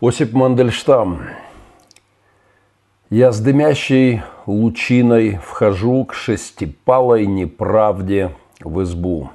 Осип 0.00 0.32
Мандельштам. 0.32 1.22
Я 3.10 3.32
с 3.32 3.40
дымящей 3.40 4.22
лучиной 4.46 5.40
вхожу 5.44 6.04
к 6.04 6.14
шестипалой 6.14 7.26
неправде 7.26 8.30
в 8.60 8.80
избу. 8.84 9.30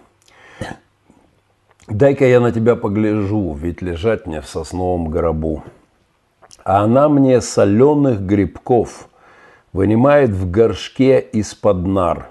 Дай-ка 1.90 2.26
я 2.26 2.40
на 2.40 2.54
тебя 2.54 2.78
погляжу, 2.78 3.54
ведь 3.54 3.82
лежать 3.82 4.26
мне 4.26 4.40
в 4.40 4.48
сосновом 4.48 5.10
гробу. 5.10 5.66
А 6.64 6.84
она 6.84 7.10
мне 7.10 7.42
соленых 7.42 8.22
грибков 8.22 9.10
вынимает 9.74 10.30
в 10.30 10.50
горшке 10.50 11.20
из-под 11.20 11.86
нар. 11.86 12.30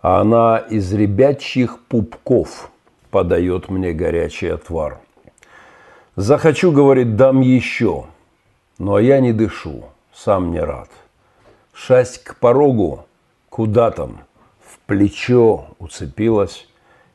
А 0.00 0.20
она 0.20 0.58
из 0.58 0.92
ребячьих 0.92 1.80
пупков 1.88 2.70
подает 3.10 3.68
мне 3.70 3.92
горячий 3.92 4.46
отвар. 4.50 5.00
Захочу, 6.20 6.70
говорит, 6.70 7.16
дам 7.16 7.40
еще, 7.40 8.04
но 8.76 8.98
я 8.98 9.20
не 9.20 9.32
дышу, 9.32 9.84
сам 10.12 10.50
не 10.50 10.60
рад. 10.60 10.90
Шасть 11.72 12.22
к 12.22 12.36
порогу, 12.36 13.06
куда 13.48 13.90
там, 13.90 14.18
в 14.62 14.78
плечо 14.80 15.68
уцепилась 15.78 16.68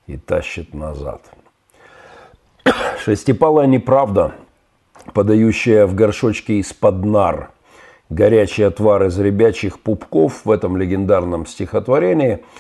и 0.07 0.17
тащит 0.17 0.73
назад. 0.73 1.21
Шестипалая 3.05 3.67
неправда, 3.67 4.33
подающая 5.13 5.85
в 5.85 5.93
горшочке 5.93 6.55
из-под 6.55 7.05
нар 7.05 7.51
горячий 8.09 8.63
отвар 8.63 9.03
из 9.03 9.19
ребячих 9.19 9.81
пупков 9.81 10.45
в 10.45 10.49
этом 10.49 10.77
легендарном 10.77 11.45
стихотворении– 11.45 12.43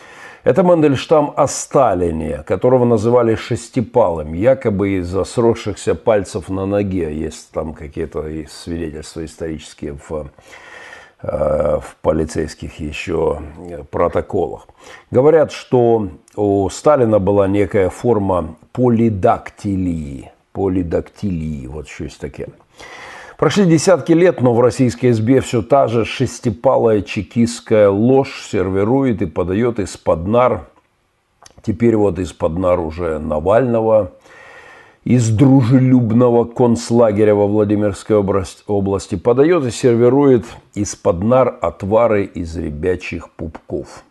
это 0.45 0.63
Мандельштам 0.63 1.33
о 1.35 1.47
Сталине, 1.47 2.43
которого 2.43 2.85
называли 2.85 3.33
шестипалым, 3.33 4.33
якобы 4.33 4.97
из-за 4.99 5.23
сросшихся 5.23 5.95
пальцев 5.95 6.49
на 6.49 6.67
ноге. 6.67 7.11
Есть 7.17 7.51
там 7.51 7.73
какие-то 7.73 8.23
свидетельства 8.47 9.25
исторические 9.25 9.97
в, 10.07 10.29
э, 11.23 11.79
в 11.81 11.95
полицейских 12.03 12.79
еще 12.79 13.39
протоколах. 13.89 14.67
Говорят, 15.09 15.51
что 15.51 16.09
у 16.35 16.69
Сталина 16.69 17.17
была 17.17 17.47
некая 17.47 17.89
форма 17.89 18.55
полидактилии. 18.71 20.31
Полидактилии, 20.53 21.65
вот 21.65 21.87
что 21.87 22.03
есть 22.03 22.19
такие. 22.19 22.49
Прошли 23.37 23.65
десятки 23.65 24.13
лет, 24.13 24.39
но 24.39 24.53
в 24.53 24.61
российской 24.61 25.11
СБ 25.11 25.41
все 25.41 25.61
та 25.61 25.87
же 25.87 26.05
шестипалая 26.05 27.01
чекистская 27.01 27.89
ложь 27.89 28.47
сервирует 28.49 29.21
и 29.21 29.25
подает 29.25 29.79
из-под 29.79 30.25
нар. 30.25 30.69
Теперь 31.61 31.97
вот 31.97 32.17
из-под 32.17 32.57
нар 32.57 32.79
уже 32.79 33.19
Навального, 33.19 34.13
из 35.03 35.29
дружелюбного 35.29 36.45
концлагеря 36.45 37.35
во 37.35 37.47
Владимирской 37.47 38.15
области 38.15 39.15
подает 39.15 39.65
и 39.65 39.71
сервирует 39.71 40.45
из-под 40.73 41.21
нар 41.21 41.57
отвары 41.61 42.23
из 42.23 42.55
ребячих 42.55 43.29
пупков. 43.31 44.05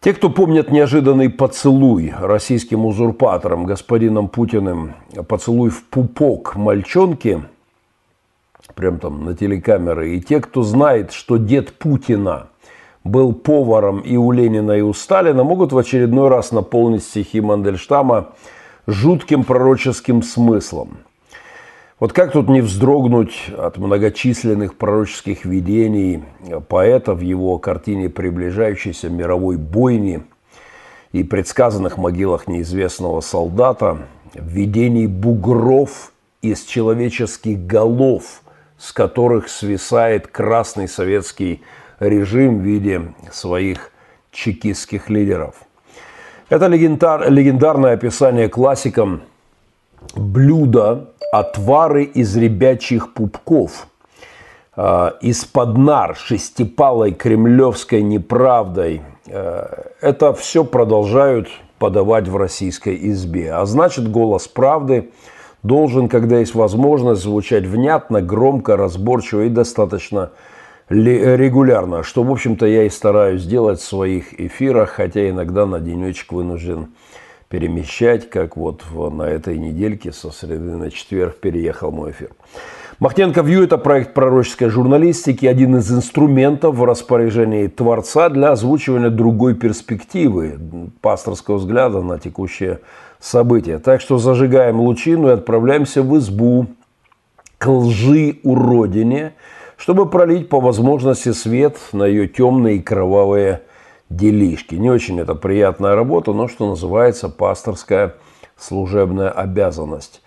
Те, 0.00 0.14
кто 0.14 0.30
помнят 0.30 0.70
неожиданный 0.70 1.28
поцелуй 1.28 2.14
российским 2.18 2.86
узурпатором, 2.86 3.64
господином 3.66 4.28
Путиным, 4.28 4.94
поцелуй 5.28 5.68
в 5.68 5.84
пупок 5.84 6.56
мальчонки– 6.56 7.42
прям 8.74 8.98
там 8.98 9.24
на 9.24 9.34
телекамеры. 9.34 10.16
И 10.16 10.20
те, 10.20 10.40
кто 10.40 10.62
знает, 10.62 11.12
что 11.12 11.36
дед 11.36 11.72
Путина 11.74 12.48
был 13.04 13.32
поваром 13.32 14.00
и 14.00 14.16
у 14.16 14.32
Ленина, 14.32 14.72
и 14.72 14.80
у 14.80 14.92
Сталина, 14.92 15.44
могут 15.44 15.72
в 15.72 15.78
очередной 15.78 16.28
раз 16.28 16.52
наполнить 16.52 17.04
стихи 17.04 17.40
Мандельштама 17.40 18.30
жутким 18.86 19.44
пророческим 19.44 20.22
смыслом. 20.22 20.98
Вот 22.00 22.12
как 22.12 22.32
тут 22.32 22.48
не 22.48 22.60
вздрогнуть 22.60 23.50
от 23.56 23.78
многочисленных 23.78 24.76
пророческих 24.76 25.44
видений 25.44 26.24
поэта 26.68 27.14
в 27.14 27.20
его 27.20 27.58
картине 27.58 28.08
приближающейся 28.08 29.08
мировой 29.08 29.56
бойни 29.56 30.22
и 31.12 31.22
предсказанных 31.22 31.96
могилах 31.96 32.48
неизвестного 32.48 33.20
солдата, 33.20 33.98
видений 34.34 35.06
бугров 35.06 36.12
из 36.42 36.64
человеческих 36.64 37.64
голов– 37.64 38.42
с 38.84 38.92
которых 38.92 39.48
свисает 39.48 40.26
красный 40.26 40.88
советский 40.88 41.62
режим 42.00 42.58
в 42.58 42.62
виде 42.62 43.14
своих 43.32 43.90
чекистских 44.30 45.08
лидеров. 45.08 45.54
Это 46.50 46.66
легендар, 46.66 47.30
легендарное 47.30 47.94
описание 47.94 48.50
классикам 48.50 49.22
блюда 50.14 51.08
отвары 51.32 52.04
из 52.04 52.36
ребячих 52.36 53.14
пупков 53.14 53.86
э, 54.76 55.12
из-под 55.22 55.78
нар 55.78 56.14
шестипалой 56.14 57.12
кремлевской 57.12 58.02
неправдой. 58.02 59.00
Э, 59.26 59.92
это 60.02 60.34
все 60.34 60.62
продолжают 60.62 61.48
подавать 61.78 62.28
в 62.28 62.36
российской 62.36 62.98
избе. 63.10 63.50
А 63.54 63.64
значит, 63.64 64.10
голос 64.10 64.46
правды– 64.46 65.10
должен, 65.64 66.08
когда 66.08 66.38
есть 66.38 66.54
возможность, 66.54 67.22
звучать 67.22 67.64
внятно, 67.64 68.22
громко, 68.22 68.76
разборчиво 68.76 69.42
и 69.42 69.48
достаточно 69.48 70.30
регулярно, 70.88 72.02
что, 72.02 72.22
в 72.22 72.30
общем-то, 72.30 72.66
я 72.66 72.84
и 72.84 72.90
стараюсь 72.90 73.44
делать 73.44 73.80
в 73.80 73.84
своих 73.84 74.38
эфирах, 74.38 74.90
хотя 74.90 75.28
иногда 75.28 75.66
на 75.66 75.80
денечек 75.80 76.32
вынужден 76.32 76.88
перемещать, 77.48 78.28
как 78.28 78.56
вот 78.56 78.82
на 78.92 79.22
этой 79.22 79.56
недельке 79.58 80.12
со 80.12 80.30
среды 80.30 80.76
на 80.76 80.90
четверг 80.90 81.36
переехал 81.36 81.90
мой 81.90 82.10
эфир. 82.10 82.30
Махненко 83.00 83.40
Вью– 83.40 83.62
это 83.64 83.78
проект 83.78 84.14
пророческой 84.14 84.68
журналистики, 84.68 85.46
один 85.46 85.76
из 85.76 85.90
инструментов 85.90 86.76
в 86.76 86.84
распоряжении 86.84 87.66
Творца 87.66 88.28
для 88.28 88.52
озвучивания 88.52 89.10
другой 89.10 89.54
перспективы, 89.54 90.58
пасторского 91.00 91.56
взгляда 91.56 92.02
на 92.02 92.18
текущее 92.18 92.80
события. 93.24 93.78
Так 93.78 94.00
что 94.00 94.18
зажигаем 94.18 94.80
лучину 94.80 95.28
и 95.28 95.32
отправляемся 95.32 96.02
в 96.02 96.16
избу 96.18 96.66
к 97.58 97.66
лжи 97.66 98.38
уродине, 98.42 99.34
чтобы 99.76 100.08
пролить 100.08 100.48
по 100.48 100.60
возможности 100.60 101.32
свет 101.32 101.78
на 101.92 102.04
ее 102.04 102.28
темные 102.28 102.76
и 102.76 102.82
кровавые 102.82 103.62
делишки. 104.10 104.74
Не 104.74 104.90
очень 104.90 105.18
это 105.20 105.34
приятная 105.34 105.94
работа, 105.94 106.32
но, 106.32 106.48
что 106.48 106.68
называется, 106.68 107.28
пасторская 107.30 108.14
служебная 108.58 109.30
обязанность. 109.30 110.22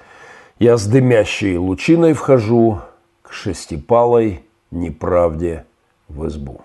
Я 0.60 0.78
с 0.78 0.88
дымящей 0.88 1.58
лучиной 1.58 2.14
вхожу 2.14 2.80
к 3.22 3.32
шестипалой 3.32 4.44
неправде 4.72 5.66
в 6.08 6.28
избу. 6.28 6.62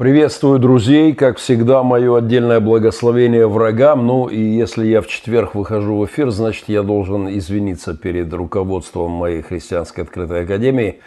Приветствую 0.00 0.58
друзей, 0.58 1.12
как 1.12 1.36
всегда, 1.36 1.82
мое 1.82 2.16
отдельное 2.16 2.58
благословение 2.58 3.46
врагам. 3.46 4.06
Ну 4.06 4.28
и 4.28 4.40
если 4.40 4.86
я 4.86 5.02
в 5.02 5.06
четверг 5.06 5.54
выхожу 5.54 5.98
в 5.98 6.06
эфир, 6.06 6.30
значит 6.30 6.70
я 6.70 6.82
должен 6.82 7.28
извиниться 7.28 7.92
перед 7.92 8.32
руководством 8.32 9.10
моей 9.10 9.42
христианской 9.42 10.04
открытой 10.04 10.44
академии. 10.44 11.00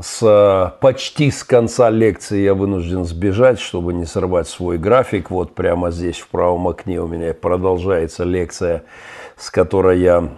С, 0.00 0.74
почти 0.80 1.30
с 1.30 1.44
конца 1.44 1.90
лекции 1.90 2.40
я 2.40 2.54
вынужден 2.54 3.04
сбежать, 3.04 3.60
чтобы 3.60 3.92
не 3.92 4.06
сорвать 4.06 4.48
свой 4.48 4.78
график. 4.78 5.30
Вот 5.30 5.54
прямо 5.54 5.90
здесь 5.90 6.16
в 6.16 6.28
правом 6.28 6.68
окне 6.68 7.02
у 7.02 7.06
меня 7.06 7.34
продолжается 7.34 8.24
лекция, 8.24 8.84
с 9.36 9.50
которой 9.50 10.00
я, 10.00 10.30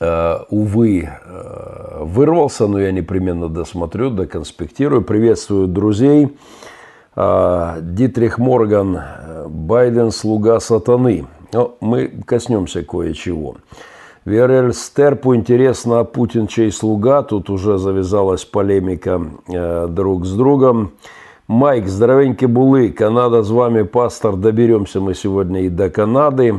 э, 0.00 0.38
увы, 0.48 1.08
э, 1.08 1.98
вырвался, 2.00 2.66
но 2.66 2.80
я 2.80 2.90
непременно 2.90 3.48
досмотрю, 3.48 4.10
доконспектирую. 4.10 5.02
Приветствую 5.02 5.68
друзей. 5.68 6.30
А, 7.22 7.80
Дитрих 7.82 8.38
Морган, 8.38 8.98
Байден– 9.46 10.10
слуга 10.10 10.58
сатаны. 10.58 11.26
Но 11.52 11.76
мы 11.82 12.08
коснемся 12.24 12.82
кое-чего. 12.82 13.56
Верель 14.24 14.72
Стерпу 14.72 15.34
интересно, 15.34 16.00
а 16.00 16.04
Путин 16.04 16.46
чей 16.46 16.72
слуга? 16.72 17.22
Тут 17.22 17.50
уже 17.50 17.76
завязалась 17.76 18.46
полемика 18.46 19.20
э, 19.48 19.86
друг 19.90 20.24
с 20.24 20.32
другом. 20.32 20.92
Майк, 21.46 21.88
здоровенькие 21.88 22.48
булы, 22.48 22.88
Канада 22.88 23.42
с 23.42 23.50
вами, 23.50 23.82
пастор. 23.82 24.36
Доберемся 24.36 25.00
мы 25.00 25.14
сегодня 25.14 25.64
и 25.64 25.68
до 25.68 25.90
Канады. 25.90 26.54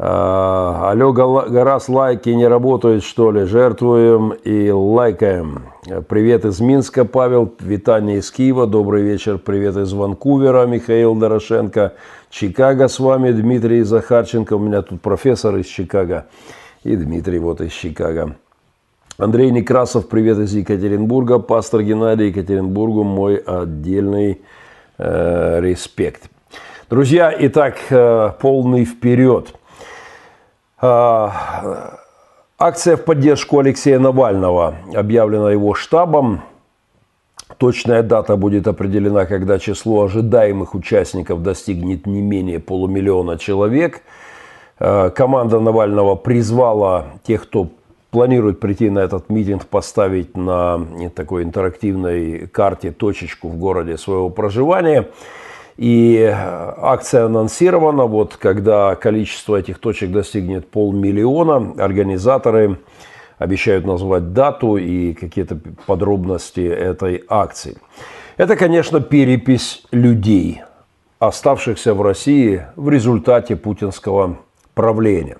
А, 0.00 0.92
алло, 0.92 1.12
Гарас, 1.12 1.88
лайки 1.88 2.28
не 2.28 2.46
работают, 2.46 3.02
что 3.02 3.32
ли? 3.32 3.46
Жертвуем 3.46 4.30
и 4.44 4.70
лайкаем. 4.70 5.64
Привет 6.08 6.44
из 6.44 6.60
Минска, 6.60 7.04
Павел. 7.04 7.52
Витание 7.58 8.18
из 8.18 8.30
Киева. 8.30 8.68
Добрый 8.68 9.02
вечер. 9.02 9.38
Привет 9.38 9.76
из 9.76 9.92
Ванкувера, 9.92 10.66
Михаил 10.66 11.16
Дорошенко. 11.16 11.94
Чикаго 12.30 12.86
с 12.86 13.00
вами, 13.00 13.32
Дмитрий 13.32 13.82
Захарченко. 13.82 14.54
У 14.54 14.60
меня 14.60 14.82
тут 14.82 15.00
профессор 15.00 15.56
из 15.56 15.66
Чикаго. 15.66 16.26
И 16.84 16.94
Дмитрий 16.94 17.40
вот 17.40 17.60
из 17.60 17.72
Чикаго. 17.72 18.36
Андрей 19.18 19.50
Некрасов, 19.50 20.08
привет 20.08 20.38
из 20.38 20.54
Екатеринбурга. 20.54 21.40
Пастор 21.40 21.82
Геннадий 21.82 22.28
Екатеринбургу, 22.28 23.02
мой 23.02 23.38
отдельный 23.38 24.42
э, 24.96 25.60
респект. 25.60 26.30
Друзья, 26.88 27.34
итак, 27.36 27.78
э, 27.90 28.30
полный 28.40 28.84
вперед. 28.84 29.57
А, 30.80 31.98
Акция 32.58 32.96
в 32.96 33.04
поддержку 33.04 33.58
Алексея 33.60 33.98
Навального 33.98 34.74
объявлена 34.94 35.52
его 35.52 35.74
штабом. 35.74 36.42
Точная 37.56 38.02
дата 38.02 38.36
будет 38.36 38.68
определена, 38.68 39.26
когда 39.26 39.58
число 39.58 40.04
ожидаемых 40.04 40.74
участников 40.74 41.42
достигнет 41.42 42.06
не 42.06 42.20
менее 42.20 42.60
полумиллиона 42.60 43.38
человек. 43.38 44.02
Э, 44.78 45.10
команда 45.10 45.60
Навального 45.60 46.14
призвала 46.14 47.06
тех, 47.24 47.44
кто 47.44 47.68
планирует 48.10 48.60
прийти 48.60 48.90
на 48.90 49.00
этот 49.00 49.30
митинг, 49.30 49.66
поставить 49.66 50.36
на 50.36 50.84
такой 51.14 51.42
интерактивной 51.44 52.46
карте 52.48 52.90
точечку 52.90 53.48
в 53.48 53.56
городе 53.56 53.96
своего 53.98 54.30
проживания. 54.30 55.08
И 55.78 56.20
акция 56.26 57.26
анонсирована, 57.26 58.06
вот 58.06 58.36
когда 58.36 58.96
количество 58.96 59.54
этих 59.54 59.78
точек 59.78 60.10
достигнет 60.10 60.68
полмиллиона, 60.68 61.74
организаторы 61.78 62.78
обещают 63.38 63.86
назвать 63.86 64.32
дату 64.32 64.76
и 64.76 65.14
какие-то 65.14 65.56
подробности 65.86 66.66
этой 66.66 67.22
акции. 67.28 67.78
Это, 68.36 68.56
конечно, 68.56 69.00
перепись 69.00 69.84
людей, 69.92 70.62
оставшихся 71.20 71.94
в 71.94 72.02
России 72.02 72.66
в 72.74 72.90
результате 72.90 73.54
путинского 73.54 74.38
правления. 74.74 75.38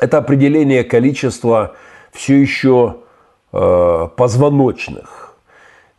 Это 0.00 0.18
определение 0.18 0.84
количества 0.84 1.76
все 2.12 2.38
еще 2.38 2.96
э, 3.54 4.08
позвоночных, 4.16 5.19
Э, 5.19 5.19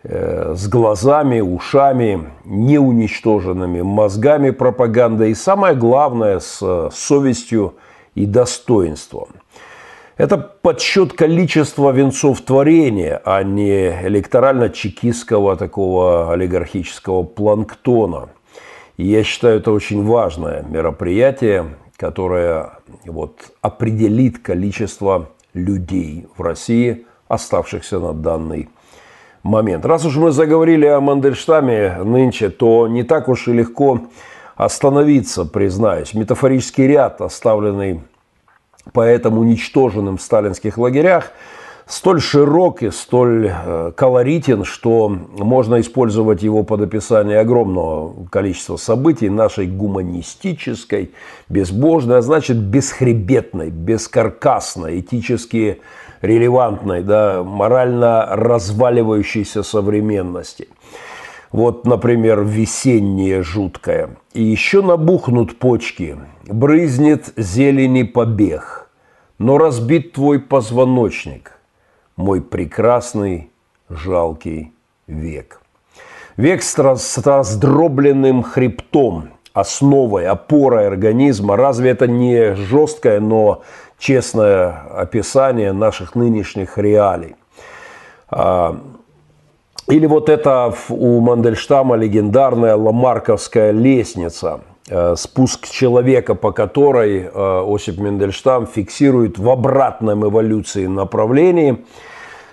с 0.04 0.68
глазами, 0.68 1.42
ушами, 1.42 2.32
неуничтоженными 2.44 3.82
мозгами 3.82 4.50
пропаганды 4.50 5.30
и 5.30 5.36
самое 5.36 5.76
главное 5.76 6.40
с 6.40 6.58
э, 6.62 6.90
совестью 6.92 7.76
и 8.16 8.26
достоинством. 8.26 9.30
Это 10.18 10.38
подсчет 10.38 11.14
количества 11.14 11.92
венцов 11.92 12.42
творения, 12.42 13.22
а 13.24 13.44
не 13.44 13.92
электорально-чекистского 14.08 15.56
такого 15.56 16.34
олигархического 16.34 17.24
планктона. 17.24 18.30
И 18.98 19.06
я 19.06 19.24
считаю, 19.24 19.60
это 19.60 19.72
очень 19.72 20.04
важное 20.04 20.64
мероприятие, 20.64 21.76
которое 21.96 22.72
вот, 23.06 23.52
определит 23.62 24.40
количество 24.40 25.30
людей 25.54 26.28
в 26.36 26.42
России, 26.42 27.06
оставшихся 27.28 28.00
на 28.00 28.14
данный 28.14 28.58
момент. 28.58 28.81
Раз 29.44 30.06
уж 30.06 30.18
мы 30.18 30.32
заговорили 30.32 30.86
о 30.86 31.00
Мандельштаме 31.00 31.98
нынче, 32.04 32.50
то 32.50 32.88
не 32.88 33.04
так 33.04 33.28
уж 33.28 33.48
и 33.48 33.54
легко 33.54 34.02
остановиться, 34.56 35.46
признаюсь. 35.46 36.14
Метафорический 36.14 36.86
ряд, 36.86 37.22
оставленный 37.22 38.02
поэтом 38.94 39.40
уничтоженным 39.40 40.18
в 40.18 40.22
сталинских 40.22 40.78
лагерях, 40.78 41.32
столь 41.92 42.22
широк 42.22 42.84
и 42.84 42.90
столь 42.90 43.52
э, 43.52 43.92
колоритен, 43.96 44.64
что 44.64 45.10
можно 45.10 45.82
использовать 45.82 46.42
его 46.42 46.64
под 46.64 46.82
описание 46.82 47.40
огромного 47.40 48.28
количества 48.30 48.78
событий 48.78 49.30
нашей 49.30 49.68
гуманистической, 49.68 51.12
безбожной, 51.50 52.20
а 52.20 52.22
значит 52.22 52.58
бесхребетной, 52.58 53.72
бескаркасной, 53.72 55.02
этически 55.02 55.82
релевантной, 56.22 57.04
да, 57.04 57.44
морально 57.44 58.26
разваливающейся 58.32 59.62
современности. 59.62 60.70
Вот, 61.52 61.86
например, 61.86 62.44
весеннее 62.44 63.44
жуткое. 63.44 64.12
И 64.34 64.42
еще 64.42 64.82
набухнут 64.82 65.60
почки, 65.60 66.18
брызнет 66.48 67.34
зелени 67.36 68.04
побег, 68.04 68.90
но 69.38 69.58
разбит 69.58 70.14
твой 70.14 70.40
позвоночник, 70.40 71.61
мой 72.16 72.42
прекрасный 72.42 73.52
жалкий 73.90 74.74
век. 75.08 75.62
Век 76.38 76.64
с 76.64 76.78
раздробленным 77.18 78.44
хребтом, 78.44 79.30
основой, 79.54 80.28
опорой 80.28 80.88
организма. 80.88 81.58
Разве 81.58 81.92
это 81.92 82.08
не 82.08 82.56
жесткое, 82.56 83.20
но 83.20 83.64
честное 84.00 84.70
описание 84.98 85.74
наших 85.74 86.16
нынешних 86.16 86.78
реалий. 86.78 87.36
А, 88.30 88.80
или 89.88 90.06
вот 90.06 90.30
это 90.30 90.74
у 90.90 91.20
Мандельштама 91.20 91.96
легендарная 91.96 92.76
Ламарковская 92.76 93.72
лестница, 93.72 94.62
спуск 95.16 95.68
человека, 95.70 96.36
по 96.36 96.52
которой 96.52 97.22
э, 97.22 97.66
Осип 97.68 97.98
Мендельштам 98.00 98.68
фиксирует 98.68 99.38
в 99.38 99.50
обратном 99.50 100.26
эволюции 100.28 100.88
направлении 100.88 101.86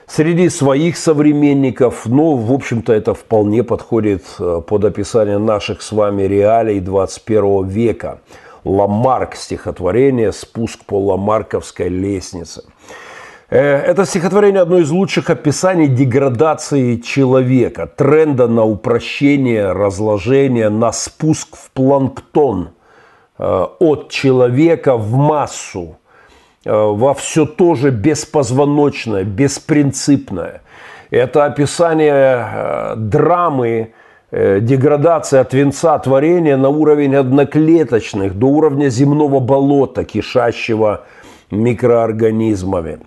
среди 0.06 0.48
своих 0.48 0.96
современников. 0.96 2.06
Ну, 2.06 2.36
в 2.36 2.52
общем-то, 2.52 2.92
это 2.92 3.14
вполне 3.14 3.62
подходит 3.62 4.24
э, 4.38 4.62
под 4.66 4.84
описание 4.84 5.38
наших 5.38 5.82
с 5.82 5.92
вами 5.92 6.22
реалий 6.22 6.80
21 6.80 7.66
века– 7.66 8.20
Ламарк 8.64 9.34
стихотворение 9.34 10.32
«Спуск 10.32 10.84
по 10.84 11.00
Ламарковской 11.00 11.88
лестнице». 11.88 12.64
Э, 13.50 13.76
это 13.78 14.04
стихотворение 14.04 14.60
одно 14.60 14.78
из 14.78 14.90
лучших 14.90 15.30
описаний 15.30 15.88
деградации 15.88 16.96
человека, 16.96 17.86
тренда 17.86 18.46
на 18.46 18.64
упрощение, 18.64 19.72
разложение, 19.72 20.68
на 20.68 20.92
спуск 20.92 21.56
в 21.56 21.70
планктон 21.70 22.70
э, 23.38 23.66
от 23.78 24.10
человека 24.10 24.98
в 24.98 25.14
массу, 25.14 25.96
э, 26.66 26.70
во 26.72 27.14
все 27.14 27.46
то 27.46 27.74
же 27.74 27.90
беспозвоночное, 27.90 29.24
беспринципное. 29.24 30.60
Это 31.10 31.46
описание 31.46 32.94
драмы, 32.96 33.94
деградация 34.30 35.40
от 35.40 35.54
венца 35.54 35.98
творения 35.98 36.58
на 36.58 36.68
уровень 36.68 37.16
одноклеточных, 37.16 38.34
до 38.34 38.48
уровня 38.48 38.90
земного 38.90 39.40
болота, 39.40 40.04
кишащего 40.04 41.06
микроорганизмами. 41.50 42.98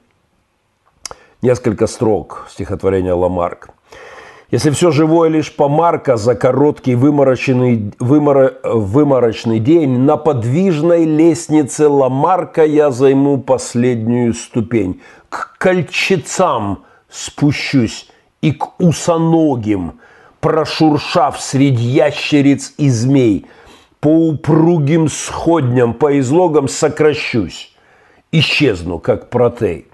Несколько 1.42 1.88
строк 1.88 2.48
стихотворения 2.50 3.14
Ламарк. 3.14 3.70
Если 4.52 4.70
все 4.70 4.92
живое 4.92 5.30
лишь 5.30 5.56
помарка 5.56 6.18
за 6.18 6.36
короткий 6.36 6.96
выморочный, 6.96 7.94
выморо, 8.00 8.54
выморочный 8.64 9.60
день, 9.60 10.00
на 10.00 10.18
подвижной 10.18 11.06
лестнице 11.06 11.88
Ламарка 11.88 12.66
я 12.66 12.92
займу 12.92 13.42
последнюю 13.42 14.34
ступень. 14.34 15.02
К 15.30 15.58
кольчицам 15.58 16.84
спущусь 17.10 18.10
и 18.42 18.52
к 18.52 18.80
усоногим– 18.80 20.00
прошуршав 20.42 21.40
среди 21.40 21.84
ящериц 21.84 22.74
и 22.78 22.90
змей, 22.90 23.46
по 24.00 24.30
упругим 24.30 25.08
сходням, 25.08 25.94
по 25.94 26.20
излогам 26.20 26.68
сокращусь, 26.68 27.72
исчезну, 28.32 29.00
как 29.00 29.30
протей. 29.30 29.88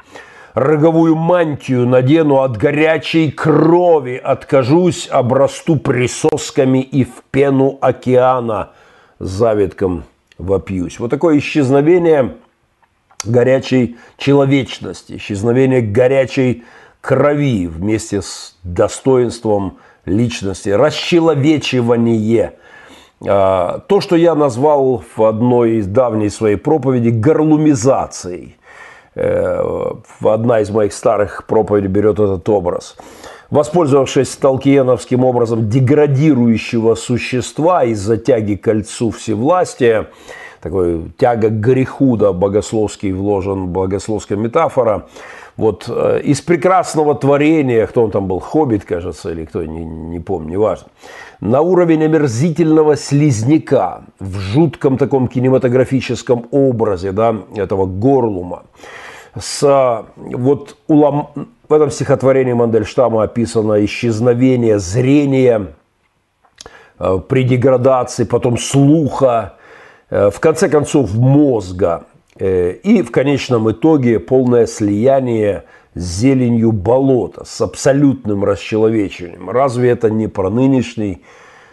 Роговую 0.59 1.15
мантию 1.15 1.85
надену 1.87 2.41
от 2.41 2.57
горячей 2.57 3.29
крови, 3.29 4.15
откажусь, 4.15 5.07
обрасту 5.07 5.75
присосками 5.75 6.79
и 6.79 7.03
в 7.03 7.21
пену 7.29 7.77
океана 7.79 8.71
завитком 9.19 10.05
вопьюсь. 10.39 10.97
Вот 10.97 11.11
такое 11.11 11.37
исчезновение 11.37 12.37
горячей 13.23 13.97
человечности, 14.17 15.17
исчезновение 15.17 15.81
горячей 15.81 16.63
крови 17.01 17.67
вместе 17.67 18.23
с 18.23 18.55
достоинством 18.63 19.77
личности, 20.05 20.69
расчеловечивание. 20.69 22.53
А, 23.27 23.81
то, 23.87 24.01
что 24.01 24.15
я 24.15 24.33
назвал 24.33 25.03
в 25.15 25.23
одной 25.23 25.75
из 25.75 25.85
давней 25.85 26.31
своей 26.31 26.55
проповеди 26.55 27.09
горлумизацией. 27.09 28.57
Э, 29.19 29.93
одна 30.23 30.59
из 30.59 30.69
моих 30.69 30.93
старых 30.93 31.45
проповедей 31.47 31.87
берет 31.87 32.19
этот 32.19 32.47
образ. 32.49 32.95
Воспользовавшись 33.49 34.35
толкиеновским 34.35 35.23
образом 35.23 35.69
деградирующего 35.69 36.93
существа 36.93 37.83
из-за 37.85 38.17
тяги 38.17 38.55
к 38.55 38.65
кольцу 38.65 39.09
всевластия, 39.09 40.09
такой 40.61 41.11
тяга 41.17 41.49
к 41.49 41.59
греху, 41.59 42.15
да, 42.15 42.31
богословский 42.31 43.11
вложен, 43.11 43.69
богословская 43.69 44.37
метафора, 44.37 45.07
вот 45.55 45.85
э, 45.87 46.21
из 46.23 46.41
прекрасного 46.41 47.15
творения, 47.15 47.87
кто 47.87 48.03
он 48.03 48.11
там 48.11 48.27
был, 48.27 48.39
Хоббит, 48.39 48.85
кажется, 48.85 49.31
или 49.31 49.45
кто, 49.45 49.63
не, 49.63 49.83
не 49.83 50.19
помню, 50.19 50.51
неважно, 50.51 50.89
на 51.39 51.61
уровень 51.61 52.03
омерзительного 52.03 52.95
слизняка 52.95 54.03
в 54.19 54.37
жутком 54.37 54.99
таком 54.99 55.27
кинематографическом 55.27 56.45
образе, 56.51 57.11
да, 57.13 57.35
этого 57.55 57.87
горлума. 57.87 58.63
С, 59.39 60.05
вот 60.15 60.77
у 60.87 60.95
Лам, 60.95 61.29
в 61.67 61.73
этом 61.73 61.91
стихотворении 61.91 62.53
Мандельштама 62.53 63.23
описано 63.23 63.83
исчезновение 63.85 64.79
зрения 64.79 65.73
э, 66.99 67.19
при 67.27 67.43
деградации, 67.43 68.23
потом 68.23 68.57
слуха, 68.57 69.55
э, 70.09 70.29
в 70.29 70.39
конце 70.39 70.69
концов 70.69 71.13
мозга– 71.13 72.05
Э, 72.39 72.71
и 72.71 73.01
в 73.01 73.11
конечном 73.11 73.71
итоге 73.71 74.19
полное 74.19 74.67
слияние 74.67 75.63
с 75.95 76.01
зеленью 76.01 76.71
болота, 76.71 77.45
с 77.45 77.61
абсолютным 77.61 78.43
расчеловечением. 78.43 79.49
Разве 79.49 79.89
это 79.89 80.09
не 80.09 80.27
про 80.27 80.49
нынешний 80.49 81.23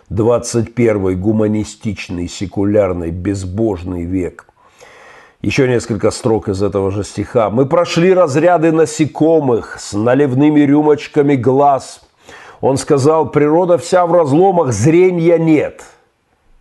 21 0.08 1.20
гуманистичный, 1.20 2.28
секулярный, 2.28 3.10
безбожный 3.10 4.04
век? 4.04 4.46
Еще 5.44 5.68
несколько 5.68 6.10
строк 6.10 6.48
из 6.48 6.62
этого 6.62 6.90
же 6.90 7.04
стиха. 7.04 7.50
«Мы 7.50 7.66
прошли 7.66 8.14
разряды 8.14 8.72
насекомых 8.72 9.78
с 9.78 9.92
наливными 9.92 10.60
рюмочками 10.60 11.36
глаз. 11.36 12.00
Он 12.62 12.78
сказал, 12.78 13.28
природа 13.28 13.76
вся 13.76 14.06
в 14.06 14.14
разломах, 14.14 14.72
зрения 14.72 15.38
нет. 15.38 15.82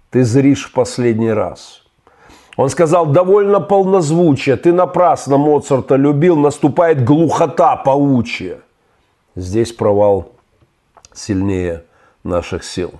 Ты 0.09 0.25
зришь 0.25 0.65
в 0.65 0.73
последний 0.73 1.31
раз». 1.31 1.83
Он 2.57 2.69
сказал, 2.69 3.05
довольно 3.05 3.61
полнозвучие, 3.61 4.57
ты 4.57 4.73
напрасно 4.73 5.37
Моцарта 5.37 5.95
любил, 5.95 6.35
наступает 6.35 7.05
глухота 7.05 7.77
паучья. 7.77 8.59
Здесь 9.37 9.71
провал 9.71 10.33
сильнее 11.13 11.85
наших 12.25 12.65
сил. 12.65 12.91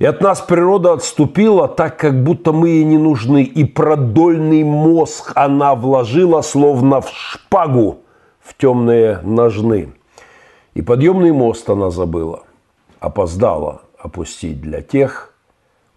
И 0.00 0.06
от 0.06 0.22
нас 0.22 0.40
природа 0.40 0.94
отступила, 0.94 1.68
так 1.68 1.98
как 1.98 2.24
будто 2.24 2.52
мы 2.52 2.70
ей 2.70 2.84
не 2.84 2.96
нужны. 2.96 3.42
И 3.42 3.64
продольный 3.64 4.64
мозг 4.64 5.32
она 5.34 5.74
вложила, 5.74 6.40
словно 6.40 7.02
в 7.02 7.10
шпагу, 7.10 7.98
в 8.40 8.56
темные 8.56 9.20
ножны. 9.22 9.92
И 10.72 10.80
подъемный 10.80 11.32
мост 11.32 11.68
она 11.68 11.90
забыла, 11.90 12.44
опоздала 12.98 13.82
опустить 13.98 14.62
для 14.62 14.80
тех, 14.80 15.34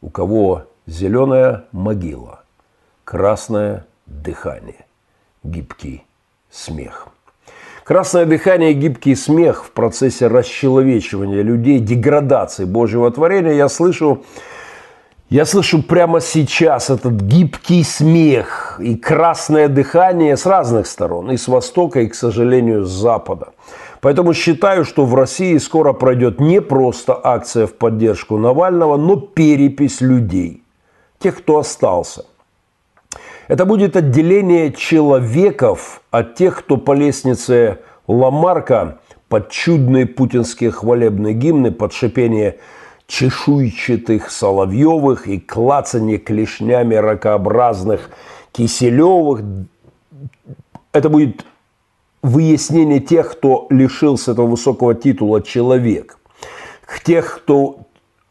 у 0.01 0.09
кого 0.09 0.63
зеленая 0.85 1.63
могила– 1.71 2.41
красное 3.05 3.85
дыхание, 4.05 4.85
гибкий 5.43 6.03
смех. 6.51 7.07
Красное 7.83 8.25
дыхание 8.25 8.71
и 8.71 8.75
гибкий 8.75 9.13
смех 9.13 9.65
в 9.65 9.71
процессе 9.71 10.27
расчеловечивания 10.27 11.41
людей, 11.41 11.79
деградации 11.79 12.63
Божьего 12.63 13.11
творения 13.11 13.51
я 13.51 13.67
слышу, 13.67 14.23
я 15.29 15.43
слышу 15.43 15.83
прямо 15.83 16.21
сейчас 16.21 16.89
этот 16.89 17.13
гибкий 17.13 17.83
смех 17.83 18.79
и 18.81 18.95
красное 18.95 19.67
дыхание 19.67 20.37
с 20.37 20.45
разных 20.45 20.87
сторон, 20.87 21.31
и 21.31 21.35
с 21.35 21.49
востока, 21.49 21.99
и, 21.99 22.07
к 22.07 22.15
сожалению, 22.15 22.85
с 22.85 22.89
запада. 22.89 23.49
Поэтому 23.99 24.33
считаю, 24.33 24.85
что 24.85 25.03
в 25.03 25.13
России 25.13 25.57
скоро 25.57 25.91
пройдет 25.91 26.39
не 26.39 26.61
просто 26.61 27.19
акция 27.21 27.67
в 27.67 27.73
поддержку 27.73 28.37
Навального, 28.37 28.95
но 28.95 29.17
перепись 29.17 29.99
людей, 29.99 30.63
тех, 31.19 31.37
кто 31.37 31.57
остался. 31.57 32.23
Это 33.47 33.65
будет 33.65 33.95
отделение 33.97 34.71
человеков 34.71 36.01
от 36.11 36.35
тех, 36.35 36.59
кто 36.59 36.77
по 36.77 36.93
лестнице 36.93 37.79
Ламарка 38.07 38.99
под 39.27 39.49
чудные 39.49 40.05
путинские 40.05 40.71
хвалебные 40.71 41.33
гимны, 41.33 41.71
под 41.71 41.93
шипение 41.93 42.59
чешуйчатых 43.07 44.31
Соловьевых 44.31 45.27
и 45.27 45.39
клацанье 45.39 46.19
клешнями 46.19 46.95
ракообразных 46.95 48.09
Киселевых. 48.51 49.41
Это 50.91 51.09
будет 51.09 51.45
выяснение 52.21 52.99
тех, 52.99 53.31
кто 53.31 53.67
лишился 53.69 54.31
этого 54.31 54.47
высокого 54.47 54.95
титула 54.95 55.41
«человек». 55.41 56.17
Тех, 57.03 57.41
кто 57.41 57.82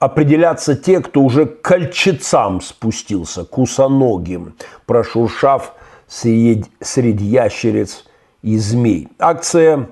определяться 0.02 0.74
те, 0.74 0.98
кто 0.98 1.20
уже 1.20 1.46
к 1.46 1.62
кольчицам 1.62 2.60
спустился, 2.60 3.44
кусоногим, 3.44 4.54
прошуршав 4.84 5.74
среди, 6.08 6.64
среди 6.80 7.24
ящериц 7.24 8.04
и 8.42 8.58
змей. 8.58 9.06
Акция 9.20 9.90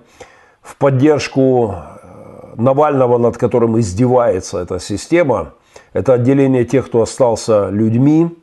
в 0.63 0.75
поддержку 0.79 1.77
э, 1.77 2.55
Навального, 2.57 3.19
над 3.19 3.37
которым 3.37 3.79
издевается 3.79 4.59
эта 4.59 4.81
система, 4.81 5.53
это 5.93 6.15
отделение 6.15 6.65
тех, 6.65 6.87
кто 6.87 7.03
остался 7.03 7.69
людьми 7.69 8.37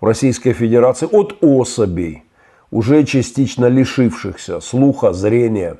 в 0.00 0.06
Российской 0.06 0.54
Федерации 0.54 1.06
от 1.12 1.36
особей, 1.42 2.24
уже 2.70 3.04
частично 3.04 3.66
лишившихся 3.66 4.60
слуха, 4.60 5.12
зрения 5.12 5.76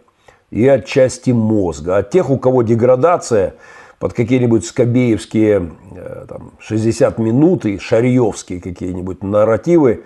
и 0.50 0.68
отчасти 0.68 1.30
мозга. 1.30 1.96
От 1.96 2.10
тех, 2.10 2.28
у 2.28 2.36
кого 2.36 2.60
деградация– 2.60 3.54
под 3.98 4.12
какие-нибудь 4.12 4.66
скобеевские 4.66 5.72
э, 5.96 6.26
там, 6.28 6.52
60 6.58 7.18
минут 7.18 7.64
и 7.64 7.78
шарьевские 7.78 8.60
какие-нибудь 8.60 9.22
нарративы, 9.22 10.04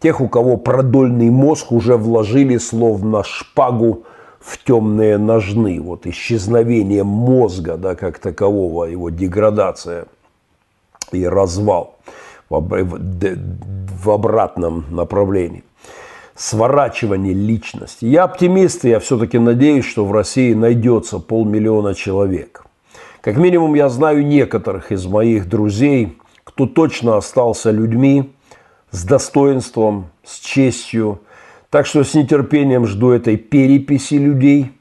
тех, 0.00 0.20
у 0.20 0.28
кого 0.28 0.56
продольный 0.56 1.30
мозг 1.30 1.72
уже 1.72 1.96
вложили 1.96 2.58
словно 2.58 3.24
шпагу 3.24 4.04
в 4.40 4.62
темные 4.62 5.16
ножны. 5.18 5.80
Вот 5.80 6.06
исчезновение 6.06 7.04
мозга, 7.04 7.76
да, 7.76 7.94
как 7.94 8.18
такового, 8.18 8.84
его 8.84 9.10
деградация 9.10 10.06
и 11.12 11.26
развал 11.26 11.96
в, 12.50 14.10
обратном 14.10 14.84
направлении 14.90 15.64
сворачивание 16.34 17.32
личности. 17.32 18.04
Я 18.04 18.24
оптимист, 18.24 18.84
и 18.84 18.90
я 18.90 18.98
все-таки 18.98 19.38
надеюсь, 19.38 19.84
что 19.84 20.04
в 20.04 20.12
России 20.12 20.52
найдется 20.52 21.20
полмиллиона 21.20 21.94
человек, 21.94 22.63
как 23.24 23.38
минимум, 23.38 23.74
я 23.74 23.88
знаю 23.88 24.26
некоторых 24.26 24.92
из 24.92 25.06
моих 25.06 25.48
друзей, 25.48 26.18
кто 26.44 26.66
точно 26.66 27.16
остался 27.16 27.70
людьми 27.70 28.34
с 28.90 29.02
достоинством, 29.02 30.10
с 30.22 30.40
честью. 30.40 31.20
Так 31.70 31.86
что 31.86 32.04
с 32.04 32.12
нетерпением 32.12 32.84
жду 32.84 33.12
этой 33.12 33.38
переписи 33.38 34.16
людей 34.16 34.72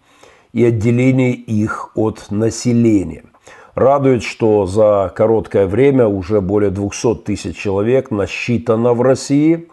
и 0.51 0.65
отделения 0.65 1.31
их 1.31 1.91
от 1.95 2.31
населения. 2.31 3.23
Радует, 3.75 4.23
что 4.23 4.65
за 4.65 5.09
короткое 5.15 5.65
время 5.65 6.05
уже 6.07 6.41
более 6.41 6.69
200 6.69 7.23
тысяч 7.23 7.55
человек 7.55 8.11
насчитано 8.11 8.93
в 8.93 9.01
России 9.01 9.69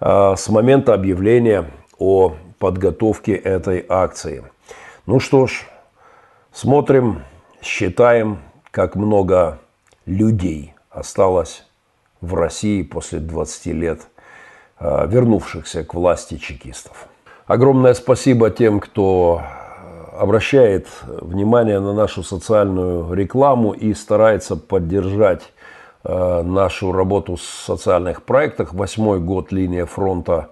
а, 0.00 0.34
с 0.34 0.48
момента 0.48 0.92
объявления 0.92 1.70
о 2.00 2.32
подготовке 2.58 3.36
этой 3.36 3.86
акции. 3.88 4.42
Ну 5.06 5.20
что 5.20 5.46
ж, 5.46 5.66
смотрим 6.52 7.20
считаем, 7.62 8.40
как 8.70 8.96
много 8.96 9.58
людей 10.04 10.74
осталось 10.90 11.64
в 12.20 12.34
России 12.34 12.82
после 12.82 13.20
20 13.20 13.66
лет 13.66 14.00
а, 14.78 15.06
вернувшихся 15.06 15.84
к 15.84 15.94
власти 15.94 16.36
чекистов. 16.36 17.06
Огромное 17.46 17.94
спасибо 17.94 18.50
тем, 18.50 18.80
кто 18.80 19.42
обращает 20.12 20.88
внимание 21.06 21.80
на 21.80 21.92
нашу 21.92 22.22
социальную 22.22 23.12
рекламу 23.14 23.72
и 23.72 23.94
старается 23.94 24.56
поддержать 24.56 25.52
а, 26.04 26.42
нашу 26.42 26.92
работу 26.92 27.36
в 27.36 27.42
социальных 27.42 28.24
проектах. 28.24 28.74
Восьмой 28.74 29.20
год 29.20 29.52
линия 29.52 29.86
фронта 29.86 30.50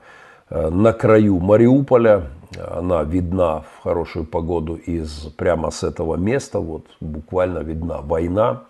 на 0.48 0.92
краю 0.92 1.38
Мариуполя 1.38 2.24
она 2.58 3.02
видна 3.02 3.60
в 3.60 3.82
хорошую 3.82 4.24
погоду 4.24 4.74
из 4.74 5.28
прямо 5.36 5.70
с 5.70 5.84
этого 5.84 6.16
места, 6.16 6.60
вот 6.60 6.86
буквально 7.00 7.58
видна 7.58 7.98
война. 7.98 8.62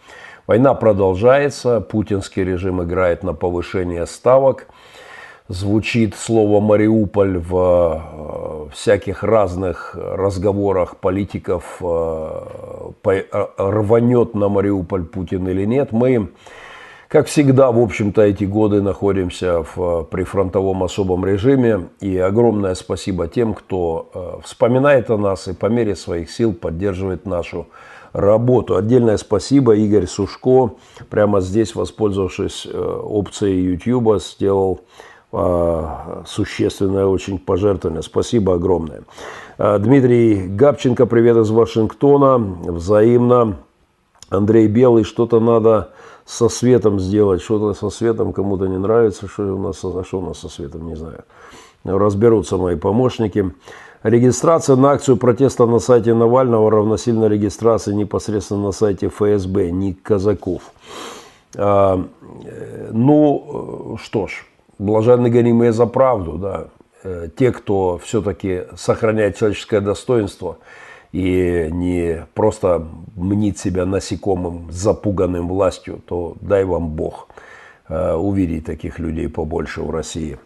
Война 0.47 0.75
продолжается, 0.75 1.81
путинский 1.81 2.45
режим 2.45 2.83
играет 2.83 3.23
на 3.23 3.35
повышение 3.35 4.07
ставок. 4.07 4.67
Звучит 5.49 6.15
слово 6.15 6.61
«Мариуполь» 6.61 7.39
в 7.39 8.69
э, 8.69 8.73
всяких 8.73 9.25
разных 9.25 9.97
разговорах 9.97 10.97
политиков, 10.97 11.79
э, 11.81 12.91
э, 13.05 13.47
рванет 13.57 14.35
на 14.35 14.49
Мариуполь 14.49 15.05
Путин 15.05 15.49
или 15.49 15.65
нет. 15.65 15.91
Мы 15.91 16.31
как 17.11 17.27
всегда, 17.27 17.73
в 17.73 17.81
общем-то, 17.81 18.23
эти 18.23 18.45
годы 18.45 18.81
находимся 18.81 19.65
в 19.75 20.05
прифронтовом 20.05 20.85
особом 20.85 21.27
режиме. 21.27 21.89
И 21.99 22.17
огромное 22.17 22.77
спасибо 22.77 23.27
тем, 23.27 23.53
кто 23.53 24.11
э, 24.15 24.45
вспоминает 24.45 25.11
о 25.11 25.19
нас 25.19 25.49
и 25.49 25.53
по 25.53 25.67
мере 25.67 25.97
своих 25.97 26.31
сил 26.31 26.53
поддерживает 26.53 27.27
нашу 27.27 27.67
работу. 28.13 28.77
Отдельное 28.77 29.17
спасибо 29.17 29.75
Игорь 29.75 30.07
Сушко, 30.07 30.71
прямо 31.09 31.41
здесь, 31.41 31.75
воспользовавшись 31.75 32.69
э, 32.71 32.79
опцией 32.79 33.73
YouTube, 33.73 34.23
сделал 34.23 34.83
э, 35.33 36.23
существенное 36.29 37.07
очень 37.07 37.41
пожертвование. 37.41 38.05
Спасибо 38.05 38.55
огромное. 38.55 39.03
Дмитрий 39.59 40.47
Габченко, 40.47 41.07
привет 41.07 41.39
из 41.39 41.51
Вашингтона. 41.51 42.39
Взаимно. 42.39 43.57
Андрей 44.29 44.69
Белый, 44.69 45.03
что-то 45.03 45.41
надо 45.41 45.91
со 46.31 46.49
светом 46.49 47.01
сделать, 47.01 47.43
что-то 47.43 47.75
со 47.75 47.91
светом 47.91 48.33
кому-то 48.33 48.67
не 48.67 48.79
нравится, 48.79 49.27
что 49.27 49.43
у 49.43 49.59
нас, 49.59 49.85
а 49.85 50.05
что 50.05 50.21
у 50.21 50.27
нас 50.27 50.39
со 50.39 50.49
светом, 50.49 50.87
не 50.87 50.95
знаю. 50.95 51.25
Разберутся 51.85 52.57
мои 52.57 52.77
помощники. 52.77 53.53
Регистрация 54.05 54.77
на 54.77 54.93
акцию 54.93 55.17
протеста 55.17 55.67
на 55.67 55.81
сайте 55.81 56.15
Навального 56.15 56.71
равносильно 56.71 57.27
регистрации 57.27 57.93
непосредственно 57.93 58.67
на 58.67 58.73
сайте 58.73 59.09
ФСБ, 59.09 59.71
Ник 59.73 60.03
Казаков. 60.03 60.63
А, 61.57 62.01
ну, 62.93 63.99
что 64.01 64.29
ж, 64.29 64.47
блаженны 64.79 65.31
гонимые 65.31 65.73
за 65.73 65.87
правду, 65.87 66.39
да, 66.39 66.69
э, 67.03 67.29
те, 67.37 67.51
кто 67.51 67.99
все-таки 67.99 68.67
сохраняет 68.77 69.37
человеческое 69.37 69.81
достоинство 69.81 70.59
и 71.13 71.69
не 71.73 72.27
просто 72.35 72.87
мнит 73.17 73.59
себя 73.59 73.85
насекомым, 73.87 74.71
запуганным 74.71 75.49
властью, 75.49 76.01
то 76.07 76.37
дай 76.41 76.65
вам 76.65 76.91
Бог 76.91 77.29
э, 77.89 78.15
увидеть 78.15 78.67
таких 78.67 78.99
людей 78.99 79.29
побольше 79.29 79.83
в 79.83 79.91
России. 79.91 80.39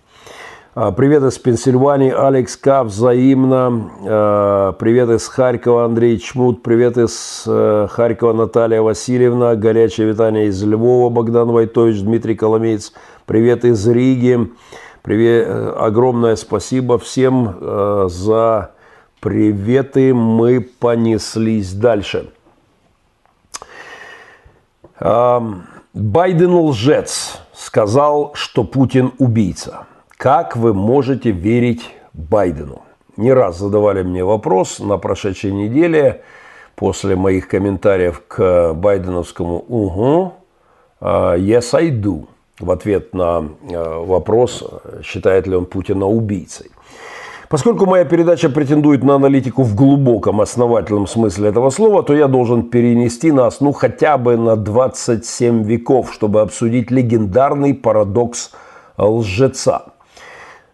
А, 0.75 0.91
привет 0.91 1.23
из 1.23 1.39
Пенсильвании, 1.39 2.11
Алекс 2.11 2.57
К. 2.57 2.83
Взаимно. 2.83 3.91
А, 4.07 4.73
привет 4.73 5.11
из 5.11 5.29
Харькова, 5.29 5.85
Андрей 5.85 6.19
Чмут. 6.19 6.63
Привет 6.63 6.97
из 6.97 7.45
э, 7.47 7.87
Харькова, 7.91 8.33
Наталья 8.33 8.81
Васильевна. 8.81 9.55
Горячее 9.57 10.09
витание 10.09 10.47
из 10.47 10.61
Львова, 10.65 11.11
Богдан 11.11 11.53
Войтович, 11.53 12.01
Дмитрий 12.03 12.35
Коломеец. 12.35 12.95
Привет 13.27 13.65
из 13.67 13.87
Риги. 13.87 14.51
Привет, 15.03 15.47
э, 15.47 15.75
огромное 15.79 16.37
спасибо 16.37 16.99
всем 16.99 18.09
за 18.09 18.74
приветы. 19.25 20.13
Мы 20.13 20.61
понеслись 20.61 21.73
дальше. 21.73 22.31
Байден 25.01 26.55
лжец 26.55 27.39
сказал, 27.55 28.33
что 28.35 28.65
Путин 28.65 29.13
убийца. 29.19 29.87
Как 30.19 30.57
вы 30.57 30.75
можете 30.75 31.31
верить 31.31 31.91
Байдену? 32.13 32.83
Не 33.17 33.33
раз 33.33 33.59
задавали 33.59 34.03
мне 34.03 34.23
вопрос 34.25 34.79
на 34.79 34.99
прошедшей 34.99 35.53
неделе 35.53 36.23
после 36.75 37.17
моих 37.17 37.49
комментариев 37.49 38.23
к 38.29 38.75
байденовскому 38.75 39.65
«Угу», 39.69 40.33
«Yes, 41.01 41.75
I 41.75 41.91
do» 41.91 42.27
в 42.61 42.71
ответ 42.71 43.15
на 43.15 43.37
а, 43.39 44.05
вопрос, 44.05 44.65
считает 45.03 45.47
ли 45.47 45.57
он 45.57 45.67
Путина 45.67 46.07
убийцей. 46.07 46.74
Поскольку 47.49 47.87
моя 47.87 48.05
передача 48.05 48.49
претендует 48.49 49.05
на 49.05 49.17
аналитику 49.17 49.63
в 49.63 49.75
глубоком 49.75 50.41
основательном 50.41 51.07
смысле 51.07 51.51
этого 51.51 51.71
слова, 51.71 52.03
то 52.03 52.15
я 52.15 52.27
должен 52.27 52.63
перенести 52.63 53.33
нас 53.33 53.61
ну 53.61 53.73
хотя 53.73 54.19
бы 54.19 54.37
на 54.37 54.57
27 54.57 55.63
веков, 55.65 56.13
чтобы 56.13 56.41
обсудить 56.41 56.91
легендарный 56.91 57.75
парадокс 57.75 58.53
лжеца– 58.97 59.87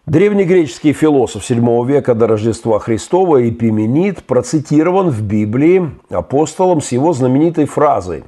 Древнегреческий 0.07 0.93
философ 0.93 1.47
VII 1.47 1.85
века 1.85 2.15
до 2.15 2.25
Рождества 2.25 2.79
Христова 2.79 3.47
Эпименид 3.47 4.23
процитирован 4.23 5.09
в 5.11 5.21
Библии 5.21 5.91
апостолом 6.09 6.81
с 6.81 6.91
его 6.91 7.13
знаменитой 7.13 7.65
фразой 7.65 8.23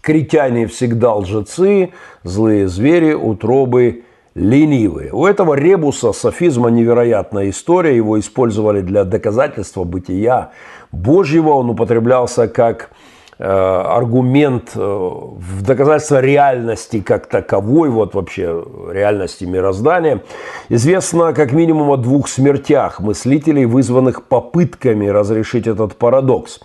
«Критяне 0.00 0.66
всегда 0.66 1.14
лжецы, 1.14 1.90
злые 2.22 2.68
звери, 2.68 3.12
утробы 3.12 4.04
ленивые». 4.38 5.12
У 5.12 5.26
этого 5.26 5.54
ребуса 5.54 6.12
софизма 6.12 6.70
невероятная 6.70 7.50
история, 7.50 7.96
его 7.96 8.18
использовали 8.18 8.80
для 8.80 9.04
доказательства 9.04 9.84
бытия 9.84 10.50
Божьего, 10.92 11.50
он 11.50 11.70
употреблялся 11.70 12.48
как 12.48 12.90
Э, 13.40 13.82
аргумент 13.86 14.72
э, 14.74 14.80
в 14.80 15.62
доказательство 15.62 16.20
реальности 16.20 16.98
как 16.98 17.28
таковой, 17.28 17.88
вот 17.88 18.12
вообще 18.14 18.64
реальности 18.90 19.44
мироздания. 19.44 20.24
Известно 20.68 21.32
как 21.32 21.52
минимум 21.52 21.88
о 21.92 21.96
двух 21.96 22.26
смертях 22.28 22.98
мыслителей, 22.98 23.64
вызванных 23.64 24.24
попытками 24.24 25.06
разрешить 25.06 25.68
этот 25.68 25.94
парадокс. 25.94 26.58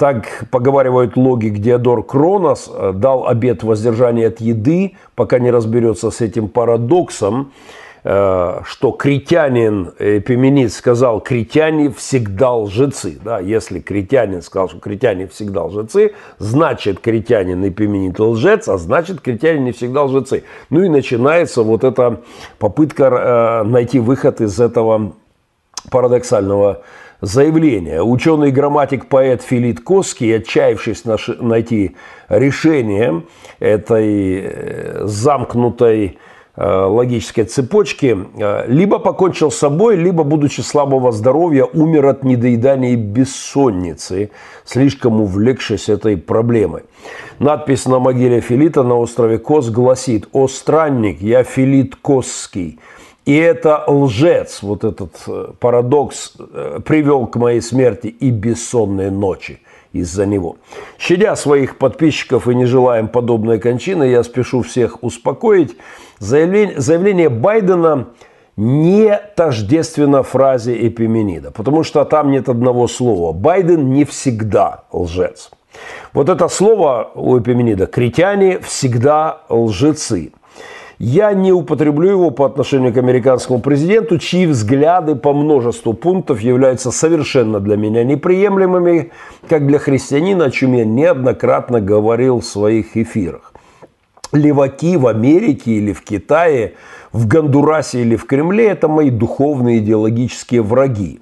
Так 0.00 0.46
поговаривают 0.50 1.18
логик 1.18 1.58
Диодор 1.58 2.02
Кронос, 2.02 2.70
э, 2.72 2.92
дал 2.94 3.26
обет 3.26 3.62
воздержания 3.62 4.28
от 4.28 4.40
еды, 4.40 4.96
пока 5.14 5.38
не 5.38 5.50
разберется 5.50 6.10
с 6.10 6.22
этим 6.22 6.48
парадоксом. 6.48 7.52
Э, 8.02 8.62
что 8.64 8.92
критянин, 8.92 9.92
Эпименид 9.98 10.72
сказал, 10.72 11.20
критяне 11.20 11.90
всегда 11.90 12.54
лжецы. 12.54 13.18
Да, 13.22 13.40
если 13.40 13.78
критянин 13.78 14.40
сказал, 14.40 14.70
что 14.70 14.78
критяне 14.78 15.26
всегда 15.26 15.64
лжецы, 15.64 16.14
значит 16.38 17.00
критянин 17.00 17.68
Эпименид 17.68 18.18
лжец, 18.18 18.68
а 18.68 18.78
значит 18.78 19.20
критяне 19.20 19.60
не 19.60 19.72
всегда 19.72 20.04
лжецы. 20.04 20.44
Ну 20.70 20.82
и 20.82 20.88
начинается 20.88 21.62
вот 21.62 21.84
эта 21.84 22.22
попытка 22.58 23.04
э, 23.04 23.68
найти 23.68 23.98
выход 24.00 24.40
из 24.40 24.58
этого 24.58 25.12
парадоксального 25.90 26.80
заявления. 27.20 28.02
Ученый 28.02 28.50
грамматик 28.50 29.06
поэт 29.06 29.42
Филит 29.42 29.80
Коский, 29.80 30.36
отчаявшись 30.36 31.04
найти 31.40 31.96
решение 32.28 33.24
этой 33.58 34.40
э, 34.42 35.00
замкнутой 35.04 36.18
Э, 36.56 36.84
логической 36.84 37.44
цепочки, 37.44 38.18
э, 38.36 38.64
либо 38.66 38.98
покончил 38.98 39.50
с 39.52 39.56
собой, 39.56 39.96
либо, 39.96 40.24
будучи 40.24 40.60
слабого 40.60 41.10
здоровья, 41.10 41.64
умер 41.64 42.06
от 42.06 42.24
недоедания 42.24 42.90
и 42.90 42.96
бессонницы, 42.96 44.30
слишком 44.64 45.22
увлекшись 45.22 45.88
этой 45.88 46.18
проблемой. 46.18 46.82
Надпись 47.38 47.86
на 47.86 47.98
могиле 48.00 48.40
Филита 48.40 48.82
на 48.82 48.96
острове 48.96 49.38
Кос 49.38 49.70
гласит 49.70 50.28
«О 50.32 50.48
странник, 50.48 51.22
я 51.22 51.44
Филит 51.44 51.94
Косский». 51.94 52.80
И 53.30 53.36
это 53.36 53.84
лжец, 53.86 54.60
вот 54.60 54.82
этот 54.82 55.12
э, 55.28 55.52
парадокс, 55.60 56.32
привел 56.84 57.28
к 57.28 57.36
моей 57.36 57.62
смерти 57.62 58.08
и 58.08 58.30
бессонные 58.30 59.12
ночи 59.12 59.60
из-за 59.92 60.26
него. 60.26 60.56
Щадя 60.98 61.36
своих 61.36 61.78
подписчиков 61.78 62.48
и 62.48 62.56
не 62.56 62.64
желаем 62.64 63.06
подобной 63.06 63.60
кончины, 63.60 64.02
я 64.02 64.24
спешу 64.24 64.62
всех 64.62 65.04
успокоить. 65.04 65.76
Заявление, 66.18 66.80
заявление 66.80 67.28
Байдена 67.28 68.08
не 68.56 69.16
тождественно 69.36 70.24
фразе 70.24 70.88
Эпименида, 70.88 71.52
потому 71.52 71.84
что 71.84 72.04
там 72.04 72.32
нет 72.32 72.48
одного 72.48 72.88
слова. 72.88 73.32
Байден 73.32 73.90
не 73.90 74.04
всегда 74.04 74.82
лжец. 74.90 75.52
Вот 76.12 76.28
это 76.28 76.48
слово 76.48 77.12
у 77.14 77.38
Эпименида 77.38 77.86
«критяне 77.86 78.58
всегда 78.58 79.42
лжецы». 79.48 80.32
Я 81.02 81.32
не 81.32 81.50
употреблю 81.50 82.10
его 82.10 82.30
по 82.30 82.44
отношению 82.44 82.92
к 82.92 82.98
американскому 82.98 83.60
президенту, 83.60 84.18
чьи 84.18 84.46
взгляды 84.46 85.14
по 85.14 85.32
множеству 85.32 85.94
пунктов 85.94 86.42
являются 86.42 86.90
совершенно 86.90 87.58
для 87.58 87.78
меня 87.78 88.04
неприемлемыми, 88.04 89.10
как 89.48 89.66
для 89.66 89.78
христианина, 89.78 90.44
о 90.44 90.50
чем 90.50 90.74
я 90.74 90.84
неоднократно 90.84 91.80
говорил 91.80 92.40
в 92.40 92.44
своих 92.44 92.98
эфирах. 92.98 93.54
Леваки 94.32 94.98
в 94.98 95.06
Америке 95.06 95.70
или 95.72 95.94
в 95.94 96.02
Китае, 96.02 96.74
в 97.12 97.26
Гондурасе 97.26 98.02
или 98.02 98.16
в 98.16 98.26
Кремле– 98.26 98.66
это 98.68 98.86
мои 98.86 99.08
духовные 99.08 99.78
идеологические 99.78 100.60
враги. 100.60 101.20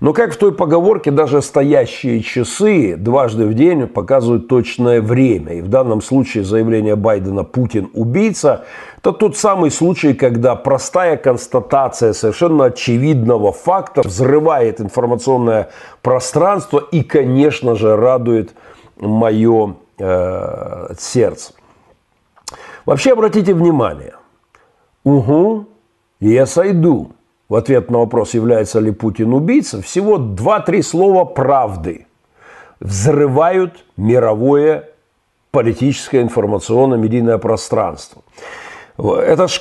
Но 0.00 0.12
как 0.12 0.34
в 0.34 0.36
той 0.36 0.52
поговорке, 0.52 1.10
даже 1.10 1.40
стоящие 1.40 2.20
часы 2.20 2.96
дважды 2.96 3.46
в 3.46 3.54
день 3.54 3.86
показывают 3.86 4.48
точное 4.48 5.00
время. 5.00 5.54
И 5.54 5.60
в 5.60 5.68
данном 5.68 6.02
случае 6.02 6.44
заявление 6.44 6.96
Байдена 6.96 7.44
«Путин 7.44 7.90
убийца»– 7.94 8.64
это 8.98 9.12
тот 9.12 9.36
самый 9.36 9.70
случай, 9.70 10.14
когда 10.14 10.56
простая 10.56 11.16
констатация 11.16 12.12
совершенно 12.12 12.66
очевидного 12.66 13.52
факта 13.52 14.02
взрывает 14.02 14.80
информационное 14.80 15.70
пространство 16.02 16.78
и, 16.78 17.02
конечно 17.02 17.76
же, 17.76 17.96
радует 17.96 18.54
мое 18.96 19.76
э, 19.98 20.94
сердце. 20.98 21.52
Вообще 22.86 23.12
обратите 23.12 23.54
внимание. 23.54 24.14
Угу, 25.04 25.66
я 26.20 26.46
сойду 26.46 27.12
в 27.48 27.54
ответ 27.54 27.90
на 27.90 27.98
вопрос, 27.98 28.34
является 28.34 28.80
ли 28.80 28.90
Путин 28.90 29.32
убийцей, 29.32 29.82
всего 29.82 30.18
два-три 30.18 30.82
слова 30.82 31.24
правды 31.24 32.06
взрывают 32.80 33.84
мировое 33.96 34.90
политическое, 35.50 36.22
информационное, 36.22 36.98
медийное 36.98 37.38
пространство. 37.38 38.22
Это 38.98 39.48
ж 39.48 39.60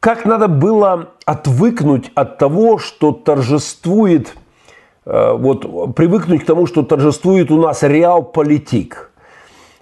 как 0.00 0.26
надо 0.26 0.48
было 0.48 1.10
отвыкнуть 1.24 2.10
от 2.14 2.36
того, 2.38 2.78
что 2.78 3.12
торжествует, 3.12 4.34
э, 5.06 5.32
вот 5.32 5.94
привыкнуть 5.94 6.42
к 6.42 6.46
тому, 6.46 6.66
что 6.66 6.82
торжествует 6.82 7.50
у 7.50 7.60
нас 7.60 7.82
реал-политик– 7.82 9.10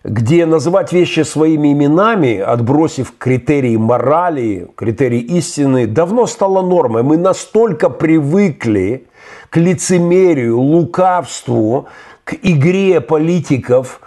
где 0.05 0.47
называть 0.47 0.93
вещи 0.93 1.21
своими 1.21 1.73
именами, 1.73 2.39
отбросив 2.39 3.15
критерии 3.17 3.77
морали, 3.77 4.69
критерии 4.75 5.21
истины, 5.21 5.87
давно 5.87 6.27
стало 6.27 6.63
нормой. 6.63 7.03
Мы 7.03 7.17
настолько 7.17 7.89
привыкли 7.89 9.07
к 9.51 9.57
лицемерию, 9.57 10.59
лукавству, 10.59 11.87
к 12.25 12.35
игре 12.43 13.01
политиков, 13.01 14.01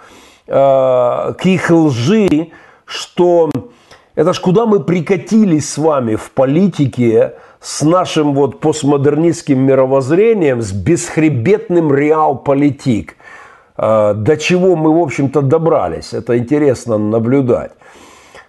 э, 0.46 0.52
к 0.52 1.40
их 1.44 1.70
лжи, 1.70 2.48
что 2.84 3.50
это 4.14 4.32
ж 4.32 4.40
куда 4.40 4.66
мы 4.66 4.80
прикатились 4.80 5.70
с 5.70 5.78
вами 5.78 6.16
в 6.16 6.30
политике 6.32 7.34
с 7.60 7.82
нашим 7.82 8.34
вот 8.34 8.60
постмодернистским 8.60 9.58
мировоззрением, 9.58 10.60
с 10.60 10.72
бесхребетным 10.72 11.94
реал-политик– 11.94 13.16
до 13.78 14.36
чего 14.38 14.76
мы, 14.76 14.98
в 14.98 15.02
общем-то, 15.02 15.42
добрались. 15.42 16.14
Это 16.14 16.38
интересно 16.38 16.98
наблюдать. 16.98 17.72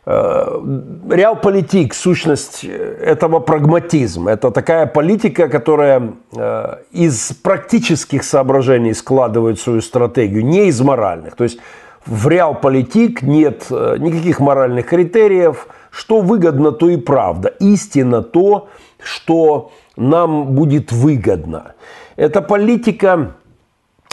Э, 0.09 0.61
реалполитик, 1.09 1.93
сущность 1.93 2.63
этого 2.63 3.39
прагматизма. 3.39 4.31
Это 4.31 4.51
такая 4.51 4.85
политика, 4.85 5.49
которая 5.49 6.13
э, 6.33 6.75
из 6.93 7.33
практических 7.33 8.23
соображений 8.23 8.93
складывает 8.93 9.59
свою 9.59 9.81
стратегию, 9.81 10.45
не 10.45 10.67
из 10.67 10.79
моральных. 10.79 11.35
То 11.35 11.43
есть 11.43 11.59
в 12.05 12.29
реалполитик 12.29 13.21
нет 13.21 13.65
э, 13.69 13.97
никаких 13.99 14.39
моральных 14.39 14.85
критериев. 14.85 15.67
Что 15.91 16.21
выгодно, 16.21 16.71
то 16.71 16.87
и 16.87 16.95
правда. 16.95 17.49
Истина 17.59 18.21
то, 18.21 18.69
что 19.03 19.71
нам 19.97 20.55
будет 20.55 20.93
выгодно. 20.93 21.73
Это 22.15 22.41
политика 22.41 23.33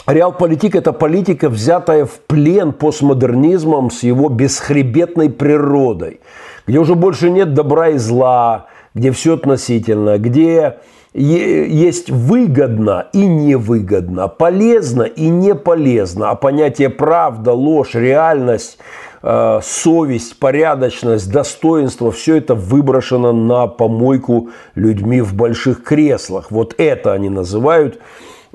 Реалполитик– 0.07 0.75
это 0.77 0.93
политика, 0.93 1.49
взятая 1.49 2.05
в 2.05 2.19
плен 2.27 2.73
постмодернизмом 2.73 3.89
с 3.89 4.03
его 4.03 4.29
бесхребетной 4.29 5.31
природой, 5.31 6.19
где 6.67 6.77
уже 6.77 6.93
больше 6.93 7.31
нет 7.31 7.55
добра 7.55 7.89
и 7.89 7.97
зла, 7.97 8.67
где 8.93 9.11
все 9.11 9.33
относительно, 9.33 10.19
где 10.19 10.77
есть 11.15 12.11
выгодно 12.11 13.07
и 13.13 13.25
невыгодно, 13.25 14.27
полезно 14.27 15.03
и 15.03 15.27
не 15.29 15.55
полезно, 15.55 16.29
а 16.29 16.35
понятие 16.35 16.89
правда, 16.89 17.53
ложь, 17.53 17.95
реальность, 17.95 18.77
э, 19.23 19.59
совесть, 19.63 20.37
порядочность, 20.37 21.31
достоинство, 21.31 22.11
все 22.11 22.35
это 22.35 22.53
выброшено 22.53 23.33
на 23.33 23.65
помойку 23.65 24.49
людьми 24.75 25.21
в 25.21 25.33
больших 25.33 25.83
креслах. 25.83 26.51
Вот 26.51 26.75
это 26.77 27.13
они 27.13 27.29
называют 27.29 27.99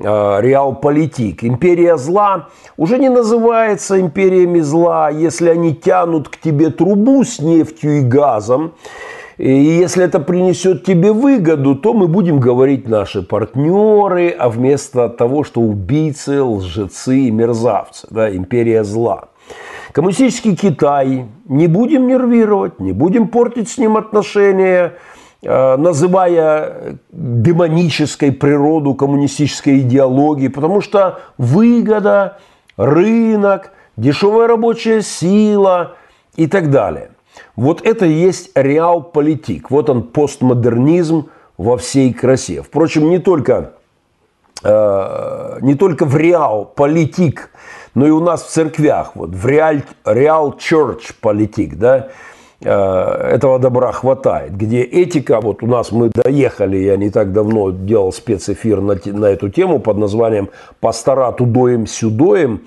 реалполитик. 0.00 1.44
Империя 1.44 1.96
зла 1.96 2.48
уже 2.76 2.98
не 2.98 3.08
называется 3.08 4.00
империями 4.00 4.60
зла, 4.60 5.10
если 5.10 5.48
они 5.50 5.74
тянут 5.74 6.28
к 6.28 6.38
тебе 6.38 6.70
трубу 6.70 7.24
с 7.24 7.38
нефтью 7.38 7.98
и 7.98 8.00
газом, 8.02 8.72
и 9.36 9.52
если 9.52 10.04
это 10.04 10.20
принесет 10.20 10.84
тебе 10.84 11.12
выгоду, 11.12 11.74
то 11.74 11.94
мы 11.94 12.08
будем 12.08 12.40
говорить 12.40 12.88
наши 12.88 13.22
партнеры, 13.22 14.30
а 14.30 14.48
вместо 14.50 15.08
того, 15.08 15.44
что 15.44 15.60
убийцы, 15.60 16.42
лжецы 16.42 17.18
и 17.20 17.30
мерзавцы, 17.30 18.06
да, 18.10 18.34
империя 18.34 18.84
зла. 18.84 19.28
Коммунистический 19.92 20.54
Китай 20.54 21.26
не 21.46 21.66
будем 21.66 22.06
нервировать, 22.06 22.80
не 22.80 22.92
будем 22.92 23.28
портить 23.28 23.70
с 23.70 23.78
ним 23.78 23.96
отношения– 23.96 24.94
Э, 25.02 25.19
называя 25.42 26.98
демонической 27.10 28.30
природу 28.30 28.94
коммунистической 28.94 29.80
идеологии, 29.80 30.48
потому 30.48 30.80
что 30.80 31.20
выгода, 31.38 32.38
рынок, 32.76 33.72
дешевая 33.96 34.48
рабочая 34.48 35.02
сила 35.02 35.96
и 36.36 36.46
так 36.46 36.70
далее. 36.70 37.10
Вот 37.56 37.82
это 37.82 38.06
и 38.06 38.12
есть 38.12 38.50
реал-политик. 38.54 39.70
Вот 39.70 39.88
он 39.88 40.02
постмодернизм 40.02 41.28
во 41.56 41.76
всей 41.76 42.12
красе. 42.12 42.62
Впрочем, 42.62 43.08
не 43.08 43.18
только, 43.18 43.72
э, 44.62 45.58
не 45.62 45.74
только 45.74 46.04
в 46.04 46.16
реал-политик, 46.16 47.50
но 47.94 48.06
и 48.06 48.10
у 48.10 48.20
нас 48.20 48.42
в 48.42 48.50
церквях. 48.50 49.12
Вот 49.14 49.30
в 49.30 49.46
реал, 49.46 49.76
реал 50.04 50.54
church 50.58 51.14
политик, 51.20 51.76
да, 51.76 52.08
Э, 52.08 52.08
этого 52.68 53.58
добра 53.58 53.90
хватает, 53.92 54.54
где 54.56 54.82
этика, 54.82 55.40
вот 55.40 55.62
у 55.62 55.66
нас 55.66 55.92
мы 55.92 56.10
доехали, 56.14 56.76
я 56.76 56.96
не 56.96 57.10
так 57.10 57.32
давно 57.32 57.70
делал 57.70 58.12
спецэфир 58.12 58.80
на, 58.80 58.98
на 59.04 59.26
эту 59.26 59.48
тему 59.48 59.78
под 59.78 59.96
названием 59.96 60.50
«Пастора 60.80 61.32
тудоем 61.32 61.86
сюдоем», 61.86 62.60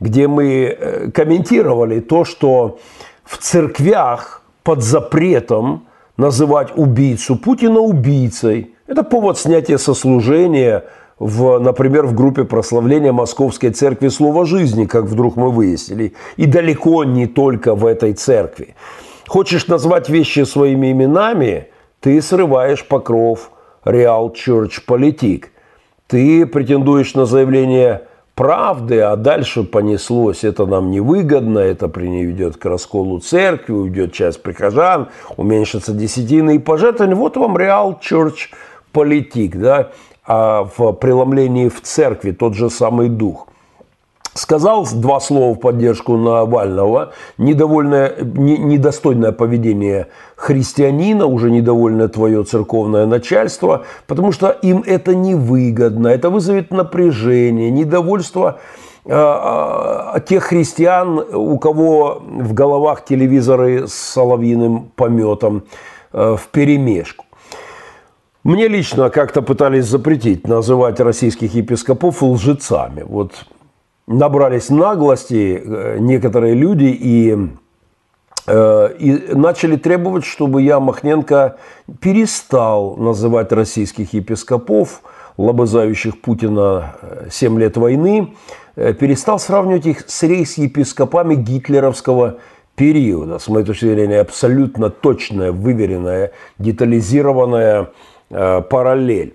где 0.00 0.26
мы 0.26 0.76
э, 0.78 1.10
комментировали 1.10 2.00
то, 2.00 2.24
что 2.24 2.78
в 3.24 3.38
церквях 3.38 4.42
под 4.62 4.82
запретом 4.82 5.86
называть 6.16 6.68
убийцу 6.76 7.36
Путина 7.36 7.80
убийцей. 7.80 8.74
Это 8.86 9.02
повод 9.02 9.38
снятия 9.38 9.78
сослужения, 9.78 10.84
в, 11.18 11.58
например, 11.58 12.06
в 12.06 12.14
группе 12.14 12.44
прославления 12.44 13.12
Московской 13.12 13.70
церкви 13.70 14.08
Слова 14.08 14.44
жизни, 14.44 14.84
как 14.84 15.04
вдруг 15.04 15.36
мы 15.36 15.50
выяснили. 15.50 16.14
И 16.36 16.46
далеко 16.46 17.04
не 17.04 17.26
только 17.26 17.74
в 17.74 17.84
этой 17.84 18.12
церкви. 18.12 18.74
Хочешь 19.26 19.66
назвать 19.66 20.08
вещи 20.08 20.44
своими 20.44 20.92
именами, 20.92 21.68
ты 22.00 22.22
срываешь 22.22 22.86
покров 22.86 23.50
Real 23.84 24.32
Church 24.32 24.74
Politik. 24.86 25.46
Ты 26.06 26.46
претендуешь 26.46 27.14
на 27.14 27.26
заявление 27.26 28.02
правды, 28.36 29.00
а 29.00 29.16
дальше 29.16 29.64
понеслось. 29.64 30.44
Это 30.44 30.64
нам 30.66 30.92
невыгодно, 30.92 31.58
это 31.58 31.88
приведет 31.88 32.56
к 32.56 32.64
расколу 32.66 33.18
церкви, 33.18 33.72
уйдет 33.72 34.12
часть 34.12 34.42
прихожан, 34.42 35.08
уменьшится 35.36 35.92
десятины 35.92 36.54
и 36.54 36.60
пожертвования. 36.60 37.16
Вот 37.16 37.36
вам 37.36 37.56
Real 37.56 37.96
Church 38.00 38.50
Politik, 38.94 39.58
да, 39.58 39.90
а 40.24 40.68
в 40.76 40.92
преломлении 40.92 41.68
в 41.68 41.80
церкви 41.82 42.30
тот 42.30 42.54
же 42.54 42.70
самый 42.70 43.08
дух– 43.08 43.48
сказал 44.36 44.86
два 44.94 45.20
слова 45.20 45.54
в 45.54 45.58
поддержку 45.58 46.16
Навального, 46.16 47.12
недовольное, 47.38 48.14
не, 48.20 48.56
недостойное 48.58 49.32
поведение 49.32 50.08
христианина, 50.36 51.26
уже 51.26 51.50
недовольное 51.50 52.08
твое 52.08 52.44
церковное 52.44 53.06
начальство, 53.06 53.84
потому 54.06 54.32
что 54.32 54.50
им 54.50 54.82
это 54.86 55.14
невыгодно, 55.14 56.08
это 56.08 56.30
вызовет 56.30 56.70
напряжение, 56.70 57.70
недовольство 57.70 58.60
э, 59.04 60.20
тех 60.26 60.44
христиан, 60.44 61.18
у 61.18 61.58
кого 61.58 62.22
в 62.22 62.52
головах 62.52 63.04
телевизоры 63.04 63.88
с 63.88 63.94
соловьиным 63.94 64.90
пометом 64.94 65.64
э, 66.12 66.36
в 66.36 66.48
перемешку. 66.48 67.24
Мне 68.44 68.68
лично 68.68 69.10
как-то 69.10 69.42
пытались 69.42 69.86
запретить 69.86 70.46
называть 70.46 71.00
российских 71.00 71.54
епископов 71.54 72.22
лжецами. 72.22 73.02
Вот 73.02 73.32
набрались 74.06 74.70
наглости 74.70 75.60
э, 75.62 75.98
некоторые 75.98 76.54
люди 76.54 76.84
и, 76.84 77.36
э, 78.46 78.94
и 78.98 79.34
начали 79.34 79.76
требовать, 79.76 80.24
чтобы 80.24 80.62
я, 80.62 80.80
Махненко, 80.80 81.56
перестал 82.00 82.96
называть 82.96 83.52
российских 83.52 84.12
епископов, 84.12 85.02
лобызающих 85.36 86.20
Путина 86.20 86.96
7 87.30 87.56
э, 87.56 87.60
лет 87.60 87.76
войны, 87.76 88.34
перестал 88.74 89.38
сравнивать 89.38 89.86
их 89.86 90.04
с 90.06 90.22
рейс-епископами 90.22 91.34
гитлеровского 91.34 92.36
периода. 92.74 93.38
С 93.38 93.48
моей 93.48 93.64
точки 93.64 93.86
зрения, 93.86 94.20
абсолютно 94.20 94.90
точная, 94.90 95.50
выверенная, 95.50 96.32
детализированная 96.58 97.88
параллель, 98.28 99.34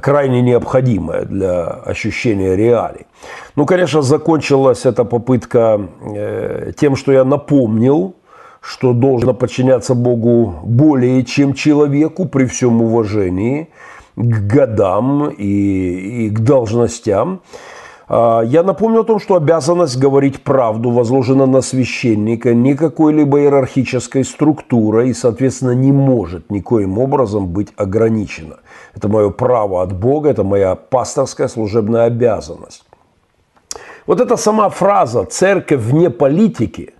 крайне 0.00 0.42
необходимая 0.42 1.24
для 1.24 1.64
ощущения 1.64 2.56
реалий. 2.56 3.06
Ну, 3.56 3.66
конечно, 3.66 4.02
закончилась 4.02 4.86
эта 4.86 5.04
попытка 5.04 5.80
э, 6.14 6.72
тем, 6.76 6.96
что 6.96 7.12
я 7.12 7.24
напомнил, 7.24 8.14
что 8.60 8.92
должно 8.92 9.34
подчиняться 9.34 9.94
Богу 9.94 10.60
более 10.62 11.24
чем 11.24 11.54
человеку 11.54 12.26
при 12.26 12.44
всем 12.44 12.82
уважении 12.82 13.68
к 14.16 14.46
годам 14.46 15.30
и, 15.30 16.26
и 16.26 16.30
к 16.30 16.40
должностям. 16.40 17.40
А, 18.12 18.42
я 18.42 18.64
напомню 18.64 19.00
о 19.00 19.04
том, 19.04 19.20
что 19.20 19.36
обязанность 19.36 19.96
говорить 19.96 20.42
правду 20.42 20.90
возложена 20.90 21.46
на 21.46 21.60
священника 21.60 22.54
не 22.54 22.74
какой-либо 22.74 23.38
иерархической 23.42 24.24
структурой 24.24 25.10
и, 25.10 25.14
соответственно, 25.14 25.70
не 25.70 25.92
может 25.92 26.50
никоим 26.50 26.98
образом 26.98 27.46
быть 27.46 27.68
ограничена. 27.76 28.56
Это 28.96 29.08
мое 29.08 29.30
право 29.30 29.82
от 29.82 29.92
Бога, 29.92 30.30
это 30.30 30.42
моя 30.42 30.74
пасторская 30.74 31.46
служебная 31.46 32.06
обязанность. 32.06 32.84
Вот 34.08 34.20
эта 34.20 34.36
сама 34.36 34.70
фраза 34.70 35.24
«церковь 35.24 35.80
вне 35.80 36.10
политики», 36.10 36.94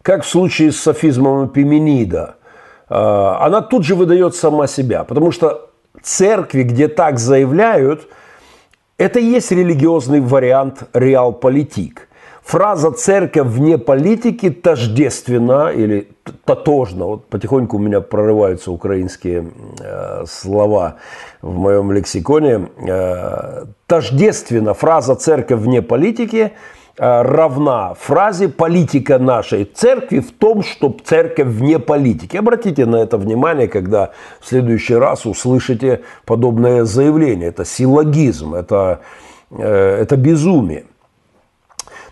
как 0.00 0.22
в 0.22 0.28
случае 0.28 0.72
с 0.72 0.80
софизмом 0.80 1.48
Эпименида, 1.48 2.36
а, 2.88 3.44
она 3.44 3.60
тут 3.60 3.84
же 3.84 3.94
выдает 3.94 4.34
сама 4.34 4.66
себя, 4.66 5.04
потому 5.04 5.30
что 5.30 5.68
церкви, 6.00 6.62
где 6.62 6.88
так 6.88 7.18
заявляют– 7.18 8.08
это 8.98 9.20
и 9.20 9.24
есть 9.24 9.52
религиозный 9.52 10.20
вариант 10.20 10.82
реалполитик. 10.92 12.08
Фраза 12.42 12.90
«церковь 12.92 13.46
вне 13.46 13.76
политики» 13.76 14.50
тождественна 14.50 15.68
или 15.68 16.08
тотожна. 16.46 17.04
Вот 17.04 17.26
потихоньку 17.26 17.76
у 17.76 17.78
меня 17.80 18.00
прорываются 18.00 18.72
украинские 18.72 19.50
э, 19.80 20.24
слова 20.26 20.96
в 21.42 21.58
моем 21.58 21.92
лексиконе. 21.92 22.68
Э, 22.78 23.66
тождественно 23.86 24.72
фраза 24.72 25.14
«церковь 25.14 25.60
вне 25.60 25.82
политики» 25.82 26.52
равна 26.98 27.94
фразе 27.94 28.48
«политика 28.48 29.18
нашей 29.18 29.64
церкви 29.64 30.18
в 30.18 30.32
том, 30.32 30.62
что 30.62 30.94
церковь 31.04 31.46
вне 31.46 31.78
политики». 31.78 32.36
Обратите 32.36 32.86
на 32.86 32.96
это 32.96 33.16
внимание, 33.18 33.68
когда 33.68 34.10
в 34.40 34.48
следующий 34.48 34.94
раз 34.94 35.26
услышите 35.26 36.02
подобное 36.24 36.84
заявление. 36.84 37.48
Это 37.48 37.64
силлогизм, 37.64 38.54
это, 38.54 39.00
э, 39.50 39.98
это 40.02 40.16
безумие. 40.16 40.84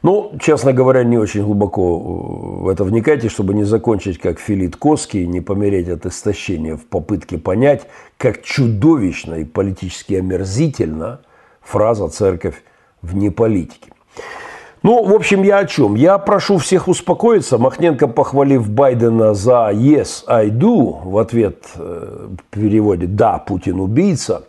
Ну, 0.02 0.32
честно 0.40 0.72
говоря, 0.72 1.02
не 1.02 1.18
очень 1.18 1.42
глубоко 1.42 1.98
в 1.98 2.68
это 2.68 2.84
вникайте, 2.84 3.28
чтобы 3.28 3.54
не 3.54 3.64
закончить 3.64 4.18
как 4.18 4.38
Филит 4.38 4.76
Коский, 4.76 5.26
не 5.26 5.40
помереть 5.40 5.88
от 5.88 6.06
истощения 6.06 6.76
в 6.76 6.86
попытке 6.86 7.38
понять, 7.38 7.88
как 8.16 8.42
чудовищно 8.42 9.34
и 9.34 9.44
политически 9.44 10.14
омерзительно 10.14 11.22
фраза 11.60 12.08
«церковь 12.08 12.62
вне 13.02 13.32
политики». 13.32 13.90
Ну, 14.86 15.02
в 15.02 15.12
общем, 15.12 15.42
я 15.42 15.58
о 15.58 15.64
чем? 15.64 15.96
Я 15.96 16.16
прошу 16.16 16.58
всех 16.58 16.86
успокоиться. 16.86 17.58
Махненко, 17.58 18.06
похвалив 18.06 18.70
Байдена 18.70 19.34
за 19.34 19.72
«Yes, 19.72 20.22
I 20.28 20.48
do», 20.48 20.98
в 21.02 21.18
ответ 21.18 21.56
э, 21.74 22.28
в 22.38 22.56
переводе 22.56 23.08
«Да, 23.08 23.38
Путин 23.38 23.80
убийца», 23.80 24.44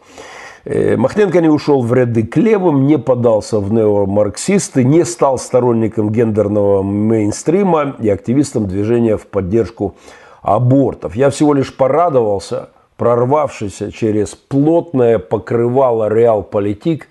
э, 0.63 0.95
Махненко 0.95 1.41
не 1.41 1.49
ушел 1.49 1.81
в 1.81 1.91
ряды 1.91 2.21
к 2.21 2.37
левым, 2.37 2.85
не 2.85 2.99
подался 2.99 3.59
в 3.59 3.73
неомарксисты, 3.73 4.83
не 4.83 5.05
стал 5.05 5.39
сторонником 5.39 6.11
гендерного 6.11 6.83
мейнстрима 6.83 7.95
и 7.97 8.07
активистом 8.07 8.67
движения 8.67 9.17
в 9.17 9.25
поддержку 9.25 9.95
абортов. 10.43 11.15
Я 11.15 11.31
всего 11.31 11.55
лишь 11.55 11.75
порадовался, 11.75 12.69
прорвавшийся 12.95 13.91
через 13.91 14.35
плотное 14.35 15.17
покрывало 15.17 16.13
реал-политик 16.13 17.07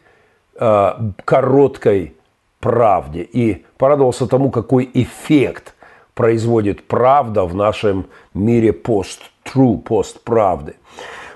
э, 0.60 0.90
короткой 1.24 2.15
правде 2.60 3.22
и 3.22 3.64
порадовался 3.78 4.26
тому, 4.26 4.50
какой 4.50 4.88
эффект 4.92 5.74
производит 6.14 6.86
правда 6.86 7.44
в 7.44 7.54
нашем 7.54 8.06
мире 8.32 8.72
пост-тру, 8.72 9.78
пост-правды. 9.78 10.74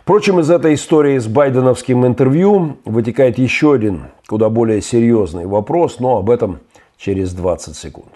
Впрочем, 0.02 0.40
из 0.40 0.50
этой 0.50 0.74
истории 0.74 1.18
с 1.18 1.26
байденовским 1.26 2.06
интервью 2.06 2.78
вытекает 2.84 3.38
еще 3.38 3.74
один, 3.74 4.06
куда 4.26 4.48
более 4.48 4.80
серьезный 4.80 5.46
вопрос, 5.46 6.00
но 6.00 6.16
об 6.16 6.30
этом 6.30 6.58
через 6.96 7.32
20 7.32 7.76
секунд. 7.76 8.08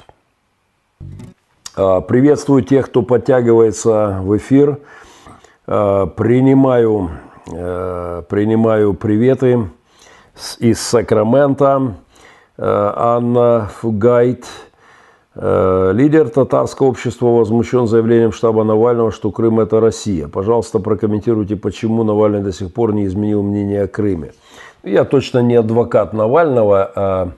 А, 1.77 2.01
приветствую 2.01 2.63
тех, 2.63 2.87
кто 2.87 3.03
подтягивается 3.03 4.21
в 4.23 4.37
эфир. 4.37 4.79
А, 5.67 6.07
принимаю, 6.07 7.11
а, 7.53 8.23
принимаю 8.23 8.95
приветы 8.95 9.69
из 10.59 10.81
Сакрамента. 10.81 11.95
Э, 12.57 12.93
Анна 12.95 13.69
Фугайт, 13.81 14.47
э, 15.35 15.91
лидер 15.93 16.29
татарского 16.29 16.87
общества, 16.87 17.27
возмущен 17.27 17.89
заявлением 17.89 18.31
штаба 18.31 18.63
Навального, 18.63 19.11
что 19.11 19.33
Крым– 19.33 19.59
это 19.61 19.81
Россия. 19.81 20.29
Пожалуйста, 20.29 20.79
прокомментируйте, 20.79 21.57
почему 21.57 22.05
Навальный 22.05 22.43
до 22.43 22.53
сих 22.53 22.73
пор 22.73 22.95
не 22.95 23.07
изменил 23.07 23.43
мнение 23.43 23.83
о 23.83 23.89
Крыме. 23.89 24.35
Я 24.85 25.05
точно 25.05 25.41
не 25.41 25.57
адвокат 25.57 26.13
Навального, 26.13 26.93
а 26.95 27.29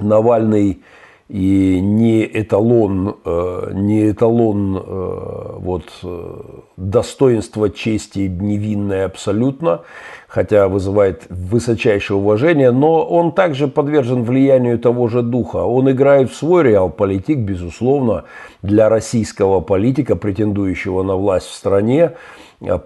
Навальный 0.00 0.82
и 1.28 1.80
не 1.80 2.24
эталон, 2.24 3.16
э, 3.24 3.70
не 3.74 4.10
эталон 4.10 4.82
вот, 5.58 5.84
достоинства, 6.76 7.70
чести 7.70 8.20
невинной 8.20 9.04
абсолютно 9.04 9.82
хотя 10.36 10.68
вызывает 10.68 11.22
высочайшее 11.30 12.18
уважение, 12.18 12.70
но 12.70 13.02
он 13.02 13.32
также 13.32 13.68
подвержен 13.68 14.22
влиянию 14.22 14.78
того 14.78 15.08
же 15.08 15.22
духа. 15.22 15.58
Он 15.58 15.90
играет 15.90 16.30
в 16.30 16.36
свой 16.36 16.64
реал-политик, 16.64 17.38
безусловно, 17.38 18.24
для 18.60 18.88
российского 18.88 19.60
политика, 19.60 20.14
претендующего 20.14 21.02
на 21.02 21.16
власть 21.16 21.46
в 21.46 21.54
стране, 21.54 22.12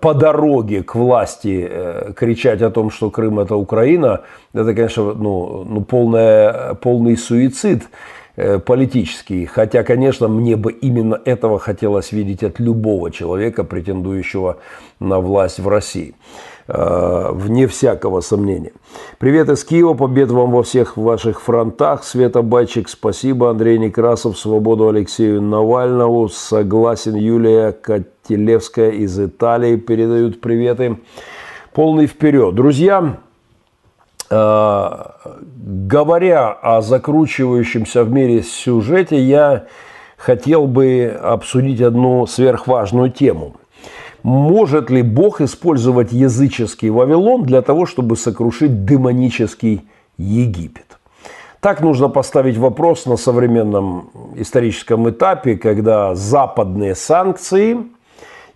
по 0.01 0.15
дороге 0.15 0.83
к 0.83 0.95
власти 0.95 1.67
э, 1.69 2.13
кричать 2.17 2.63
о 2.63 2.71
том, 2.71 2.91
что 2.91 3.11
Крым 3.11 3.41
это 3.41 3.57
Украина, 3.57 4.21
это, 4.53 4.75
конечно, 4.75 5.15
ну, 5.15 5.65
ну 5.65 5.81
полная, 5.83 6.75
полный 6.75 7.17
суицид 7.17 7.83
э, 7.83 7.87
политический. 8.65 9.47
Хотя, 9.47 9.83
конечно, 9.83 10.29
мне 10.29 10.57
бы 10.57 10.73
именно 10.73 11.21
этого 11.25 11.59
хотелось 11.59 12.13
видеть 12.13 12.43
от 12.43 12.61
любого 12.61 13.11
человека, 13.11 13.65
претендующего 13.65 14.59
на 14.99 15.21
власть 15.21 15.59
в 15.59 15.69
России. 15.69 16.15
Э, 16.73 17.31
вне 17.33 17.67
всякого 17.67 18.21
сомнения. 18.21 18.71
Привет 19.19 19.49
из 19.49 19.65
Киева, 19.65 19.95
побед 19.95 20.31
вам 20.31 20.53
во 20.53 20.63
всех 20.63 20.97
ваших 20.97 21.41
фронтах. 21.41 22.05
Света 22.05 22.43
Байчик, 22.43 22.89
спасибо. 22.89 23.51
Андрей 23.51 23.77
Некрасов, 23.77 24.39
свободу 24.39 24.89
Алексею 24.89 25.43
Навальнову. 25.43 26.29
Согласен, 26.29 27.17
Юлия 27.17 27.73
Котелевская 27.73 28.91
из 28.91 29.19
Италии 29.19 29.75
передают 29.77 30.41
приветы. 30.41 30.99
Полный 31.73 32.07
вперед. 32.07 32.55
Друзья, 32.55 33.01
э, 33.01 33.30
говоря 34.31 36.51
о 36.51 36.83
закручивающемся 36.83 38.05
в 38.05 38.13
мире 38.13 38.43
сюжете, 38.43 39.21
я 39.21 39.65
хотел 40.17 40.67
бы 40.67 41.19
обсудить 41.21 41.81
одну 41.81 42.27
сверхважную 42.27 43.11
тему– 43.11 43.57
может 44.23 44.91
ли 44.91 45.03
Бог 45.03 45.41
использовать 45.41 46.13
языческий 46.13 46.91
Вавилон 46.91 47.45
для 47.45 47.63
того, 47.63 47.87
чтобы 47.87 48.17
сокрушить 48.17 48.85
демонический 48.85 49.89
Египет? 50.19 50.99
Так 51.61 51.81
нужно 51.81 52.09
поставить 52.09 52.57
вопрос 52.57 53.07
на 53.07 53.17
современном 53.17 54.11
историческом 54.37 55.09
этапе, 55.11 55.57
когда 55.57 56.15
западные 56.15 56.95
санкции 56.95 57.79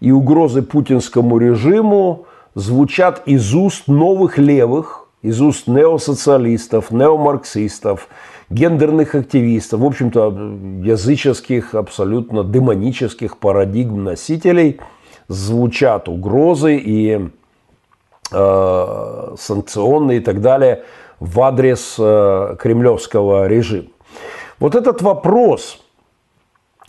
и 0.00 0.10
угрозы 0.10 0.62
путинскому 0.62 1.38
режиму 1.38 2.26
звучат 2.54 3.22
из 3.26 3.54
уст 3.54 3.88
новых 3.88 4.38
левых, 4.38 5.04
из 5.24 5.40
уст 5.40 5.66
неосоциалистов, 5.66 6.92
неомарксистов, 6.92 8.08
гендерных 8.50 9.16
активистов, 9.16 9.80
в 9.80 9.84
общем-то, 9.84 10.28
языческих, 10.84 11.74
абсолютно 11.74 12.44
демонических 12.44 13.38
парадигм 13.38 14.04
носителей– 14.04 14.78
звучат 15.28 16.08
угрозы 16.08 16.76
и 16.76 17.28
э, 18.32 19.34
санкционные 19.38 20.18
и 20.18 20.20
так 20.20 20.40
далее 20.40 20.84
в 21.20 21.40
адрес 21.40 21.96
э, 21.98 22.56
кремлевского 22.58 23.46
режима. 23.46 23.88
Вот 24.58 24.74
этот 24.74 25.02
вопрос, 25.02 25.84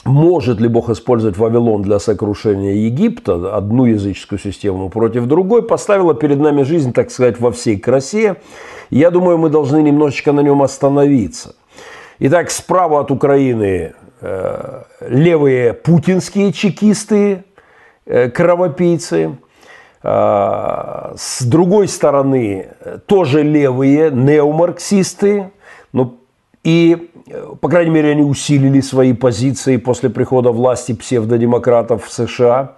может 0.06 0.62
ли 0.62 0.68
Бог 0.68 0.90
использовать 0.90 1.38
Вавилон 1.38 1.82
для 1.82 2.00
сокрушения 2.00 2.74
Египта, 2.74 3.56
одну 3.56 3.86
языческую 3.86 4.40
систему 4.40 4.90
против 4.90 5.26
другой, 5.26 5.64
поставила 5.64 6.14
перед 6.14 6.40
нами 6.40 6.64
жизнь, 6.64 6.94
так 6.94 7.12
сказать, 7.12 7.40
во 7.40 7.52
всей 7.52 7.78
красе. 7.78 8.38
Я 8.90 9.12
думаю, 9.12 9.38
мы 9.38 9.50
должны 9.50 9.82
немножечко 9.82 10.32
на 10.32 10.42
нем 10.42 10.62
остановиться. 10.62 11.56
Итак, 12.20 12.52
справа 12.52 13.02
от 13.02 13.12
Украины 13.12 13.94
э, 14.22 14.84
левые 15.10 15.74
путинские 15.74 16.54
чекисты, 16.54 17.44
Э, 18.06 18.30
кровопийцы. 18.30 19.38
А, 20.04 21.16
с 21.18 21.44
другой 21.44 21.88
стороны, 21.88 22.70
тоже 23.08 23.42
левые 23.42 24.12
неомарксисты. 24.12 25.50
Ну, 25.92 26.20
и, 26.64 27.10
по 27.62 27.70
крайней 27.70 27.92
мере, 27.92 28.12
они 28.12 28.22
усилили 28.22 28.82
свои 28.82 29.14
позиции 29.14 29.78
после 29.78 30.10
прихода 30.10 30.52
власти 30.52 30.94
псевдодемократов 30.94 32.06
в 32.06 32.12
США. 32.12 32.78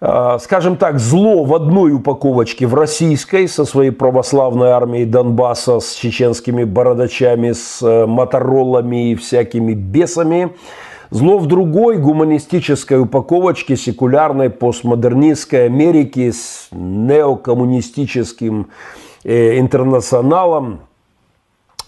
А, 0.00 0.38
скажем 0.38 0.76
так, 0.76 0.98
зло 0.98 1.44
в 1.44 1.54
одной 1.54 1.92
упаковочке 1.92 2.66
в 2.66 2.74
российской 2.74 3.46
со 3.48 3.64
своей 3.64 3.90
православной 3.90 4.70
армией 4.70 5.04
Донбасса, 5.04 5.80
с 5.80 5.92
чеченскими 5.94 6.64
бородачами, 6.64 7.52
с 7.52 7.82
э, 7.82 8.06
моторолами 8.06 9.12
и 9.12 9.14
всякими 9.14 9.74
бесами– 9.74 10.52
Зло 11.10 11.38
в 11.38 11.46
другой 11.46 11.96
гуманистической 11.98 13.00
упаковочке 13.00 13.76
секулярной 13.76 14.48
постмодернистской 14.48 15.66
Америки 15.66 16.30
с 16.30 16.68
неокоммунистическим 16.70 18.68
э, 19.24 19.58
интернационалом. 19.58 20.82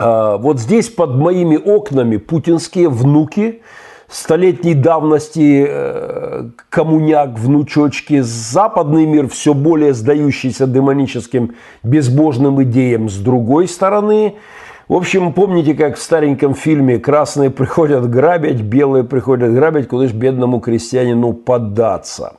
А, 0.02 0.36
вот 0.38 0.58
здесь 0.58 0.88
под 0.88 1.14
моими 1.14 1.56
окнами 1.56 2.16
путинские 2.16 2.88
внуки 2.88 3.62
столетней 4.08 4.74
давности 4.74 5.64
э, 5.66 6.50
коммуняк, 6.68 7.38
внучочки, 7.38 8.20
западный 8.20 9.06
мир 9.06 9.28
все 9.28 9.54
более 9.54 9.94
сдающийся 9.94 10.66
демоническим 10.66 11.54
безбожным 11.82 12.62
идеям 12.62 13.08
с 13.08 13.16
другой 13.16 13.68
стороны– 13.68 14.34
в 14.88 14.94
общем, 14.94 15.32
помните, 15.32 15.72
как 15.72 15.96
в 15.96 16.02
стареньком 16.02 16.54
фильме 16.54 16.98
красные 16.98 17.50
приходят 17.50 18.10
грабить, 18.10 18.60
белые 18.60 19.04
приходят 19.04 19.54
грабить, 19.54 19.88
куда 19.88 20.06
же 20.06 20.14
бедному 20.14 20.60
крестьянину 20.60 21.32
поддаться. 21.32 22.34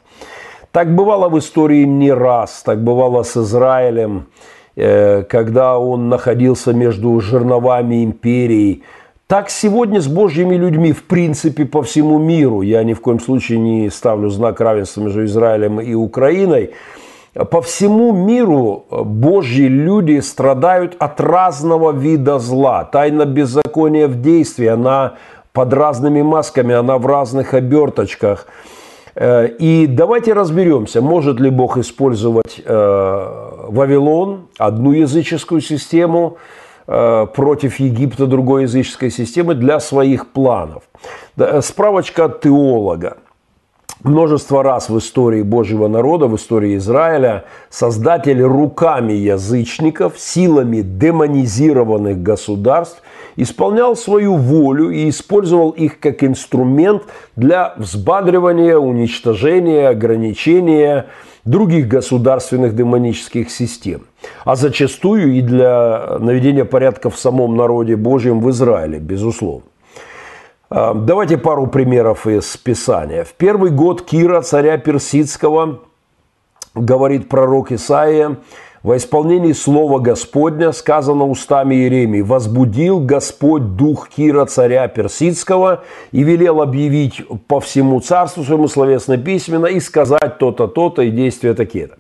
Так 0.72 0.94
бывало 0.94 1.30
в 1.30 1.40
истории 1.40 1.84
не 1.84 2.12
раз, 2.12 2.62
так 2.64 2.84
бывало 2.84 3.24
с 3.24 3.38
Израилем, 3.38 4.28
когда 4.76 5.78
он 5.78 6.10
находился 6.10 6.74
между 6.74 7.20
жерновами 7.20 8.04
империи. 8.04 8.84
Так 9.28 9.50
сегодня 9.50 10.00
с 10.02 10.08
Божьими 10.08 10.56
людьми, 10.56 10.92
в 10.92 11.04
принципе, 11.04 11.66
по 11.66 11.82
всему 11.82 12.20
миру. 12.20 12.62
Я 12.62 12.84
ни 12.84 12.94
в 12.94 13.02
коем 13.02 13.20
случае 13.20 13.60
не 13.60 13.90
ставлю 13.90 14.30
знак 14.30 14.62
равенства 14.62 15.02
между 15.02 15.26
Израилем 15.26 15.80
и 15.80 15.94
Украиной. 15.94 16.74
по 17.50 17.62
всему 17.62 18.12
миру 18.12 18.86
Божьи 18.92 19.68
люди 19.68 20.20
страдают 20.20 20.96
от 21.00 21.20
разного 21.20 21.92
вида 21.92 22.38
зла. 22.38 22.84
Тайна 22.84 23.26
беззакония 23.26 24.08
в 24.08 24.22
действии, 24.22 24.68
она 24.68 25.14
под 25.52 25.74
разными 25.74 26.22
масками, 26.22 26.76
она 26.76 26.98
в 26.98 27.06
разных 27.06 27.54
оберточках. 27.54 28.48
Э, 29.16 29.48
и 29.48 29.88
давайте 29.88 30.34
разберемся, 30.34 31.02
может 31.02 31.40
ли 31.40 31.50
Бог 31.50 31.78
использовать 31.78 32.62
э, 32.64 33.53
Вавилон, 33.68 34.48
одну 34.58 34.92
языческую 34.92 35.62
систему, 35.62 36.38
э, 36.88 37.28
против 37.36 37.80
Египта 37.80 38.28
другой 38.28 38.64
языческой 38.64 39.10
системы 39.10 39.56
для 39.56 39.80
своих 39.80 40.28
планов. 40.28 40.84
Справочка 41.62 42.26
от 42.26 42.42
теолога. 42.42 43.18
Множество 44.04 44.64
раз 44.64 44.90
в 44.90 44.98
истории 44.98 45.44
Божьего 45.44 45.88
народа, 45.88 46.28
в 46.28 46.36
истории 46.36 46.76
Израиля, 46.76 47.46
создатель 47.70 48.42
руками 48.42 49.14
язычников, 49.14 50.20
силами 50.20 50.82
демонизированных 50.82 52.22
государств 52.22 53.02
исполнял 53.38 53.96
свою 53.96 54.36
волю 54.36 54.90
и 54.90 55.08
использовал 55.08 55.70
их 55.70 56.02
как 56.02 56.22
инструмент 56.22 57.04
для 57.38 57.76
взбадривания, 57.78 58.78
уничтожения, 58.78 59.88
ограничения 59.88 61.08
других 61.46 61.88
государственных 61.88 62.76
демонических 62.76 63.52
систем, 63.52 64.02
а 64.46 64.56
зачастую 64.56 65.34
и 65.34 65.42
для 65.42 66.18
наведения 66.20 66.66
порядка 66.66 67.10
в 67.10 67.18
самом 67.18 67.56
народе 67.56 67.96
Божьем 67.96 68.40
в 68.40 68.50
Израиле, 68.50 69.00
безусловно. 69.00 69.66
А, 70.70 70.94
давайте 70.94 71.38
пару 71.38 71.68
примеров 71.68 72.26
из 72.28 72.58
Писания. 72.58 73.24
В 73.24 73.34
первый 73.34 73.72
год 73.72 74.02
Кира, 74.04 74.42
царя 74.42 74.78
Персидского, 74.78 75.80
говорит 76.74 77.30
пророк 77.30 77.72
Исаия, 77.72 78.38
во 78.84 78.98
исполнении 78.98 79.54
слова 79.54 80.00
Господня 80.00 80.74
сказано 80.74 81.26
устами 81.26 81.76
Иеремии, 81.76 82.20
«Возбудил 82.20 83.00
Господь 83.00 83.78
дух 83.78 84.10
Кира, 84.10 84.46
царя 84.46 84.90
Персидского, 84.90 85.84
и 86.12 86.22
велел 86.24 86.62
объявить 86.62 87.22
по 87.48 87.62
всему 87.62 88.02
царству 88.02 88.44
своему 88.44 88.68
словесно 88.68 89.18
письменно 89.18 89.68
и 89.68 89.80
сказать 89.80 90.38
то-то, 90.38 90.68
то-то 90.68 91.02
и 91.02 91.12
действия 91.12 91.54
такие-то». 91.54 91.96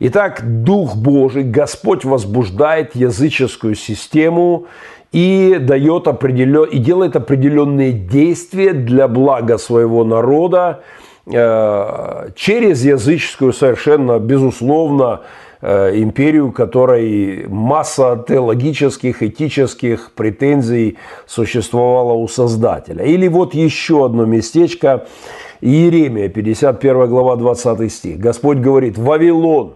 Итак, 0.00 0.42
Дух 0.62 0.94
Божий, 0.94 1.42
Господь 1.42 2.04
возбуждает 2.04 2.94
языческую 2.94 3.74
систему, 3.74 4.66
и 5.10 5.56
дает 5.58 6.06
определен... 6.06 6.64
и 6.64 6.76
делает 6.76 7.16
определенные 7.16 7.92
действия 7.92 8.74
для 8.74 9.08
блага 9.08 9.56
своего 9.56 10.04
народа 10.04 10.82
э, 11.24 12.28
через 12.36 12.84
языческую 12.84 13.54
совершенно 13.54 14.18
безусловно 14.18 15.22
империю, 15.60 16.52
которой 16.52 17.46
масса 17.48 18.24
теологических, 18.28 19.22
этических 19.22 20.12
претензий 20.12 20.98
существовала 21.26 22.12
у 22.12 22.28
Создателя. 22.28 23.04
Или 23.04 23.26
вот 23.28 23.54
еще 23.54 24.06
одно 24.06 24.24
местечко, 24.24 25.06
Иеремия, 25.60 26.28
51 26.28 27.08
глава, 27.08 27.34
20 27.36 27.92
стих. 27.92 28.18
Господь 28.18 28.58
говорит, 28.58 28.96
«Вавилон, 28.96 29.74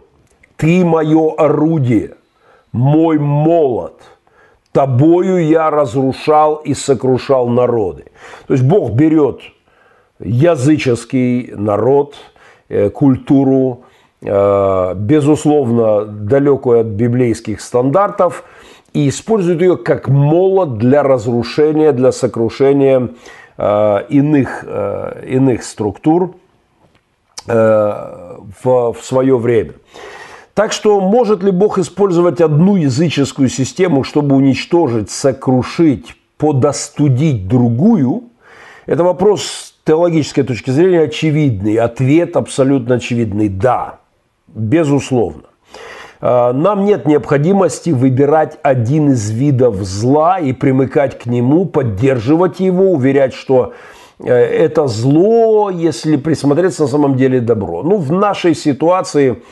ты 0.57 0.85
мое 0.85 1.33
орудие, 1.35 2.15
мой 2.73 3.19
молот– 3.19 4.01
тобою 4.73 5.47
я 5.47 5.71
разрушал 5.71 6.57
и 6.57 6.75
сокрушал 6.75 7.49
народы. 7.49 8.05
То 8.47 8.55
есть 8.55 8.65
Бог 8.65 8.93
берет 8.93 9.41
языческий 10.19 11.53
народ, 11.55 12.17
э, 12.69 12.91
культуру, 12.91 13.85
э, 13.85 13.92
безусловно, 14.23 16.05
далекую 16.05 16.81
от 16.81 16.87
библейских 16.87 17.61
стандартов, 17.61 18.45
и 18.93 19.09
использует 19.09 19.61
ее 19.61 19.77
как 19.77 20.09
молот 20.09 20.79
для 20.79 21.03
разрушения, 21.03 21.93
для 21.93 22.13
сокрушения 22.13 23.09
э, 23.57 23.99
иных, 24.11 24.65
иных 25.27 25.65
структур 25.65 26.35
в 27.45 28.97
свое 29.03 29.37
время. 29.37 29.73
Так 30.55 30.73
что 30.73 31.01
может 31.01 31.43
ли 31.43 31.51
Бог 31.51 31.79
использовать 31.79 32.41
одну 32.41 32.77
языческую 32.77 33.49
систему, 33.49 34.05
чтобы 34.05 34.37
уничтожить, 34.37 35.11
сокрушить, 35.11 36.15
подостудить 36.37 37.49
другую? 37.49 38.25
Это 38.85 39.03
вопрос 39.03 39.43
с 39.43 39.75
теологической 39.85 40.45
точки 40.45 40.71
зрения 40.71 41.03
очевидный. 41.03 41.77
Ответ 41.77 42.37
абсолютно 42.37 42.97
очевидный– 42.97 43.49
да, 43.51 44.01
безусловно. 44.55 45.45
А, 46.25 46.53
нам 46.53 46.85
нет 46.85 47.07
необходимости 47.07 47.91
выбирать 47.91 48.57
один 48.63 49.11
из 49.11 49.29
видов 49.31 49.77
зла 49.83 50.39
и 50.39 50.53
примыкать 50.53 51.19
к 51.19 51.27
нему, 51.27 51.67
поддерживать 51.67 52.61
его, 52.61 52.93
уверять, 52.93 53.35
что 53.35 53.73
э, 54.21 54.33
это 54.33 54.87
зло, 54.87 55.69
если 55.69 56.17
присмотреться 56.17 56.83
на 56.83 56.89
самом 56.89 57.17
деле 57.17 57.41
добро. 57.41 57.83
Ну, 57.83 57.97
в 57.97 58.13
нашей 58.13 58.55
ситуации 58.55 59.43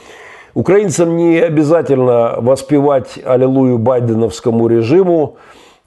Украинцам 0.54 1.16
не 1.16 1.40
обязательно 1.40 2.36
воспевать 2.38 3.18
аллилуйю 3.24 3.78
байденовскому 3.78 4.68
режиму 4.68 5.38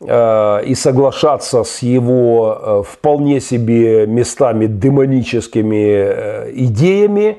э, 0.02 0.66
и 0.66 0.76
соглашаться 0.76 1.64
с 1.64 1.82
его 1.82 2.58
э, 2.60 2.84
вполне 2.86 3.40
себе 3.40 4.06
местами 4.06 4.66
демоническими 4.66 6.52
идеями. 6.66 7.38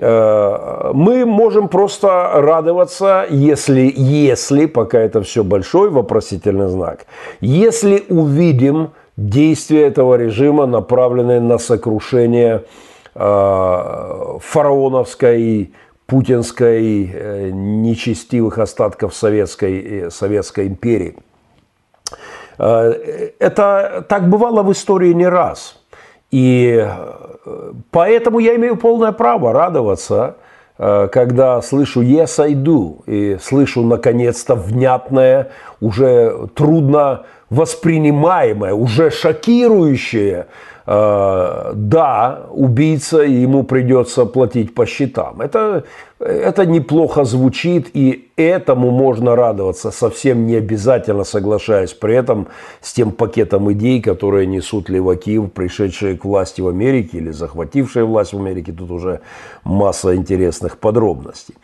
Мы 0.00 1.26
можем 1.26 1.68
просто 1.68 2.30
радоваться, 2.34 3.26
если, 3.28 3.92
если, 3.94 4.66
пока 4.66 5.00
это 5.00 5.22
все 5.22 5.42
большой 5.42 5.90
вопросительный 5.90 6.68
знак, 6.68 7.06
если 7.40 8.04
увидим 8.08 8.92
действия 9.16 9.88
этого 9.88 10.14
режима, 10.14 10.66
направленные 10.66 11.40
на 11.40 11.58
сокрушение 11.58 12.62
фараоновской 13.14 15.72
путинской 16.08 17.10
э, 17.12 17.50
нечестивых 17.50 18.58
остатков 18.58 19.14
Советской, 19.14 20.06
э, 20.06 20.10
Советской 20.10 20.68
империи. 20.68 21.18
Э, 22.58 23.30
это 23.38 24.06
так 24.08 24.30
бывало 24.30 24.62
в 24.62 24.72
истории 24.72 25.12
не 25.12 25.28
раз. 25.28 25.77
И 26.30 26.86
поэтому 27.90 28.38
я 28.38 28.56
имею 28.56 28.76
полное 28.76 29.12
право 29.12 29.52
радоваться, 29.52 30.36
когда 30.76 31.60
слышу 31.62 32.02
«yes, 32.02 32.38
I 32.38 32.52
do», 32.52 33.02
и 33.06 33.38
слышу, 33.42 33.82
наконец-то, 33.82 34.54
внятное, 34.54 35.50
уже 35.80 36.48
трудно 36.54 37.24
воспринимаемое, 37.50 38.74
уже 38.74 39.10
шокирующее 39.10 40.46
Э, 40.90 41.72
да, 41.74 42.46
убийца, 42.50 43.18
ему 43.18 43.62
придется 43.62 44.24
платить 44.24 44.74
по 44.74 44.86
счетам. 44.86 45.42
Это, 45.42 45.84
это 46.18 46.66
неплохо 46.66 47.24
звучит, 47.24 47.90
и 47.94 48.30
этому 48.36 48.90
можно 48.90 49.36
радоваться, 49.36 49.90
совсем 49.90 50.46
не 50.46 50.56
обязательно 50.56 51.24
соглашаясь 51.24 51.92
при 51.92 52.14
этом 52.14 52.48
с 52.80 52.92
тем 52.92 53.12
пакетом 53.12 53.70
идей, 53.72 54.02
которые 54.02 54.46
несут 54.46 54.88
леваки, 54.88 55.38
пришедшие 55.40 56.16
к 56.16 56.24
власти 56.24 56.60
в 56.60 56.68
Америке 56.68 57.18
или 57.18 57.30
захватившие 57.30 58.04
власть 58.04 58.32
в 58.32 58.38
Америке. 58.38 58.72
Тут 58.72 58.90
уже 58.90 59.20
масса 59.64 60.16
интересных 60.16 60.78
подробностей. 60.78 61.54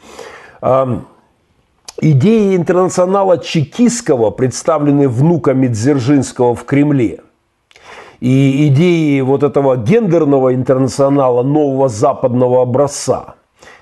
Идеи 2.00 2.56
интернационала 2.56 3.38
чекистского, 3.38 4.30
представленные 4.30 5.08
внуками 5.08 5.68
Дзержинского 5.68 6.54
в 6.54 6.64
Кремле– 6.64 7.20
и 8.24 8.68
идеи 8.68 9.20
вот 9.20 9.42
этого 9.42 9.76
гендерного 9.76 10.54
интернационала 10.54 11.42
нового 11.42 11.90
западного 11.90 12.62
образца, 12.62 13.34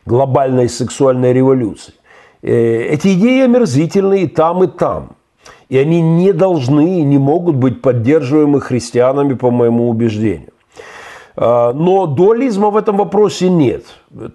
глобальной 0.07 0.69
сексуальной 0.69 1.33
революции. 1.33 1.95
Э, 2.43 2.83
эти 2.95 3.15
идеи 3.15 3.45
омерзительны 3.45 4.23
и 4.23 4.27
там, 4.27 4.65
и 4.65 4.67
там. 4.67 5.11
И 5.69 5.79
они 5.79 6.03
не 6.03 6.33
должны 6.33 7.01
и 7.01 7.03
не 7.03 7.19
могут 7.19 7.57
быть 7.57 7.81
поддерживаемы 7.81 8.61
христианами, 8.61 9.35
по 9.35 9.51
моему 9.51 9.89
убеждению. 9.89 10.53
А, 11.37 11.73
но 11.73 12.07
дуализма 12.07 12.71
в 12.71 12.77
этом 12.77 12.99
вопросе 12.99 13.49
нет. 13.49 13.85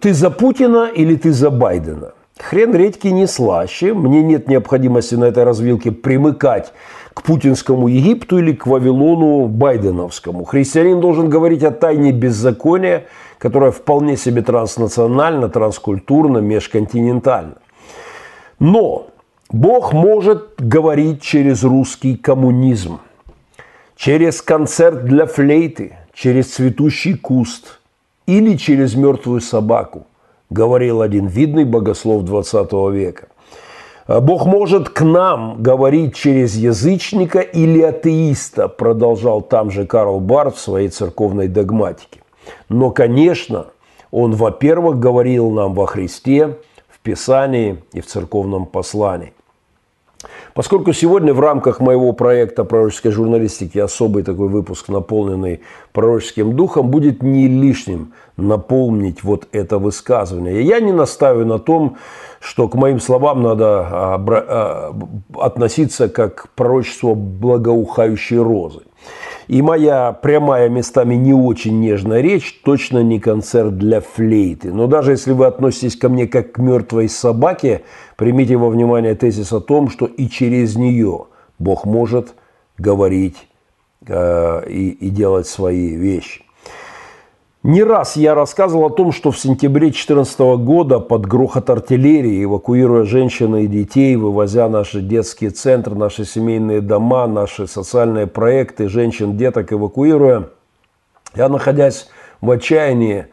Ты 0.02 0.14
за 0.14 0.30
Путина 0.30 0.90
или 0.94 1.16
ты 1.16 1.32
за 1.32 1.50
Байдена? 1.50 2.14
Хрен 2.40 2.76
редьки 2.76 3.08
не 3.08 3.28
слаще. 3.28 3.94
Мне 3.94 4.22
нет 4.24 4.48
необходимости 4.48 5.16
на 5.16 5.26
этой 5.26 5.44
развилке 5.44 5.92
примыкать 5.92 6.74
к 7.14 7.24
путинскому 7.24 7.88
Египту 7.88 8.38
или 8.38 8.54
к 8.54 8.68
Вавилону 8.68 9.48
байденовскому. 9.48 10.44
Христианин 10.46 11.00
должен 11.00 11.30
говорить 11.30 11.64
о 11.64 11.72
тайне 11.72 12.12
беззакония, 12.12 13.06
которая 13.38 13.72
вполне 13.72 14.18
себе 14.18 14.42
транснациональна, 14.42 15.50
транскультурна, 15.50 16.40
межконтинентальна. 16.40 17.56
Но 18.60 19.08
Бог 19.50 19.94
может 19.94 20.56
говорить 20.58 21.22
через 21.22 21.64
русский 21.64 22.18
коммунизм, 22.18 23.00
через 23.96 24.42
концерт 24.42 25.06
для 25.06 25.26
флейты, 25.26 25.98
через 26.14 26.54
цветущий 26.54 27.16
куст 27.16 27.80
или 28.26 28.56
через 28.56 28.96
мертвую 28.96 29.42
собаку. 29.42 30.08
говорил 30.50 31.02
один 31.02 31.28
видный 31.28 31.66
богослов 31.66 32.24
20 32.24 32.72
века. 32.94 33.28
Бог 34.08 34.46
может 34.46 34.90
к 34.90 35.02
нам 35.02 35.62
говорить 35.62 36.16
через 36.16 36.56
язычника 36.56 37.40
или 37.40 37.82
атеиста, 37.82 38.70
продолжал 38.70 39.42
там 39.42 39.70
же 39.70 39.86
Карл 39.86 40.22
Барт 40.22 40.56
в 40.56 40.60
своей 40.60 40.88
церковной 40.88 41.50
догматике. 41.50 42.22
Но, 42.70 42.92
конечно, 42.92 43.68
он, 44.12 44.34
во-первых, 44.34 45.00
говорил 45.00 45.52
нам 45.52 45.74
во 45.74 45.86
Христе, 45.86 46.58
в 46.90 47.00
Писании 47.00 47.84
и 47.94 48.02
в 48.02 48.06
церковном 48.08 48.66
послании. 48.66 49.34
Поскольку 50.54 50.92
сегодня 50.92 51.36
в 51.36 51.40
рамках 51.40 51.80
моего 51.80 52.14
проекта 52.14 52.64
пророческой 52.64 53.12
журналистики 53.12 53.78
особый 53.78 54.24
такой 54.24 54.48
выпуск, 54.48 54.90
наполненный 54.90 55.62
пророческим 55.94 56.56
духом, 56.56 56.90
будет 56.90 57.22
не 57.22 57.48
лишним 57.48 58.14
наполнить 58.38 59.24
вот 59.24 59.48
это 59.52 59.78
высказывание. 59.78 60.64
Я 60.64 60.80
не 60.80 60.92
настаиваю 60.92 61.46
на 61.46 61.60
том, 61.60 61.98
что 62.40 62.68
к 62.68 62.74
моим 62.74 63.00
словам 63.00 63.44
надо 63.44 63.82
а, 63.82 64.26
а, 64.28 64.96
относиться 65.40 66.10
как 66.10 66.36
к 66.36 66.50
пророчеству 66.56 67.14
благоухающей 67.14 68.38
розы. 68.38 68.82
И 69.48 69.62
моя 69.62 70.12
прямая 70.12 70.68
местами 70.70 71.16
не 71.16 71.34
очень 71.34 71.80
нежная 71.80 72.22
речь 72.22 72.60
точно 72.64 73.02
не 73.02 73.20
концерт 73.20 73.78
для 73.78 74.02
флейты. 74.02 74.74
Но 74.74 74.88
даже 74.88 75.12
если 75.12 75.32
вы 75.32 75.46
относитесь 75.46 75.96
ко 75.96 76.10
мне 76.10 76.28
как 76.28 76.54
к 76.54 76.58
мертвой 76.58 77.08
собаке, 77.08 77.84
примите 78.18 78.58
во 78.58 78.70
внимание 78.70 79.16
тезис 79.16 79.54
о 79.54 79.62
том, 79.62 79.90
что 79.90 80.06
и 80.06 80.28
через 80.28 80.76
нее 80.76 81.28
Бог 81.60 81.86
может 81.86 82.36
говорить 82.78 83.48
э, 84.06 84.70
и, 84.70 84.90
и 84.90 85.10
делать 85.10 85.48
свои 85.48 85.96
вещи. 85.96 86.47
Не 87.68 87.84
раз 87.84 88.16
я 88.16 88.34
рассказывал 88.34 88.86
о 88.86 88.90
том, 88.90 89.12
что 89.12 89.30
в 89.30 89.38
сентябре 89.38 89.88
2014 89.88 90.40
года 90.40 91.00
под 91.00 91.26
грохот 91.26 91.70
артиллерии, 91.70 92.46
эвакуируя 92.46 93.04
женщин 93.04 93.58
и 93.58 93.68
детей, 93.68 94.16
вывозя 94.16 94.70
наши 94.70 95.02
детские 95.02 95.50
центры, 95.50 95.94
наши 95.94 96.24
семейные 96.24 96.80
дома, 96.80 97.28
наши 97.28 97.68
социальные 97.68 98.28
проекты, 98.28 98.88
женщин, 98.88 99.36
деток 99.36 99.74
эвакуируя, 99.74 100.48
я, 101.36 101.50
находясь 101.50 102.08
в 102.40 102.50
отчаянии, 102.50 103.26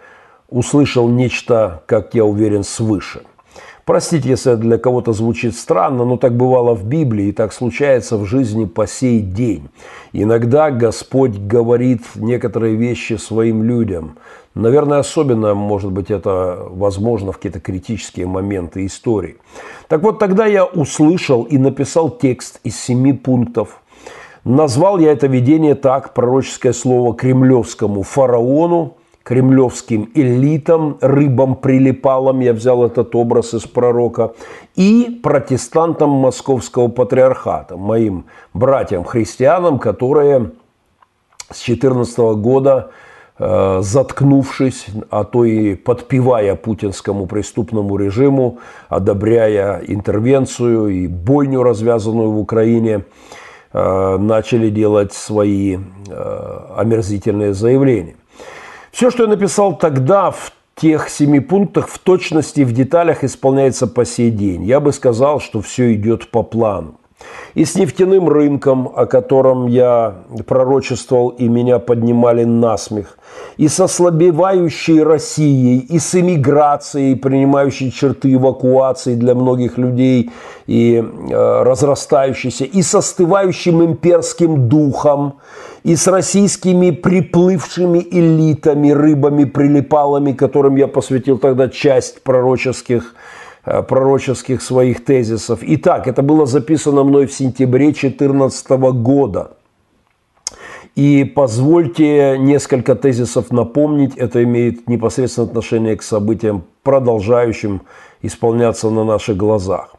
услышал 0.48 1.08
нечто, 1.08 1.84
как 1.86 2.12
я 2.14 2.24
уверен, 2.24 2.64
свыше– 2.64 3.22
Простите, 3.84 4.30
если 4.30 4.54
для 4.54 4.78
кого-то 4.78 5.12
звучит 5.12 5.54
странно, 5.54 6.06
но 6.06 6.16
так 6.16 6.34
бывало 6.34 6.74
в 6.74 6.84
Библии 6.84 7.26
и 7.26 7.32
так 7.32 7.52
случается 7.52 8.16
в 8.16 8.24
жизни 8.24 8.64
по 8.64 8.86
сей 8.86 9.20
день. 9.20 9.68
Иногда 10.14 10.70
Господь 10.70 11.36
говорит 11.36 12.00
некоторые 12.14 12.76
вещи 12.76 13.14
своим 13.14 13.62
людям. 13.62 14.16
Наверное, 14.54 15.00
особенно, 15.00 15.54
может 15.54 15.92
быть, 15.92 16.10
это 16.10 16.66
возможно 16.70 17.32
в 17.32 17.36
какие-то 17.36 17.60
критические 17.60 18.26
моменты 18.26 18.86
истории. 18.86 19.36
Так 19.88 20.02
вот, 20.02 20.18
тогда 20.18 20.46
я 20.46 20.64
услышал 20.64 21.42
и 21.42 21.58
написал 21.58 22.08
текст 22.08 22.60
из 22.64 22.80
семи 22.80 23.12
пунктов. 23.12 23.82
Назвал 24.44 24.98
я 24.98 25.12
это 25.12 25.26
видение 25.26 25.74
так, 25.74 26.14
пророческое 26.14 26.72
слово 26.72 27.14
кремлевскому 27.14 28.02
фараону, 28.02 28.96
кремлевским 29.24 30.10
элитам, 30.14 30.98
рыбам-прилипалам, 31.00 32.40
я 32.40 32.52
взял 32.52 32.84
этот 32.84 33.14
образ 33.14 33.54
из 33.54 33.62
пророка, 33.62 34.34
и 34.76 35.18
протестантам 35.22 36.10
московского 36.10 36.88
патриархата, 36.88 37.76
моим 37.76 38.26
братьям-христианам, 38.52 39.78
которые 39.78 40.52
с 41.50 41.58
14 41.60 42.18
года 42.36 42.90
э, 43.38 43.80
заткнувшись, 43.82 44.86
а 45.10 45.24
то 45.24 45.46
и 45.46 45.74
подпевая 45.74 46.54
путинскому 46.54 47.26
преступному 47.26 47.96
режиму, 47.96 48.58
одобряя 48.90 49.78
интервенцию 49.86 50.88
и 50.88 51.06
бойню, 51.06 51.62
развязанную 51.62 52.30
в 52.30 52.38
Украине, 52.38 53.04
э, 53.72 54.16
начали 54.18 54.68
делать 54.68 55.14
свои 55.14 55.78
э, 56.08 56.58
омерзительные 56.76 57.54
заявления. 57.54 58.16
Все, 58.94 59.10
что 59.10 59.24
я 59.24 59.28
написал 59.28 59.76
тогда 59.76 60.30
в 60.30 60.52
тех 60.76 61.08
семи 61.08 61.40
пунктах, 61.40 61.88
в 61.88 61.98
точности, 61.98 62.60
в 62.60 62.72
деталях 62.72 63.24
исполняется 63.24 63.88
по 63.88 64.04
сей 64.04 64.30
день. 64.30 64.62
Я 64.62 64.78
бы 64.78 64.92
сказал, 64.92 65.40
что 65.40 65.60
все 65.60 65.94
идет 65.94 66.30
по 66.30 66.44
плану. 66.44 66.94
И 67.54 67.64
с 67.64 67.74
нефтяным 67.74 68.28
рынком, 68.28 68.88
о 68.94 69.06
котором 69.06 69.66
я 69.66 70.14
пророчествовал 70.46 71.30
и 71.30 71.48
меня 71.48 71.80
поднимали 71.80 72.44
на 72.44 72.76
смех, 72.76 73.18
и 73.56 73.66
со 73.66 73.88
слабевающей 73.88 75.02
Россией, 75.02 75.78
и 75.78 75.98
с 75.98 76.14
эмиграцией, 76.14 77.16
принимающей 77.16 77.90
черты 77.90 78.34
эвакуации 78.34 79.16
для 79.16 79.34
многих 79.34 79.76
людей, 79.76 80.30
и 80.68 80.96
э, 80.96 81.62
разрастающейся, 81.62 82.64
и 82.64 82.82
со 82.82 82.98
остывающим 82.98 83.84
имперским 83.84 84.68
духом, 84.68 85.34
и 85.84 85.94
с 85.94 86.08
российскими 86.08 86.90
приплывшими 86.90 88.04
элитами, 88.10 88.90
рыбами, 88.90 89.44
прилипалами, 89.44 90.32
которым 90.32 90.76
я 90.76 90.88
посвятил 90.88 91.38
тогда 91.38 91.68
часть 91.68 92.22
пророческих 92.22 93.14
Э, 93.66 93.82
пророческих 93.82 94.60
своих 94.60 95.04
тезисов. 95.06 95.60
Итак, 95.62 96.06
это 96.06 96.20
было 96.20 96.44
записано 96.44 97.02
мной 97.02 97.26
в 97.26 97.32
сентябре 97.32 97.86
2014 97.86 98.68
года. 98.92 99.52
И 100.96 101.24
позвольте 101.24 102.36
несколько 102.38 102.94
тезисов 102.94 103.50
напомнить. 103.50 104.16
Это 104.16 104.42
имеет 104.44 104.86
непосредственное 104.86 105.48
отношение 105.48 105.96
к 105.96 106.02
событиям, 106.02 106.64
продолжающим 106.82 107.80
исполняться 108.20 108.90
на 108.90 109.02
наших 109.02 109.38
глазах. 109.38 109.94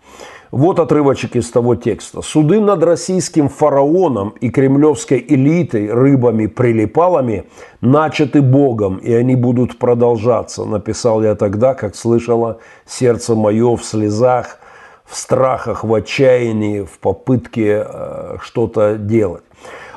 Вот 0.55 0.79
отрывочек 0.79 1.35
из 1.35 1.51
того 1.51 1.75
текста. 1.75 2.21
«Суды 2.21 2.61
над 2.61 2.81
российским 2.81 3.49
фараоном 3.49 4.29
и 4.39 4.49
кремлевской 4.49 5.17
элитой, 5.27 5.91
рыбами-прилипалами, 5.91 7.43
начаты 7.81 8.41
Богом, 8.41 8.95
и 8.95 9.11
они 9.11 9.35
будут 9.35 9.77
продолжаться», 9.77 10.63
написал 10.63 11.21
я 11.21 11.35
тогда, 11.35 11.73
как 11.73 11.93
слышала 11.93 12.59
сердце 12.85 13.35
мое 13.35 13.75
в 13.75 13.83
слезах, 13.83 14.59
в 15.03 15.17
страхах, 15.17 15.83
в 15.83 15.93
отчаянии, 15.93 16.83
в 16.83 16.99
попытке 16.99 17.85
э, 17.85 18.37
что-то 18.39 18.95
делать. 18.95 19.43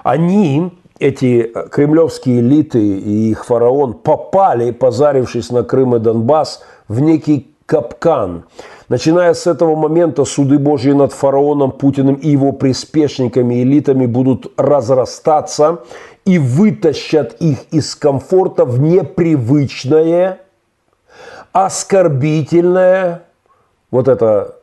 Они, 0.03 0.73
эти 0.99 1.53
кремлевские 1.71 2.41
элиты 2.41 2.85
и 2.85 3.31
их 3.31 3.47
фараон, 3.47 3.93
попали, 3.93 4.73
позарившись 4.73 5.53
на 5.53 5.63
Крым 5.63 5.95
и 5.95 6.01
Донбасс, 6.01 6.65
в 6.89 6.99
некий 6.99 7.55
капкан– 7.69 8.45
Начиная 8.89 9.35
с 9.35 9.47
этого 9.47 9.77
момента 9.77 10.25
суды 10.25 10.59
Божьи 10.59 10.93
над 10.93 11.13
фараоном 11.13 11.73
Путиным 11.73 12.15
и 12.15 12.31
его 12.31 12.53
приспешниками, 12.53 13.63
элитами 13.63 14.07
будут 14.07 14.51
разрастаться 14.57 15.81
и 16.25 16.39
вытащат 16.39 17.35
их 17.39 17.59
из 17.71 17.95
комфорта 17.95 18.65
в 18.65 18.81
непривычное, 18.81 20.41
оскорбительное, 21.53 23.25
вот 23.91 24.09
это 24.09 24.57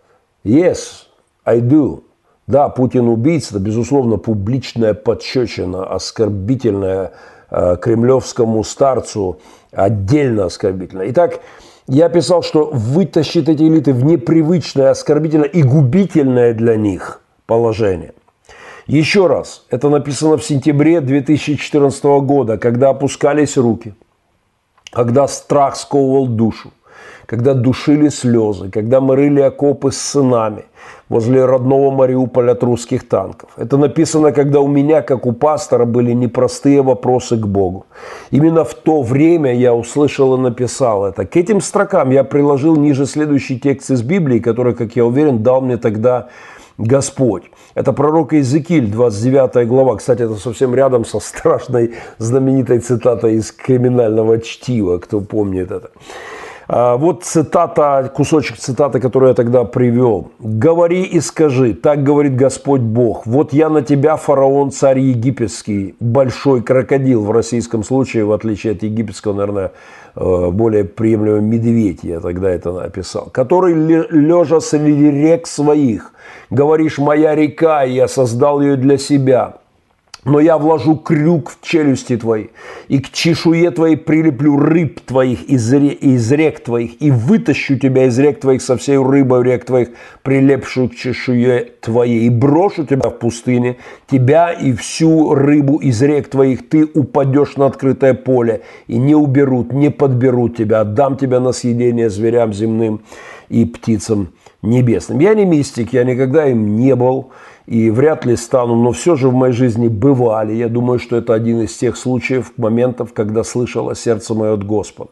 «yes, 0.43 1.05
I 1.45 1.59
do», 1.59 2.01
да, 2.47 2.69
Путин 2.69 3.07
убийца, 3.07 3.55
это, 3.55 3.59
безусловно, 3.63 4.17
публичная 4.17 4.95
подщечина, 4.95 5.85
оскорбительная 5.85 7.11
э, 7.51 7.77
кремлевскому 7.79 8.63
старцу, 8.63 9.39
отдельно 9.71 10.45
оскорбительная. 10.45 11.11
Итак, 11.11 11.41
я 11.87 12.09
писал, 12.09 12.41
что 12.41 12.65
вытащит 12.71 13.49
эти 13.49 13.63
элиты 13.63 13.93
в 13.93 14.03
непривычное, 14.03 14.89
оскорбительное 14.91 15.47
и 15.47 15.63
губительное 15.63 16.53
для 16.53 16.75
них 16.75 17.21
положение. 17.45 18.13
Еще 18.87 19.27
раз, 19.27 19.65
это 19.69 19.89
написано 19.89 20.37
в 20.37 20.43
сентябре 20.43 21.01
2014 21.01 22.03
года, 22.03 22.57
когда 22.57 22.89
опускались 22.89 23.57
руки, 23.57 23.95
когда 24.91 25.27
страх 25.27 25.75
сковывал 25.75 26.27
душу, 26.27 26.71
когда 27.25 27.53
душили 27.53 28.09
слезы, 28.09 28.69
когда 28.69 29.01
мы 29.01 29.15
рыли 29.15 29.41
окопы 29.41 29.91
с 29.91 29.97
сынами 29.97 30.65
возле 31.09 31.45
родного 31.45 31.91
Мариуполя 31.91 32.51
от 32.51 32.63
русских 32.63 33.07
танков. 33.07 33.49
Это 33.57 33.77
написано, 33.77 34.31
когда 34.31 34.59
у 34.59 34.67
меня, 34.67 35.01
как 35.01 35.25
у 35.25 35.31
пастора, 35.31 35.85
были 35.85 36.13
непростые 36.13 36.81
вопросы 36.81 37.37
к 37.37 37.47
Богу. 37.47 37.85
Именно 38.31 38.63
в 38.63 38.73
то 38.73 39.01
время 39.01 39.53
я 39.53 39.73
услышал 39.73 40.35
и 40.35 40.39
написал 40.39 41.05
это. 41.05 41.25
К 41.25 41.37
этим 41.37 41.61
строкам 41.61 42.11
я 42.11 42.23
приложил 42.23 42.75
ниже 42.75 43.05
следующий 43.05 43.59
текст 43.59 43.91
из 43.91 44.01
Библии, 44.01 44.39
который, 44.39 44.73
как 44.73 44.95
я 44.95 45.05
уверен, 45.05 45.43
дал 45.43 45.61
мне 45.61 45.77
тогда 45.77 46.27
Господь. 46.77 47.43
Это 47.73 47.93
пророк 47.93 48.33
Иезекииль, 48.33 48.91
29 48.91 49.67
глава. 49.67 49.95
Кстати, 49.97 50.23
это 50.23 50.35
совсем 50.35 50.75
рядом 50.75 51.05
со 51.05 51.19
страшной 51.19 51.93
знаменитой 52.17 52.79
цитатой 52.79 53.35
из 53.35 53.51
криминального 53.51 54.39
чтива, 54.39 54.97
кто 54.97 55.21
помнит 55.21 55.71
это. 55.71 55.91
А, 56.67 56.97
вот 56.97 57.23
цитата, 57.23 58.11
кусочек 58.13 58.57
цитаты, 58.57 58.99
который 58.99 59.29
я 59.29 59.35
тогда 59.35 59.63
привел. 59.65 60.31
«Говори 60.39 61.03
и 61.03 61.19
скажи, 61.19 61.73
так 61.73 62.03
говорит 62.03 62.35
Господь 62.35 62.81
Бог, 62.81 63.25
вот 63.25 63.53
я 63.53 63.69
на 63.69 63.81
тебя, 63.81 64.15
фараон, 64.15 64.71
царь 64.71 64.99
египетский, 64.99 65.95
большой 65.99 66.63
крокодил 66.63 67.23
в 67.23 67.31
российском 67.31 67.83
случае, 67.83 68.25
в 68.25 68.31
отличие 68.31 68.73
от 68.73 68.83
египетского, 68.83 69.33
наверное, 69.33 69.71
э, 70.15 70.49
более 70.51 70.85
приемлемый 70.85 71.41
медведь, 71.41 71.99
я 72.03 72.19
тогда 72.19 72.49
это 72.49 72.71
написал, 72.71 73.29
который 73.31 73.73
лежа 73.75 74.59
среди 74.59 75.11
рек 75.11 75.45
своих, 75.45 76.13
говоришь, 76.49 76.97
моя 76.97 77.35
река, 77.35 77.83
я 77.83 78.07
создал 78.07 78.61
ее 78.61 78.75
для 78.75 78.97
себя, 78.97 79.57
но 80.25 80.39
я 80.39 80.57
вложу 80.57 80.95
крюк 80.95 81.51
в 81.51 81.61
челюсти 81.61 82.17
твои, 82.17 82.47
и 82.87 82.99
к 82.99 83.11
чешуе 83.11 83.69
твоей 83.69 83.95
прилеплю 83.95 84.57
рыб 84.57 84.99
твоих 85.01 85.43
из, 85.43 85.71
ре, 85.71 85.89
из 85.89 86.31
рек 86.31 86.61
твоих, 86.61 87.01
и 87.01 87.11
вытащу 87.11 87.77
тебя 87.77 88.05
из 88.05 88.17
рек 88.17 88.39
твоих 88.39 88.61
со 88.63 88.75
всей 88.75 88.97
рыбой 88.97 89.43
рек 89.43 89.65
твоих, 89.65 89.89
прилепшую 90.23 90.89
к 90.89 90.95
чешуе 90.95 91.71
твоей, 91.79 92.25
и 92.25 92.29
брошу 92.29 92.85
тебя 92.85 93.09
в 93.09 93.19
пустыне, 93.19 93.77
тебя 94.07 94.51
и 94.51 94.73
всю 94.73 95.35
рыбу 95.35 95.77
из 95.77 96.01
рек 96.01 96.27
твоих, 96.27 96.67
ты 96.67 96.89
упадешь 96.93 97.55
на 97.55 97.67
открытое 97.67 98.15
поле, 98.15 98.61
и 98.87 98.97
не 98.97 99.13
уберут, 99.13 99.71
не 99.73 99.91
подберут 99.91 100.57
тебя, 100.57 100.81
отдам 100.81 101.17
тебя 101.17 101.39
на 101.39 101.51
съедение 101.51 102.09
зверям 102.09 102.51
земным 102.51 103.01
и 103.49 103.63
птицам 103.65 104.29
небесным. 104.63 105.19
Я 105.19 105.35
не 105.35 105.45
мистик, 105.45 105.93
я 105.93 106.03
никогда 106.03 106.47
им 106.47 106.75
не 106.75 106.95
был, 106.95 107.31
и 107.67 107.89
вряд 107.89 108.25
ли 108.25 108.35
стану, 108.35 108.75
но 108.75 108.91
все 108.91 109.15
же 109.15 109.29
в 109.29 109.33
моей 109.33 109.53
жизни 109.53 109.87
бывали. 109.87 110.53
Я 110.53 110.69
думаю, 110.69 110.99
что 110.99 111.17
это 111.17 111.33
один 111.33 111.61
из 111.61 111.75
тех 111.75 111.97
случаев, 111.97 112.51
моментов, 112.57 113.13
когда 113.13 113.43
слышало 113.43 113.95
сердце 113.95 114.33
мое 114.33 114.53
от 114.53 114.63
Господа. 114.63 115.11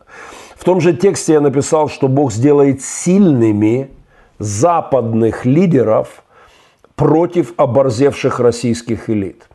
В 0.56 0.64
том 0.64 0.80
же 0.80 0.94
тексте 0.94 1.34
я 1.34 1.42
написал, 1.42 1.90
что 1.90 2.08
Бог 2.08 2.32
сделает 2.32 2.82
сильными 2.82 3.90
западных 4.40 5.46
лидеров 5.46 6.24
против 6.96 7.54
оборзевших 7.58 8.40
российских 8.40 9.10
элит. 9.10 9.48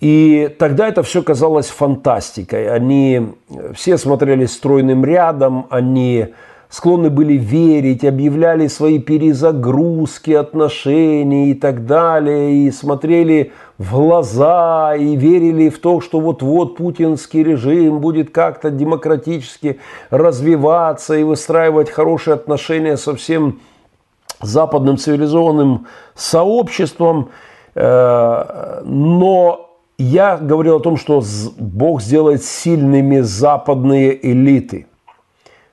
И 0.00 0.54
тогда 0.58 0.88
это 0.88 1.02
все 1.02 1.22
казалось 1.22 1.68
фантастикой. 1.68 2.68
Они 2.68 3.28
все 3.74 3.96
смотрели 3.96 4.44
стройным 4.46 5.04
рядом, 5.04 5.66
они 5.70 6.28
склонны 6.76 7.08
были 7.08 7.38
верить, 7.38 8.04
объявляли 8.04 8.66
свои 8.66 8.98
перезагрузки 8.98 10.32
отношений 10.32 11.52
и 11.52 11.54
так 11.54 11.86
далее, 11.86 12.66
и 12.66 12.70
смотрели 12.70 13.52
в 13.78 13.92
глаза, 13.92 14.94
и 14.94 15.16
верили 15.16 15.70
в 15.70 15.78
то, 15.78 16.02
что 16.02 16.20
вот-вот 16.20 16.76
путинский 16.76 17.42
режим 17.42 18.00
будет 18.00 18.28
как-то 18.28 18.70
демократически 18.70 19.80
развиваться 20.10 21.14
и 21.14 21.22
выстраивать 21.22 21.88
хорошие 21.88 22.34
отношения 22.34 22.98
со 22.98 23.16
всем 23.16 23.60
западным 24.42 24.98
цивилизованным 24.98 25.86
сообществом. 26.14 27.30
Э, 27.74 28.82
но 28.84 29.70
я 29.96 30.36
говорил 30.36 30.76
о 30.76 30.80
том, 30.80 30.98
что 30.98 31.22
Бог 31.56 32.02
сделает 32.02 32.44
сильными 32.44 33.20
западные 33.20 34.30
элиты 34.30 34.86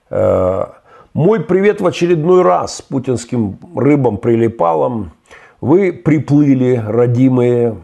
э,– 0.10 0.66
мой 1.14 1.42
привет 1.42 1.80
в 1.80 1.86
очередной 1.86 2.42
раз 2.42 2.82
путинским 2.82 3.60
рыбам-прилипалам. 3.76 5.12
Вы 5.62 5.94
приплыли, 5.94 6.84
родимые. 6.86 7.78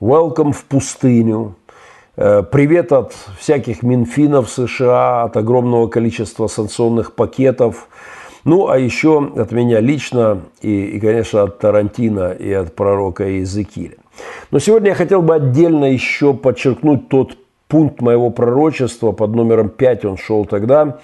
Welcome 0.00 0.52
в 0.52 0.64
пустыню. 0.64 1.56
Э, 2.16 2.42
привет 2.42 2.92
от 2.92 3.14
всяких 3.38 3.82
Минфинов 3.82 4.48
США, 4.48 5.24
от 5.24 5.36
огромного 5.36 5.88
количества 5.88 6.46
санкционных 6.46 7.14
пакетов. 7.14 7.88
Ну, 8.44 8.68
а 8.68 8.78
еще 8.78 9.30
от 9.36 9.52
меня 9.52 9.80
лично 9.80 10.40
и, 10.62 10.86
и, 10.86 11.00
конечно, 11.00 11.42
от 11.42 11.58
Тарантино 11.58 12.32
и 12.32 12.50
от 12.50 12.74
пророка 12.74 13.28
Иезекииля. 13.28 13.98
Но 14.50 14.58
сегодня 14.58 14.88
я 14.88 14.94
хотел 14.94 15.20
бы 15.20 15.34
отдельно 15.34 15.84
еще 15.84 16.32
подчеркнуть 16.32 17.10
тот 17.10 17.36
пункт 17.68 18.00
моего 18.00 18.30
пророчества 18.30 19.12
под 19.12 19.34
номером 19.34 19.68
5, 19.68 20.04
он 20.06 20.16
шел 20.16 20.44
тогда, 20.44 20.98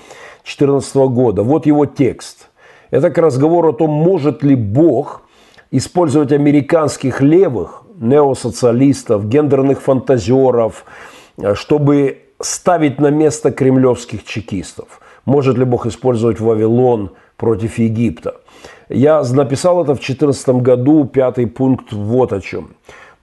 2014 0.46 0.96
года. 1.10 1.42
Вот 1.42 1.66
его 1.66 1.86
текст. 1.86 2.48
Это 2.90 3.10
к 3.10 3.18
разговору 3.18 3.70
о 3.70 3.72
том, 3.72 3.90
может 3.90 4.44
ли 4.44 4.54
Бог 4.54 5.22
использовать 5.72 6.32
американских 6.32 7.20
левых, 7.20 7.82
неосоциалистов, 7.98 9.28
гендерных 9.28 9.82
фантазеров, 9.82 10.84
э, 11.38 11.54
чтобы 11.54 12.18
ставить 12.40 13.00
на 13.00 13.10
место 13.10 13.50
кремлевских 13.50 14.24
чекистов. 14.24 15.00
Может 15.24 15.58
ли 15.58 15.64
Бог 15.64 15.86
использовать 15.86 16.38
Вавилон 16.38 17.10
против 17.36 17.78
Египта? 17.78 18.36
Я 18.88 19.22
написал 19.22 19.82
это 19.82 19.94
в 19.94 19.98
2014 19.98 20.62
году, 20.62 21.04
пятый 21.06 21.46
пункт, 21.46 21.92
вот 21.92 22.32
о 22.32 22.40
чем. 22.40 22.76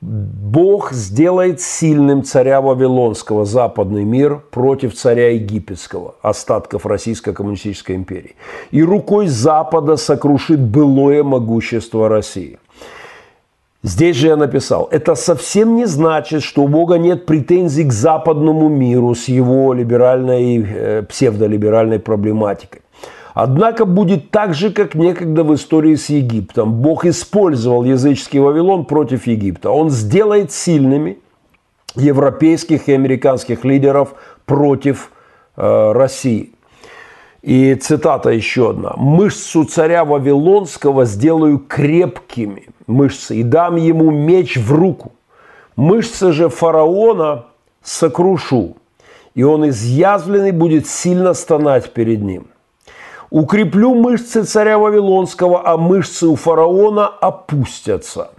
Бог 0.04 0.91
сделает 0.91 1.62
сильным 1.62 2.24
царя 2.24 2.60
Вавилонского, 2.60 3.45
западный 3.45 4.04
мир, 4.04 4.41
против 4.51 4.95
царя 4.95 5.32
египетского, 5.32 6.16
остатков 6.22 6.86
Российской 6.86 7.34
коммунистической 7.34 7.95
империи. 7.95 8.36
И 8.72 8.84
рукой 8.84 9.28
Запада 9.28 9.95
сокрушит 9.95 10.60
былое 10.60 11.24
могущество 11.24 12.10
России. 12.10 12.60
Здесь 13.82 14.16
же 14.16 14.28
я 14.28 14.36
написал, 14.38 14.88
это 14.91 15.16
совсем 15.16 15.76
не 15.76 15.86
значит, 15.86 16.43
что 16.43 16.64
у 16.64 16.68
Бога 16.68 16.97
нет 16.97 17.26
претензий 17.26 17.84
к 17.86 17.91
западному 17.91 18.70
миру 18.70 19.16
с 19.16 19.28
его 19.28 19.74
либеральной, 19.74 20.66
э, 20.66 21.04
псевдолиберальной 21.04 21.99
проблематикой. 21.99 22.82
Однако 23.34 23.86
будет 23.86 24.29
так 24.29 24.53
же, 24.53 24.71
как 24.71 24.95
некогда 24.95 25.43
в 25.43 25.53
истории 25.55 25.95
с 25.95 26.09
Египтом. 26.09 26.73
Бог 26.73 27.05
использовал 27.05 27.84
языческий 27.84 28.39
Вавилон 28.39 28.86
против 28.86 29.25
Египта. 29.25 29.71
Он 29.71 29.89
сделает 29.89 30.51
сильными 30.51 31.17
европейских 31.95 32.88
и 32.88 32.93
американских 32.93 33.65
лидеров 33.65 34.13
против 34.45 35.11
э, 35.55 35.91
России. 35.93 36.51
И 37.41 37.75
цитата 37.75 38.29
еще 38.29 38.69
одна. 38.69 38.93
«Мышцу 38.95 39.65
царя 39.65 40.05
Вавилонского 40.05 41.05
сделаю 41.05 41.57
крепкими 41.59 42.67
мышцы 42.88 43.38
и 43.38 43.43
дам 43.43 43.75
ему 43.75 44.11
меч 44.11 44.57
в 44.57 44.71
руку. 44.71 45.11
Мышцы 45.75 46.31
же 46.31 46.49
фараона 46.49 47.45
сокрушу, 47.81 48.77
и 49.34 49.43
он 49.43 49.67
изъязвленный 49.69 50.51
будет 50.51 50.88
сильно 50.88 51.34
стонать 51.34 51.91
перед 51.91 52.21
ним. 52.21 52.47
Укреплю 53.34 53.95
мышцы 53.95 54.43
царя 54.43 54.77
Вавилонского, 54.77 55.67
а 55.67 55.75
мышцы 55.75 56.27
у 56.27 56.36
фараона 56.36 57.07
опустятся. 57.07 58.29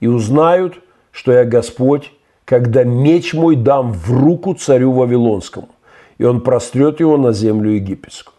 И 0.00 0.08
узнают, 0.08 0.80
что 1.12 1.30
я 1.30 1.44
Господь, 1.44 2.12
когда 2.44 2.82
меч 2.82 3.32
мой 3.32 3.54
дам 3.54 3.92
в 3.92 4.10
руку 4.10 4.54
царю 4.54 4.90
Вавилонскому, 4.90 5.68
и 6.18 6.24
он 6.24 6.40
прострет 6.40 6.98
его 6.98 7.16
на 7.16 7.32
землю 7.32 7.70
египетскую. 7.70 8.34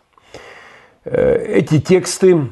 Э, 1.05 1.45
эти 1.47 1.79
тексты 1.79 2.49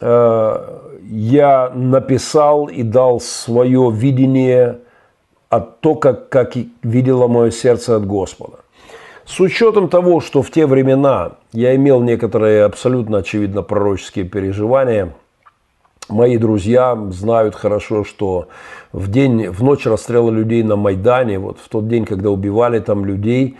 э, 0.00 0.78
я 1.02 1.70
написал 1.74 2.66
и 2.66 2.82
дал 2.82 3.20
свое 3.20 3.90
видение 3.90 4.80
от 5.48 5.80
то, 5.80 5.94
как, 5.94 6.28
как 6.28 6.56
видело 6.82 7.26
мое 7.26 7.52
сердце 7.52 7.96
от 7.96 8.06
Господа. 8.06 8.58
С 9.28 9.40
учетом 9.40 9.90
того, 9.90 10.20
что 10.20 10.42
в 10.42 10.50
те 10.50 10.64
времена 10.64 11.32
я 11.52 11.76
имел 11.76 12.00
некоторые 12.00 12.64
абсолютно 12.64 13.18
очевидно 13.18 13.62
пророческие 13.62 14.24
переживания, 14.24 15.12
мои 16.08 16.38
друзья 16.38 16.96
знают 17.10 17.54
хорошо, 17.54 18.04
что 18.04 18.48
в 18.90 19.10
день, 19.10 19.50
в 19.50 19.62
ночь 19.62 19.84
расстрела 19.84 20.30
людей 20.30 20.62
на 20.62 20.76
Майдане, 20.76 21.38
вот 21.38 21.58
в 21.58 21.68
тот 21.68 21.88
день, 21.88 22.06
когда 22.06 22.30
убивали 22.30 22.78
там 22.78 23.04
людей, 23.04 23.58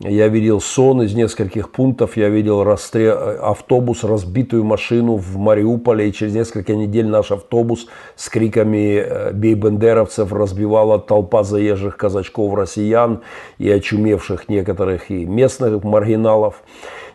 я 0.00 0.28
видел 0.28 0.60
сон 0.60 1.02
из 1.02 1.12
нескольких 1.14 1.70
пунктов, 1.70 2.16
я 2.16 2.28
видел 2.28 2.62
расстрел, 2.62 3.18
автобус, 3.42 4.04
разбитую 4.04 4.62
машину 4.62 5.16
в 5.16 5.36
Мариуполе, 5.38 6.08
и 6.08 6.12
через 6.12 6.34
несколько 6.34 6.76
недель 6.76 7.08
наш 7.08 7.32
автобус 7.32 7.88
с 8.14 8.28
криками 8.28 9.02
э, 9.04 9.32
«Бей 9.32 9.54
бендеровцев» 9.54 10.32
разбивала 10.32 11.00
толпа 11.00 11.42
заезжих 11.42 11.96
казачков 11.96 12.54
россиян 12.54 13.22
и 13.58 13.68
очумевших 13.68 14.48
некоторых 14.48 15.10
и 15.10 15.24
местных 15.24 15.82
маргиналов. 15.82 16.62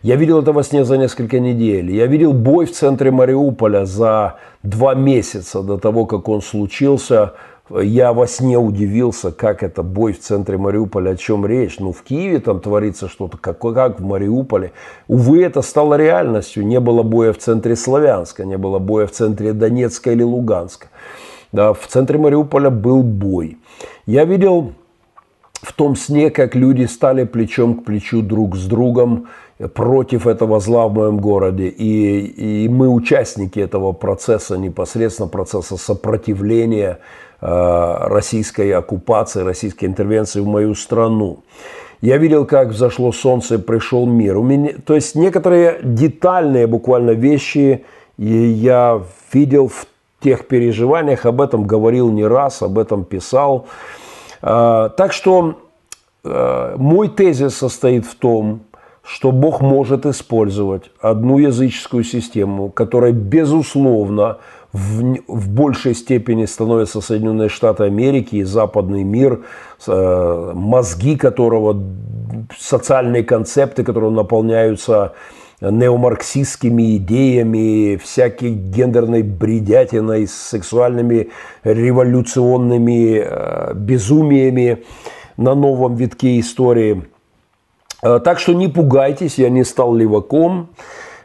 Я 0.01 0.17
видел 0.17 0.41
это 0.41 0.51
во 0.51 0.61
сне 0.61 0.84
за 0.84 0.97
несколько 0.97 1.39
недель. 1.39 1.89
Я 1.89 2.07
видел 2.07 2.34
бой 2.34 2.65
в 2.65 2.73
центре 2.73 3.11
Мариуполя 3.11 3.86
за 3.86 4.36
два 4.61 4.93
месяца 4.93 5.63
до 5.63 5.77
того, 5.77 6.05
как 6.05 6.27
он 6.27 6.41
случился– 6.41 7.36
я 7.82 8.13
во 8.13 8.28
сне 8.28 8.57
удивился, 8.57 9.32
как 9.32 9.63
это 9.63 9.84
бой 9.84 10.13
в 10.13 10.19
центре 10.19 10.57
Мариуполя, 10.57 11.11
о 11.11 11.15
чем 11.15 11.45
речь. 11.45 11.80
Ну, 11.80 11.91
в 11.91 12.03
Киеве 12.03 12.39
там 12.39 12.59
творится 12.59 13.07
что-то, 13.07 13.38
как, 13.38 13.59
как 13.59 13.99
в 13.99 14.03
Мариуполе. 14.03 14.74
Увы, 15.07 15.43
это 15.43 15.61
стало 15.61 15.95
реальностью. 15.95 16.65
Не 16.65 16.80
было 16.80 17.03
боя 17.03 17.34
в 17.34 17.38
центре 17.38 17.76
Славянска, 17.76 18.45
не 18.45 18.57
было 18.57 18.80
боя 18.80 19.07
в 19.07 19.11
центре 19.11 19.53
Донецка 19.53 20.11
или 20.11 20.24
Луганска. 20.24 20.88
Да, 21.51 21.74
в 21.74 21.88
центре 21.88 22.17
Мариуполя 22.17 22.69
был 22.69 23.03
бой. 23.03 23.57
Я 24.05 24.26
видел 24.26 24.74
в 25.63 25.71
том 25.74 25.95
сне, 25.95 26.30
как 26.30 26.55
люди 26.55 26.86
стали 26.86 27.24
плечом 27.24 27.76
к 27.76 27.86
плечу 27.86 28.21
друг 28.21 28.55
с 28.55 28.65
другом 28.65 29.28
против 29.74 30.28
этого 30.28 30.60
зла 30.60 30.88
в 30.88 30.93
моем 30.93 31.20
городе. 31.20 31.68
И, 31.68 32.66
и 32.66 32.70
мы 32.70 32.89
участники 32.89 33.60
этого 33.60 33.91
процесса, 33.91 34.58
непосредственно 34.58 35.30
процесса 35.30 35.78
сопротивления 35.78 36.99
э, 37.41 37.47
российской 38.08 38.72
оккупации, 38.72 39.41
российской 39.41 39.86
интервенции 39.86 40.39
в 40.39 40.47
мою 40.47 40.76
страну. 40.76 41.43
Я 42.01 42.18
видел, 42.18 42.45
как 42.45 42.70
взошло 42.70 43.12
солнце 43.14 43.60
пришел 43.60 44.06
мир. 44.06 44.38
У 44.38 44.43
меня, 44.43 44.74
то 44.86 44.95
есть 44.95 45.16
некоторые 45.16 45.80
детальные 45.84 46.68
буквально 46.68 47.12
вещи 47.12 47.86
я 48.18 49.01
видел 49.32 49.70
в 49.70 49.86
тех 50.20 50.47
переживаниях, 50.47 51.26
об 51.26 51.41
этом 51.41 51.66
говорил 51.66 52.10
не 52.10 52.26
раз, 52.26 52.62
об 52.62 52.78
этом 52.78 53.06
писал. 53.06 53.68
А, 54.41 54.89
так 54.89 55.14
что 55.14 55.60
э, 56.24 56.76
мой 56.78 57.08
тезис 57.08 57.56
состоит 57.56 58.06
в 58.06 58.16
том, 58.16 58.62
что 59.06 59.32
Бог 59.32 59.62
может 59.62 60.06
использовать 60.06 60.91
одну 61.01 61.38
языческую 61.38 62.04
систему, 62.04 62.70
которая, 62.70 63.12
безусловно, 63.12 64.38
в, 64.72 65.18
в 65.28 65.49
большей 65.49 65.93
степени 65.93 66.45
становятся 66.45 67.01
Соединенные 67.01 67.49
Штаты 67.49 67.84
Америки 67.84 68.38
и 68.38 68.43
западный 68.43 69.04
мир, 69.04 69.43
э, 69.86 70.51
мозги 70.56 71.18
которого, 71.18 71.84
социальные 72.58 73.24
концепты, 73.24 73.84
которые 73.84 74.12
наполняются 74.12 75.14
неомарксистскими 75.62 76.97
идеями, 76.97 77.97
всякой 77.97 78.54
гендерной 78.54 79.22
бредятиной, 79.22 80.28
сексуальными 80.28 81.30
революционными 81.64 83.22
э, 83.24 83.74
безумиями 83.76 84.84
на 85.38 85.56
новом 85.56 85.95
витке 85.95 86.39
истории. 86.39 87.04
Э, 88.04 88.20
так 88.24 88.39
что 88.39 88.54
не 88.54 88.68
пугайтесь, 88.68 89.38
я 89.39 89.49
не 89.49 89.64
стал 89.64 89.95
леваком. 89.95 90.70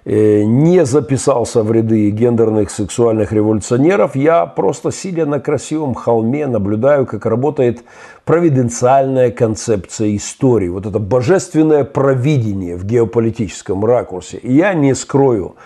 Э, 0.05 0.43
не 0.45 0.85
записался 0.87 1.63
в 1.63 1.73
ряды 1.73 2.09
гендерных 2.11 2.71
сексуальных 2.71 3.33
революционеров. 3.33 4.15
Я 4.17 4.47
просто, 4.47 4.93
сидя 4.93 5.27
на 5.27 5.41
красивом 5.41 5.95
холме, 5.95 6.47
наблюдаю, 6.47 7.05
как 7.05 7.27
работает 7.27 7.83
провиденциальная 8.25 9.31
концепция 9.31 10.17
истории. 10.17 10.69
Вот 10.69 10.87
это 10.87 10.99
божественное 10.99 11.85
провидение 11.85 12.77
в 12.77 12.85
геополитическом 12.85 13.85
ракурсе. 13.85 14.39
И 14.39 14.55
я 14.55 14.73
не 14.73 14.95
скрою, 14.95 15.57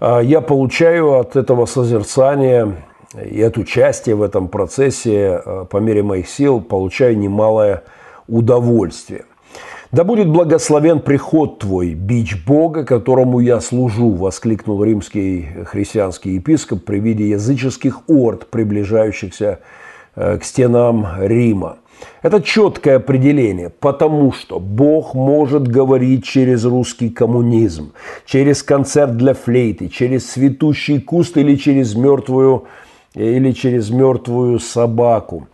э, 0.00 0.20
я 0.22 0.40
получаю 0.40 1.18
от 1.18 1.36
этого 1.36 1.66
созерцания 1.66 2.76
и 3.30 3.42
от 3.42 3.58
участия 3.58 4.14
в 4.14 4.22
этом 4.22 4.48
процессе 4.48 5.42
по 5.68 5.76
мере 5.76 6.02
моих 6.02 6.28
сил, 6.30 6.62
получаю 6.62 7.18
немалое 7.18 7.82
удовольствие. 8.26 9.24
«Да 9.92 10.04
будет 10.04 10.28
благословен 10.28 11.00
приход 11.00 11.58
твой, 11.58 11.92
бич 11.92 12.46
Бога, 12.46 12.82
которому 12.82 13.40
я 13.40 13.60
служу»,– 13.60 14.08
воскликнул 14.14 14.82
римский 14.82 15.48
христианский 15.66 16.30
епископ 16.30 16.86
при 16.86 16.98
виде 16.98 17.28
языческих 17.28 18.08
орд, 18.08 18.46
приближающихся 18.46 19.58
э, 20.16 20.38
к 20.38 20.44
стенам 20.44 21.06
Рима. 21.20 21.76
Это 22.22 22.40
четкое 22.40 22.96
определение, 22.96 23.68
потому 23.68 24.32
что 24.32 24.58
Бог 24.58 25.12
может 25.12 25.68
говорить 25.68 26.24
через 26.24 26.64
русский 26.64 27.10
коммунизм, 27.10 27.92
через 28.24 28.62
концерт 28.62 29.18
для 29.18 29.34
флейты, 29.34 29.88
через 29.88 30.24
цветущий 30.24 31.02
куст 31.02 31.36
или 31.36 31.54
через 31.56 31.94
мертвую, 31.94 32.64
или 33.14 33.52
через 33.52 33.90
мертвую 33.90 34.58
собаку. 34.58 35.48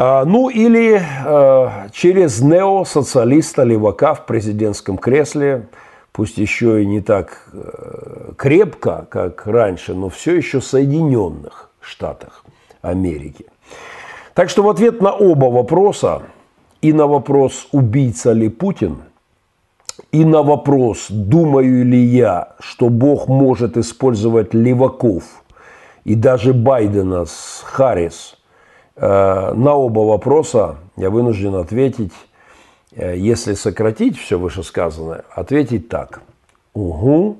А, 0.00 0.24
ну 0.24 0.48
или 0.48 1.02
а, 1.26 1.88
через 1.90 2.40
неосоциалиста 2.40 3.64
левака 3.64 4.14
в 4.14 4.26
президентском 4.26 4.96
кресле, 4.96 5.66
пусть 6.12 6.38
еще 6.38 6.84
и 6.84 6.86
не 6.86 7.00
так 7.00 7.48
э, 7.52 8.32
крепко, 8.36 9.08
как 9.10 9.44
раньше, 9.48 9.94
но 9.94 10.08
все 10.08 10.36
еще 10.36 10.60
Соединенных 10.60 11.70
Штатах 11.80 12.44
Америки. 12.80 13.46
Так 14.34 14.50
что 14.50 14.62
в 14.62 14.68
ответ 14.68 15.02
на 15.02 15.12
оба 15.12 15.46
вопроса, 15.46 16.22
и 16.80 16.92
на 16.92 17.08
вопрос, 17.08 17.66
убийца 17.72 18.30
ли 18.30 18.48
Путин, 18.48 18.98
и 20.12 20.24
на 20.24 20.44
вопрос, 20.44 21.06
думаю 21.10 21.84
ли 21.84 21.98
я, 21.98 22.54
что 22.60 22.88
Бог 22.88 23.26
может 23.26 23.76
использовать 23.76 24.54
леваков 24.54 25.24
и 26.04 26.14
даже 26.14 26.54
Байдена 26.54 27.24
с 27.24 27.64
Харрис– 27.64 28.36
Э, 28.37 28.37
на 29.00 29.74
оба 29.74 30.00
вопроса 30.00 30.76
я 30.96 31.10
вынужден 31.10 31.54
ответить, 31.54 32.12
э, 32.92 33.16
если 33.16 33.54
сократить 33.54 34.18
все 34.18 34.38
вышесказанное, 34.38 35.24
ответить 35.30 35.88
так. 35.88 36.22
Угу, 36.74 37.36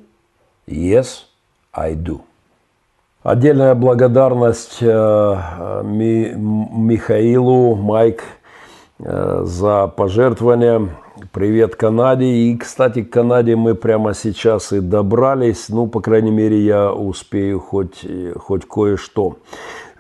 yes, 0.68 1.24
I 1.72 1.94
do. 1.94 2.20
Отдельная 3.22 3.74
благодарность 3.74 4.78
э, 4.80 5.82
Михаилу, 5.84 7.74
Майк, 7.74 8.22
за 8.98 9.86
пожертвования. 9.86 10.88
Привет 11.32 11.76
Канаде. 11.76 12.26
И, 12.26 12.56
кстати, 12.56 13.02
к 13.02 13.11
Канаде 13.11 13.54
мы 13.54 13.74
прямо 13.74 14.14
сейчас 14.14 14.72
и 14.72 14.80
добрались. 14.80 15.68
Ну, 15.68 15.86
по 15.86 16.00
крайней 16.00 16.30
мере, 16.30 16.61
я 16.61 16.92
успею 16.92 17.61
хоть, 17.61 18.04
хоть 18.36 18.66
кое-что. 18.66 19.36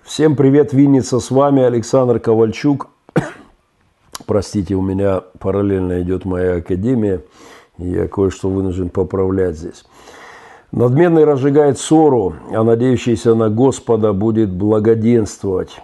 Всем 0.08 0.36
привет, 0.36 0.72
Винница, 0.72 1.20
с 1.20 1.30
вами 1.30 1.62
Александр 1.62 2.18
Ковальчук. 2.18 2.88
Простите, 4.26 4.74
у 4.74 4.80
меня 4.80 5.20
параллельно 5.38 6.00
идет 6.00 6.24
моя 6.24 6.56
академия, 6.56 7.20
и 7.76 7.90
я 7.90 8.08
кое-что 8.08 8.48
вынужден 8.48 8.88
поправлять 8.88 9.58
здесь. 9.58 9.84
Надменный 10.72 11.24
разжигает 11.24 11.78
ссору, 11.78 12.36
а 12.50 12.64
надеющийся 12.64 13.34
на 13.34 13.50
Господа 13.50 14.14
будет 14.14 14.50
благоденствовать. 14.50 15.78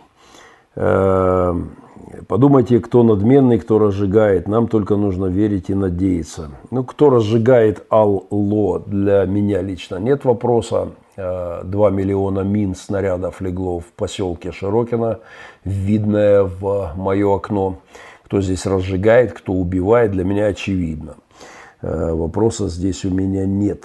Э, 0.75 1.55
подумайте, 2.27 2.81
кто 2.81 3.03
надменный, 3.03 3.59
кто 3.59 3.79
разжигает. 3.79 4.49
Нам 4.49 4.69
только 4.69 4.97
нужно 4.97 5.27
верить 5.27 5.69
и 5.69 5.75
надеяться. 5.75 6.51
Ну, 6.71 6.83
кто 6.83 7.11
разжигает 7.11 7.85
Алло, 7.91 8.79
для 8.79 9.27
меня 9.27 9.61
лично 9.61 9.97
нет 9.97 10.25
вопроса. 10.25 10.93
2 11.17 11.63
э, 11.65 11.91
миллиона 11.93 12.41
мин 12.41 12.75
снарядов 12.75 13.41
легло 13.41 13.79
в 13.79 13.87
поселке 13.87 14.53
Широкино, 14.53 15.21
видное 15.65 16.43
в 16.43 16.93
мое 16.97 17.35
окно. 17.35 17.79
Кто 18.25 18.41
здесь 18.41 18.67
разжигает, 18.67 19.33
кто 19.33 19.53
убивает, 19.53 20.11
для 20.13 20.25
меня 20.25 20.47
очевидно. 20.47 21.15
Э, 21.83 22.13
вопроса 22.13 22.69
здесь 22.69 23.05
у 23.05 23.11
меня 23.11 23.47
нет. 23.47 23.85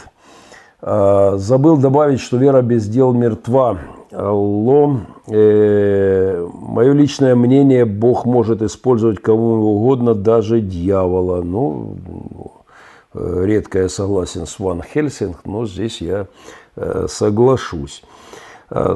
Э, 0.82 1.34
забыл 1.36 1.78
добавить, 1.78 2.20
что 2.20 2.38
вера 2.38 2.62
без 2.62 2.88
дел 2.88 3.14
мертва. 3.14 3.78
Алло. 4.12 5.02
мое 5.28 6.94
личное 6.94 7.36
мнение, 7.36 7.86
Бог 7.86 8.26
может 8.26 8.64
использовать 8.64 9.22
кому 9.22 9.62
угодно, 9.62 10.16
даже 10.16 10.62
дьявола. 10.62 11.44
Ну, 11.44 11.96
редко 13.14 13.84
я 13.84 13.90
согласен 13.90 14.48
с 14.48 14.58
Ван 14.58 14.82
Хельсинг, 14.82 15.46
но 15.46 15.68
здесь 15.68 16.02
я 16.02 16.22
Э, 16.22 16.26
соглашусь. 17.08 18.04
Э, 18.72 18.96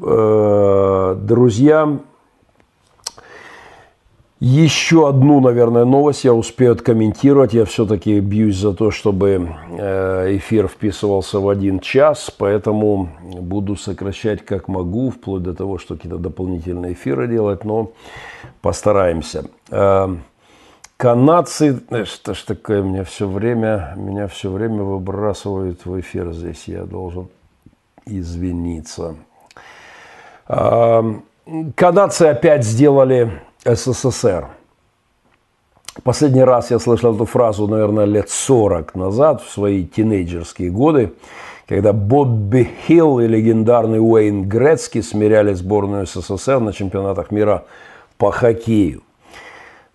э, 0.00 1.16
друзья, 1.20 1.98
еще 4.40 5.08
одну, 5.08 5.40
наверное, 5.40 5.84
новость 5.84 6.24
я 6.24 6.34
успею 6.34 6.72
откомментировать. 6.72 7.54
Я 7.54 7.64
все-таки 7.64 8.20
бьюсь 8.20 8.56
за 8.56 8.74
то, 8.74 8.90
чтобы 8.90 9.54
эфир 9.78 10.68
вписывался 10.68 11.40
в 11.40 11.48
один 11.48 11.80
час, 11.80 12.30
поэтому 12.36 13.10
буду 13.22 13.76
сокращать 13.76 14.44
как 14.44 14.68
могу, 14.68 15.10
вплоть 15.10 15.42
до 15.42 15.54
того, 15.54 15.78
что 15.78 15.94
какие-то 15.94 16.18
дополнительные 16.18 16.92
эфиры 16.92 17.26
делать, 17.26 17.64
но 17.64 17.92
постараемся. 18.60 19.44
Канадцы, 20.96 21.82
что 22.04 22.34
ж 22.34 22.42
такое, 22.42 22.82
меня 22.82 23.02
все 23.04 23.28
время, 23.28 23.94
меня 23.96 24.28
все 24.28 24.50
время 24.50 24.82
выбрасывают 24.82 25.84
в 25.84 26.00
эфир 26.00 26.32
здесь, 26.32 26.68
я 26.68 26.84
должен 26.84 27.28
извиниться. 28.06 29.16
Канадцы 30.46 32.22
опять 32.22 32.64
сделали 32.64 33.42
СССР. 33.64 34.48
Последний 36.04 36.44
раз 36.44 36.70
я 36.70 36.78
слышал 36.78 37.14
эту 37.14 37.24
фразу, 37.24 37.66
наверное, 37.66 38.04
лет 38.04 38.30
40 38.30 38.94
назад, 38.94 39.42
в 39.42 39.50
свои 39.50 39.84
тинейджерские 39.84 40.70
годы, 40.70 41.12
когда 41.68 41.92
Бобби 41.92 42.70
Хилл 42.86 43.20
и 43.20 43.26
легендарный 43.26 44.00
Уэйн 44.00 44.48
Грецкий 44.48 45.02
смиряли 45.02 45.54
сборную 45.54 46.06
СССР 46.06 46.60
на 46.60 46.72
чемпионатах 46.72 47.30
мира 47.30 47.64
по 48.16 48.30
хоккею. 48.30 49.02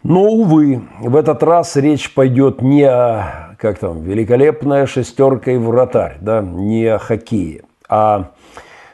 Но, 0.04 0.24
увы, 0.24 0.82
в 1.02 1.16
этот 1.16 1.44
раз 1.44 1.76
речь 1.76 2.14
пойдет 2.14 2.62
не 2.62 2.84
о, 2.84 3.56
как 3.58 3.80
там, 3.80 4.02
великолепная 4.02 4.86
шестерка 4.86 5.52
и 5.52 5.58
вратарь, 5.58 6.18
да, 6.22 6.42
не 6.42 6.86
о 6.86 7.00
хоккее, 7.00 7.64
а 7.90 8.32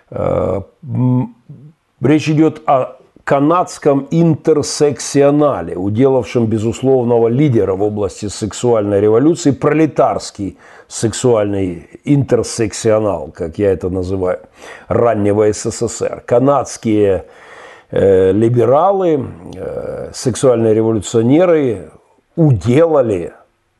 э, 0.10 0.62
речь 2.01 2.30
идет 2.30 2.64
о 2.66 2.97
канадском 3.24 4.08
интерсекционале, 4.12 5.76
уделавшем 5.76 6.45
безусловного 6.45 7.28
лидера 7.28 7.74
в 7.74 7.82
области 7.82 8.28
сексуальной 8.28 9.01
революции, 9.01 9.51
пролетарский 9.51 10.58
сексуальный 10.88 11.89
интерсекционал, 12.03 13.32
как 13.32 13.58
я 13.58 13.72
это 13.72 13.89
называю, 13.89 14.39
раннего 14.88 15.51
СССР. 15.51 16.24
Канадские 16.26 17.26
либералы, 17.91 19.27
э, 19.55 20.11
сексуальные 20.13 20.73
революционеры 20.73 21.91
уделали 22.36 23.33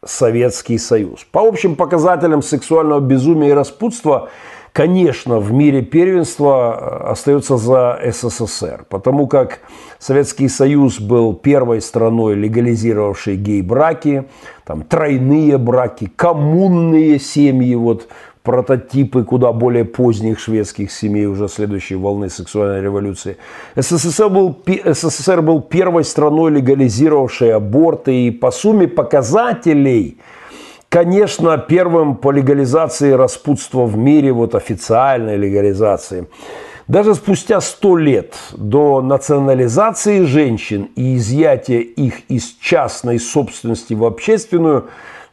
Советский 0.06 0.78
Союз. 0.78 1.26
По 1.32 1.48
общим 1.48 1.76
показателям 1.76 2.42
сексуального 2.42 3.00
безумия 3.00 3.50
и 3.50 3.54
распутства– 3.54 4.30
конечно, 4.76 5.40
в 5.40 5.54
мире 5.54 5.82
первенства 5.82 6.78
э, 7.08 7.12
остается 7.12 7.56
за 7.56 7.98
СССР, 8.12 8.86
потому 8.90 9.26
как 9.26 9.62
Советский 10.00 10.50
Союз 10.50 11.00
был 11.00 11.34
первой 11.34 11.82
страной, 11.82 12.36
легализировавшей 12.36 13.38
гей-браки, 13.38 14.26
там, 14.66 14.84
тройные 14.84 15.58
браки, 15.58 16.12
коммунные 16.14 17.20
семьи, 17.20 17.74
вот 17.74 18.10
прототипы 18.46 19.24
куда 19.24 19.52
более 19.52 19.84
поздних 19.84 20.40
шведских 20.40 20.92
семей 20.92 21.26
уже 21.26 21.50
следующей 21.50 21.96
волны 21.96 22.30
сексуальной 22.30 22.82
революции. 22.82 23.36
СССР 23.76 24.30
был, 24.30 24.58
СССР 24.86 25.42
был 25.42 25.62
первой 25.62 26.06
страной, 26.06 26.52
легализировавшей 26.52 27.54
аборты, 27.54 28.28
и 28.28 28.32
по 28.32 28.52
сумме 28.52 28.88
показателей– 28.88 30.20
конечно, 30.96 31.58
первым 31.58 32.16
по 32.16 32.32
легализации 32.32 33.12
распутства 33.12 33.86
в 33.86 33.98
мире, 33.98 34.32
вот 34.32 34.56
официальной 34.56 35.36
легализации. 35.36 36.28
Даже 36.88 37.16
спустя 37.16 37.60
сто 37.60 37.98
лет 37.98 38.34
до 38.54 39.02
национализации 39.02 40.22
женщин 40.22 40.88
и 40.96 41.18
изъятия 41.18 41.82
их 41.82 42.22
из 42.30 42.56
частной 42.62 43.20
собственности 43.20 43.94
в 43.94 44.06
общественную, 44.06 44.86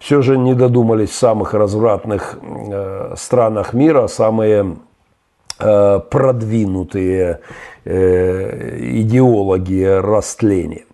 все 0.02 0.20
же 0.20 0.36
не 0.36 0.54
додумались 0.54 1.10
в 1.10 1.14
самых 1.14 1.54
развратных 1.54 2.38
э, 2.42 3.14
странах 3.16 3.72
мира 3.72 4.08
самые 4.08 4.78
э, 5.60 6.00
продвинутые 6.10 7.38
э, 7.84 8.78
идеологи 8.80 9.84
растления. 9.84 10.84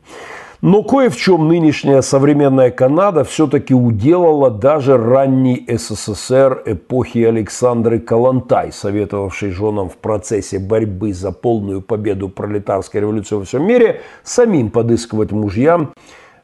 Но 0.60 0.82
кое 0.82 1.08
в 1.08 1.16
чем 1.16 1.48
нынешняя 1.48 2.02
современная 2.02 2.70
Канада 2.70 3.24
все-таки 3.24 3.72
уделала 3.72 4.50
даже 4.50 4.98
ранний 4.98 5.64
СССР 5.68 6.64
эпохи 6.66 7.18
Александры 7.18 8.00
Калантай, 8.00 8.72
советовавшей 8.72 9.52
женам 9.52 9.88
в 9.88 9.96
процессе 9.96 10.58
борьбы 10.58 11.14
за 11.14 11.32
полную 11.32 11.80
победу 11.80 12.28
пролетарской 12.28 13.00
революции 13.00 13.36
во 13.36 13.44
всем 13.44 13.66
мире 13.66 14.02
самим 14.24 14.70
подыскивать 14.70 15.30
мужьям 15.30 15.94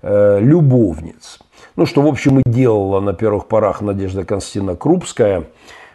э, 0.01 0.39
любовниц. 0.41 1.41
Ну, 1.77 1.87
что, 1.87 2.03
в 2.03 2.07
общем, 2.07 2.39
и 2.39 2.43
делала 2.47 3.01
на 3.01 3.15
первых 3.15 3.47
порах 3.47 3.81
Надежда 3.81 4.25
Константина 4.25 4.77
Крупская, 4.77 5.45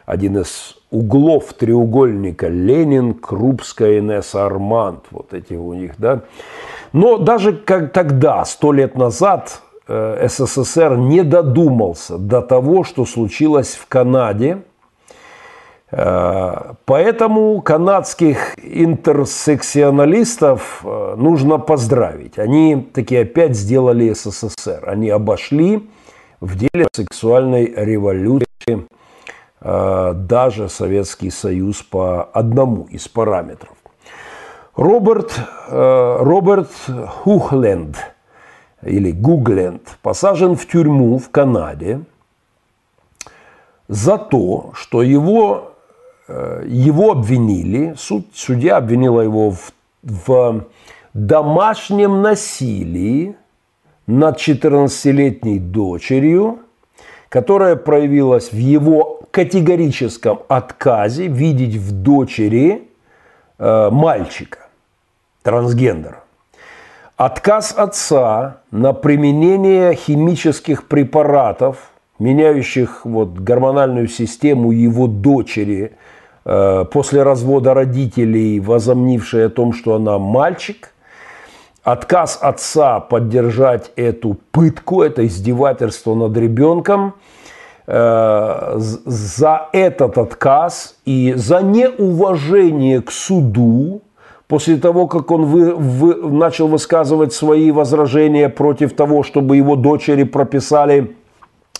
один 0.06 0.40
из 0.40 0.76
углов 0.92 1.54
треугольника 1.54 2.50
Ленин, 2.50 3.14
Крупская, 3.14 4.00
Инесса 4.00 4.46
Арманд. 4.46 5.06
Вот 5.12 5.34
эти 5.34 5.54
у 5.54 5.74
них, 5.74 5.94
да. 5.98 6.24
Но 6.92 7.18
даже 7.18 7.54
как 7.54 7.94
тогда, 7.94 8.44
сто 8.44 8.74
лет 8.74 8.96
назад, 8.96 9.62
э, 9.88 10.28
СССР 10.28 10.98
не 10.98 11.24
додумался 11.24 12.18
до 12.18 12.42
того, 12.42 12.84
что 12.84 13.06
случилось 13.06 13.76
в 13.76 13.88
Канаде. 13.88 14.64
Э, 15.92 16.74
поэтому 16.86 17.62
канадских 17.62 18.56
интерсекционалистов 18.58 20.82
э, 20.84 21.16
нужно 21.18 21.58
поздравить. 21.58 22.40
Они 22.40 22.90
таки 22.94 23.18
опять 23.18 23.56
сделали 23.56 24.14
СССР. 24.14 24.84
Они 24.88 25.10
обошли 25.10 25.90
в 26.42 26.58
деле 26.58 26.88
сексуальной 26.94 27.74
революции 27.76 28.48
даже 29.62 30.70
Советский 30.70 31.32
Союз 31.32 31.84
по 31.84 32.24
одному 32.24 32.88
из 32.90 33.10
параметров. 33.10 33.76
Роберт, 34.80 35.38
э, 35.68 36.18
Роберт 36.22 36.72
Хухленд 37.24 37.98
или 38.82 39.12
Гугленд 39.12 39.82
посажен 40.02 40.56
в 40.56 40.66
тюрьму 40.68 41.18
в 41.18 41.30
Канаде 41.32 42.00
за 43.90 44.18
то, 44.18 44.72
что 44.76 45.04
его, 45.04 45.74
э, 45.76 45.79
его 46.68 47.12
обвинили, 47.12 47.96
суд, 47.98 48.28
судья 48.34 48.78
обвинила 48.78 49.22
его 49.22 49.52
в, 49.52 49.74
в 50.04 50.66
домашнем 51.14 52.22
насилии 52.22 53.36
над 54.08 54.38
14-летней 54.38 55.60
дочерью, 55.60 56.60
которая 57.30 57.76
проявилась 57.76 58.52
в 58.52 58.58
его 58.58 59.22
категорическом 59.32 60.40
отказе 60.48 61.28
видеть 61.28 61.76
в 61.76 61.92
дочери 61.92 62.88
э, 63.58 63.90
мальчика 63.92 64.68
трансгендера. 65.44 66.24
Отказ 67.18 67.74
отца 67.78 68.62
на 68.72 68.94
применение 68.94 69.94
химических 69.94 70.88
препаратов, 70.88 71.92
меняющих 72.18 73.06
вот 73.06 73.34
гормональную 73.34 74.08
систему 74.08 74.72
его 74.72 75.08
дочери 75.08 75.92
э, 75.92 75.96
после 76.44 77.24
развода 77.24 77.74
родителей, 77.74 78.60
возомнившей 78.60 79.48
о 79.48 79.50
том, 79.50 79.74
что 79.74 79.96
она 79.96 80.18
мальчик, 80.18 80.94
отказ 81.84 82.38
отца 82.42 83.00
поддержать 83.00 83.92
эту 83.96 84.38
пытку, 84.52 85.02
это 85.02 85.26
издевательство 85.26 86.16
над 86.16 86.36
ребенком, 86.38 87.16
э, 87.88 88.74
за 88.78 89.70
этот 89.74 90.18
отказ 90.18 90.96
и 91.06 91.34
за 91.36 91.62
неуважение 91.62 93.02
к 93.02 93.12
суду, 93.12 94.02
после 94.48 94.78
того, 94.78 95.08
как 95.08 95.32
он 95.32 95.46
вы, 95.46 95.74
вы, 95.74 96.16
начал 96.16 96.68
высказывать 96.68 97.34
свои 97.34 97.72
возражения 97.72 98.50
против 98.50 98.94
того, 98.96 99.24
чтобы 99.24 99.58
его 99.58 99.76
дочери 99.76 100.24
прописали 100.24 101.16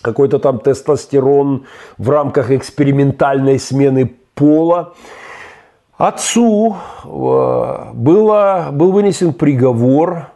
какой-то 0.02 0.40
там 0.40 0.60
тестостерон 0.60 1.66
в 1.98 2.10
рамках 2.10 2.52
экспериментальной 2.52 3.60
смены 3.60 4.16
пола, 4.40 4.94
отцу 5.98 6.76
э, 7.04 7.08
было, 7.94 8.70
был 8.72 8.92
вынесен 8.92 9.34
приговор, 9.34 10.28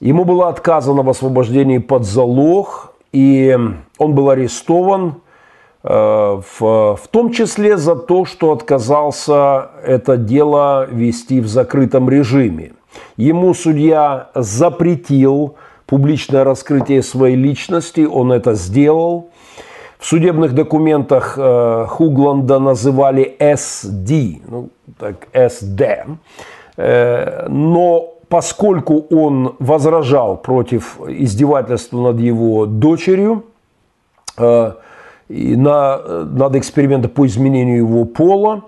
ему 0.00 0.24
было 0.24 0.48
отказано 0.48 1.02
в 1.02 1.10
освобождении 1.10 1.78
под 1.78 2.04
залог, 2.04 2.94
и 3.12 3.58
он 3.98 4.14
был 4.14 4.30
арестован– 4.30 5.16
Э, 5.84 6.40
в, 6.58 6.96
в 6.96 7.08
том 7.10 7.32
числе 7.32 7.76
за 7.76 7.94
то, 7.94 8.24
что 8.24 8.52
отказался 8.52 9.70
это 9.84 10.16
дело 10.16 10.86
вести 10.90 11.40
в 11.40 11.46
закрытом 11.46 12.10
режиме. 12.10 12.72
Ему 13.16 13.54
судья 13.54 14.30
запретил 14.34 15.56
публичное 15.86 16.44
раскрытие 16.44 17.02
своей 17.02 17.36
личности, 17.36 18.00
он 18.00 18.32
это 18.32 18.54
сделал. 18.54 19.30
В 19.98 20.06
судебных 20.06 20.54
документах 20.54 21.34
э, 21.36 21.86
Хугланда 21.88 22.60
называли 22.60 23.36
SD, 23.40 24.42
ну, 24.46 24.68
так, 24.96 25.26
SD, 25.32 26.16
э, 26.76 27.46
но 27.48 28.14
поскольку 28.28 29.06
он 29.10 29.56
возражал 29.58 30.36
против 30.36 31.00
издевательства 31.08 32.12
над 32.12 32.20
его 32.20 32.66
дочерью, 32.66 33.44
э, 34.36 34.72
и 35.28 35.56
на, 35.56 35.98
над 36.24 36.54
экспериментом 36.54 37.10
по 37.10 37.26
изменению 37.26 37.78
его 37.78 38.04
пола, 38.04 38.62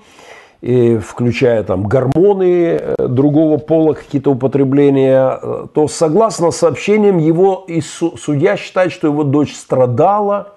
и 0.60 0.98
включая 0.98 1.62
там 1.62 1.84
гормоны 1.84 2.78
э, 2.80 3.06
другого 3.08 3.56
пола, 3.56 3.94
какие-то 3.94 4.32
употребления, 4.32 5.38
э, 5.40 5.66
то 5.72 5.86
согласно 5.86 6.50
сообщениям 6.50 7.18
его 7.18 7.64
и 7.68 7.80
судья 7.80 8.56
считает, 8.56 8.92
что 8.92 9.06
его 9.06 9.22
дочь 9.22 9.54
страдала 9.54 10.54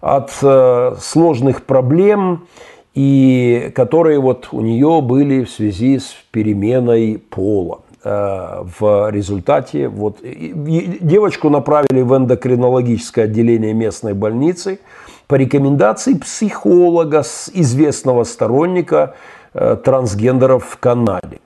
от 0.00 0.30
э, 0.42 0.96
сложных 1.00 1.64
проблем, 1.64 2.46
и 2.94 3.72
которые 3.74 4.18
вот 4.18 4.48
у 4.52 4.60
нее 4.60 5.00
были 5.02 5.44
в 5.44 5.50
связи 5.50 5.98
с 5.98 6.14
переменой 6.30 7.22
пола 7.30 7.80
в 8.04 9.10
результате 9.10 9.88
вот 9.88 10.18
девочку 10.22 11.50
направили 11.50 12.00
в 12.00 12.16
эндокринологическое 12.16 13.24
отделение 13.24 13.74
местной 13.74 14.14
больницы– 14.14 14.78
по 15.28 15.34
рекомендации 15.34 16.14
психолога, 16.14 17.22
известного 17.52 18.24
сторонника 18.24 19.14
э, 19.52 19.76
трансгендеров 19.76 20.64
в 20.64 20.78
Канаде. 20.78 21.40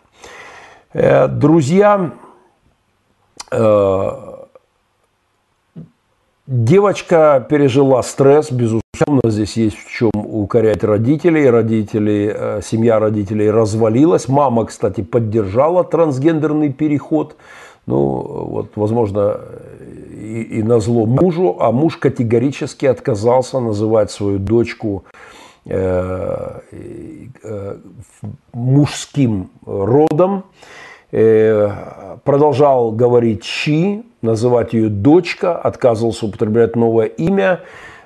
Э, 0.92 1.26
друзья, 1.26 2.12
э, 3.50 4.10
девочка 6.46 7.44
пережила 7.48 8.02
стресс, 8.02 8.50
безусловно, 8.50 8.82
здесь 9.24 9.56
есть 9.56 9.76
в 9.76 9.90
чем 9.90 10.10
укорять 10.14 10.84
родителей. 10.84 11.48
Родители, 11.48 12.34
э, 12.34 12.60
семья 12.62 12.98
родителей 12.98 13.50
развалилась. 13.50 14.28
Мама, 14.28 14.66
кстати, 14.66 15.02
поддержала 15.02 15.84
трансгендерный 15.84 16.72
переход. 16.72 17.36
Ну, 17.86 17.96
вот, 18.48 18.72
возможно, 18.76 19.40
и, 20.12 20.42
и 20.42 20.62
на 20.62 20.78
зло 20.78 21.04
мужу, 21.04 21.56
а 21.58 21.72
муж 21.72 21.96
категорически 21.96 22.86
отказался 22.86 23.58
называть 23.58 24.10
свою 24.10 24.38
дочку 24.38 25.04
э, 25.64 26.60
э, 27.42 27.76
мужским 28.52 29.50
родом. 29.66 30.44
Э, 31.12 31.70
продолжал 32.24 32.90
говорить 32.90 33.42
«чи», 33.42 34.02
называть 34.22 34.72
ее 34.72 34.88
«дочка», 34.88 35.56
отказывался 35.56 36.26
употреблять 36.26 36.74
новое 36.74 37.06
имя, 37.06 37.60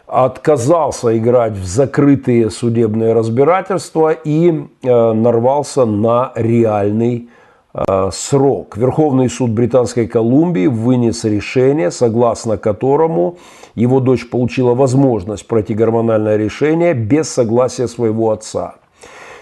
отказался 0.07 1.17
играть 1.17 1.55
в 1.55 1.65
закрытые 1.65 2.51
судебные 2.51 3.13
разбирательства 3.13 4.11
и 4.11 4.51
э, 4.83 5.13
нарвался 5.13 5.85
на 5.85 6.33
реальный 6.35 7.29
Э, 7.77 8.09
срок. 8.11 8.79
Верховный 8.79 9.29
суд 9.29 9.51
Британской 9.51 10.07
Колумбии 10.07 10.67
вынес 10.67 11.25
решение, 11.25 11.91
согласно 11.91 12.57
которому 12.57 13.37
его 13.75 14.01
дочь 14.01 14.31
получила 14.31 14.73
возможность 14.73 15.47
пройти 15.47 15.75
гормональное 15.75 16.39
решение 16.39 16.95
без 16.95 17.29
согласия 17.29 17.87
своего 17.87 18.31
отца. 18.31 18.77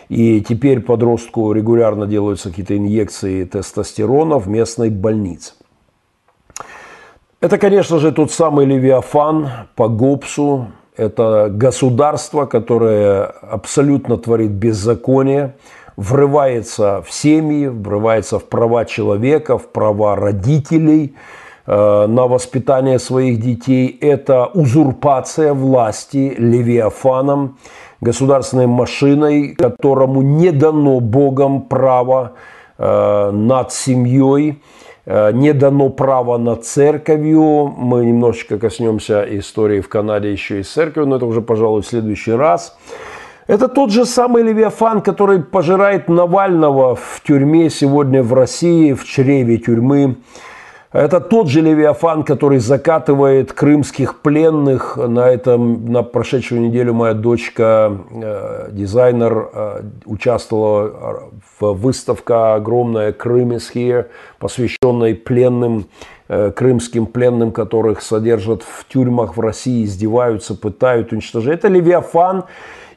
И 0.08 0.40
теперь 0.42 0.80
подростку 0.80 1.52
регулярно 1.52 2.06
делаются 2.06 2.50
какие-то 2.50 2.76
инъекции 2.76 3.44
тестостерона 3.44 4.38
в 4.38 4.48
местной 4.48 4.90
больнице. 4.90 5.54
Это, 7.40 7.58
конечно 7.58 7.98
же, 7.98 8.12
тот 8.12 8.30
самый 8.30 8.66
Левиафан 8.66 9.48
по 9.76 9.88
Гоббсу. 9.88 10.68
Это 10.96 11.48
государство, 11.50 12.46
которое 12.46 13.24
абсолютно 13.24 14.16
творит 14.16 14.52
беззаконие, 14.52 15.56
врывается 15.96 17.02
в 17.02 17.12
семьи, 17.12 17.66
врывается 17.66 18.38
в 18.38 18.44
права 18.44 18.84
человека, 18.84 19.58
в 19.58 19.68
права 19.68 20.16
родителей 20.16 21.16
на 21.66 22.26
воспитание 22.26 22.98
своих 22.98 23.40
детей. 23.40 23.96
Это 24.00 24.46
узурпация 24.46 25.54
власти 25.54 26.34
левиафаном, 26.36 27.56
государственной 28.04 28.66
машиной, 28.66 29.54
которому 29.56 30.22
не 30.22 30.50
дано 30.50 31.00
Богом 31.00 31.62
право 31.62 32.32
э, 32.78 33.30
над 33.32 33.72
семьей, 33.72 34.62
э, 35.06 35.32
не 35.32 35.52
дано 35.52 35.88
право 35.88 36.38
над 36.38 36.64
церковью. 36.64 37.74
Мы 37.76 38.04
немножечко 38.04 38.58
коснемся 38.58 39.24
истории 39.38 39.80
в 39.80 39.88
Канаде 39.88 40.30
еще 40.30 40.60
и 40.60 40.62
с 40.62 40.72
церковью, 40.72 41.08
но 41.08 41.16
это 41.16 41.26
уже, 41.26 41.40
пожалуй, 41.40 41.82
в 41.82 41.86
следующий 41.86 42.32
раз. 42.32 42.76
Это 43.46 43.68
тот 43.68 43.90
же 43.90 44.06
самый 44.06 44.42
Левиафан, 44.42 45.02
который 45.02 45.42
пожирает 45.42 46.08
Навального 46.08 46.94
в 46.94 47.22
тюрьме 47.26 47.68
сегодня 47.68 48.22
в 48.22 48.32
России, 48.32 48.94
в 48.94 49.04
чреве 49.04 49.58
тюрьмы. 49.58 50.16
Это 50.94 51.18
тот 51.18 51.48
же 51.48 51.60
Левиафан, 51.60 52.22
который 52.22 52.58
закатывает 52.60 53.52
крымских 53.52 54.20
пленных. 54.20 54.96
На, 54.96 55.28
этом, 55.28 55.90
на 55.90 56.04
прошедшую 56.04 56.60
неделю 56.60 56.94
моя 56.94 57.14
дочка, 57.14 57.98
э, 58.12 58.68
дизайнер, 58.70 59.50
э, 59.52 59.82
участвовала 60.04 61.32
в 61.58 61.72
выставке 61.72 62.34
огромная 62.34 63.12
«Крым 63.12 63.50
is 63.54 63.72
here», 63.74 64.06
посвященной 64.38 65.16
пленным, 65.16 65.86
э, 66.28 66.52
крымским 66.52 67.06
пленным, 67.06 67.50
которых 67.50 68.00
содержат 68.00 68.62
в 68.62 68.86
тюрьмах 68.86 69.36
в 69.36 69.40
России, 69.40 69.84
издеваются, 69.84 70.54
пытают, 70.54 71.12
уничтожают. 71.12 71.64
Это 71.64 71.66
Левиафан, 71.74 72.44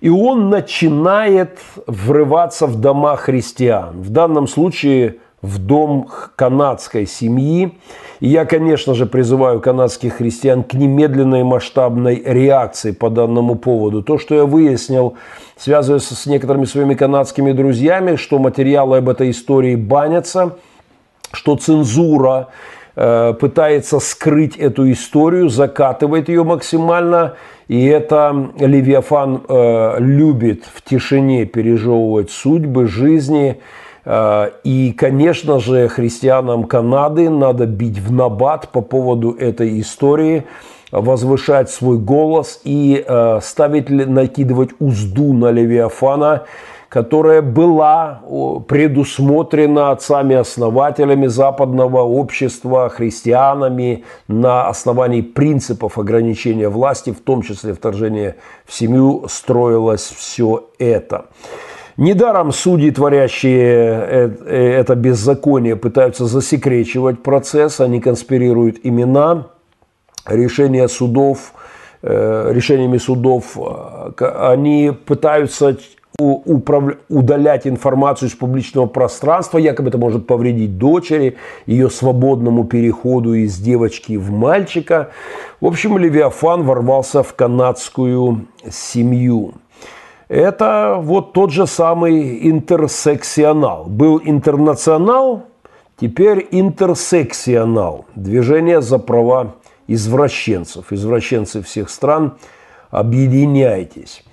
и 0.02 0.10
он 0.10 0.52
начинает 0.52 1.58
врываться 1.88 2.68
в 2.68 2.80
дома 2.80 3.16
христиан. 3.16 4.02
В 4.02 4.12
данном 4.12 4.48
случае 4.48 5.16
в 5.48 5.58
дом 5.60 6.10
канадской 6.36 7.06
семьи. 7.08 7.78
И 8.20 8.28
я, 8.28 8.46
конечно 8.46 8.94
же, 8.94 9.06
призываю 9.06 9.60
канадских 9.60 10.16
христиан 10.16 10.64
к 10.64 10.74
немедленной 10.74 11.44
масштабной 11.44 12.22
реакции 12.24 12.92
по 12.92 13.10
данному 13.10 13.56
поводу. 13.56 14.04
То, 14.04 14.18
что 14.18 14.36
я 14.36 14.46
выяснил, 14.46 15.16
связываясь 15.56 16.08
с 16.08 16.26
некоторыми 16.26 16.66
своими 16.66 16.94
канадскими 16.94 17.52
друзьями, 17.52 18.16
что 18.16 18.40
материалы 18.40 18.98
об 18.98 19.10
этой 19.10 19.32
истории 19.32 19.76
банятся, 19.76 20.58
что 21.32 21.56
цензура 21.56 22.48
э, 22.96 23.34
пытается 23.40 24.00
скрыть 24.00 24.58
эту 24.58 24.92
историю, 24.92 25.50
закатывает 25.50 26.30
ее 26.30 26.44
максимально– 26.44 27.36
и 27.68 27.86
это 27.86 28.52
Левиафан 28.60 29.42
э, 29.48 29.96
любит 30.00 30.64
в 30.74 30.82
тишине 30.82 31.46
пережевывать 31.46 32.32
судьбы, 32.32 32.88
жизни. 32.88 33.58
И, 34.64 34.96
конечно 34.98 35.60
же, 35.60 35.90
христианам 35.90 36.64
Канады 36.64 37.30
надо 37.30 37.66
бить 37.66 38.00
в 38.00 38.12
набат 38.12 38.70
по 38.70 38.82
поводу 38.82 39.32
этой 39.32 39.82
истории, 39.82 40.46
возвышать 40.92 41.70
свой 41.70 41.98
голос 41.98 42.62
и 42.64 43.04
э, 43.06 43.40
ставить, 43.42 43.90
накидывать 43.90 44.70
узду 44.80 45.34
на 45.34 45.52
Левиафана, 45.52 46.44
которая 46.90 47.42
была 47.42 48.22
предусмотрена 48.68 49.92
отцами-основателями 49.92 51.28
западного 51.28 52.02
общества, 52.02 52.88
христианами 52.90 54.06
на 54.30 54.70
основании 54.70 55.22
принципов 55.22 55.98
ограничения 55.98 56.70
власти, 56.70 57.12
в 57.12 57.20
том 57.20 57.42
числе 57.42 57.74
вторжения 57.74 58.38
в 58.66 58.74
семью, 58.74 59.26
строилось 59.28 60.14
все 60.16 60.70
это. 60.80 61.26
Недаром 61.98 62.52
судьи, 62.52 62.92
творящие 62.92 63.66
э, 63.66 64.30
э, 64.46 64.72
это 64.74 64.94
беззаконие, 64.94 65.76
пытаются 65.76 66.28
засекречивать 66.28 67.24
процесс, 67.24 67.82
они 67.82 68.00
конспирируют 68.00 68.78
имена, 68.84 69.48
решения 70.28 70.88
судов, 70.90 71.54
э, 72.04 72.52
решениями 72.54 73.00
судов, 73.00 73.58
они 74.20 74.94
пытаются 75.06 75.76
удалять 76.20 77.68
информацию 77.68 78.30
из 78.30 78.36
публичного 78.36 78.88
пространства, 78.88 79.58
якобы 79.58 79.90
это 79.90 79.98
может 79.98 80.26
повредить 80.28 80.78
дочери, 80.78 81.38
ее 81.66 81.90
свободному 81.90 82.64
переходу 82.66 83.34
из 83.34 83.58
девочки 83.58 84.18
в 84.18 84.32
мальчика. 84.32 85.10
В 85.62 85.68
общем, 85.68 85.98
Левиафан 85.98 86.64
ворвался 86.64 87.22
в 87.22 87.34
канадскую 87.34 88.48
семью. 88.70 89.54
Это 90.30 90.98
вот 91.00 91.34
тот 91.34 91.52
же 91.52 91.68
самый 91.68 92.50
интерсекционал. 92.50 93.86
Был 93.86 94.20
интернационал, 94.24 95.44
теперь 96.00 96.48
интерсекционал. 96.52 98.06
Движение 98.16 98.82
за 98.82 99.00
права 99.00 99.56
извращенцев. 99.88 100.92
Извращенцы 100.92 101.62
всех 101.62 101.90
стран, 101.90 102.38
объединяйтесь. 102.92 104.24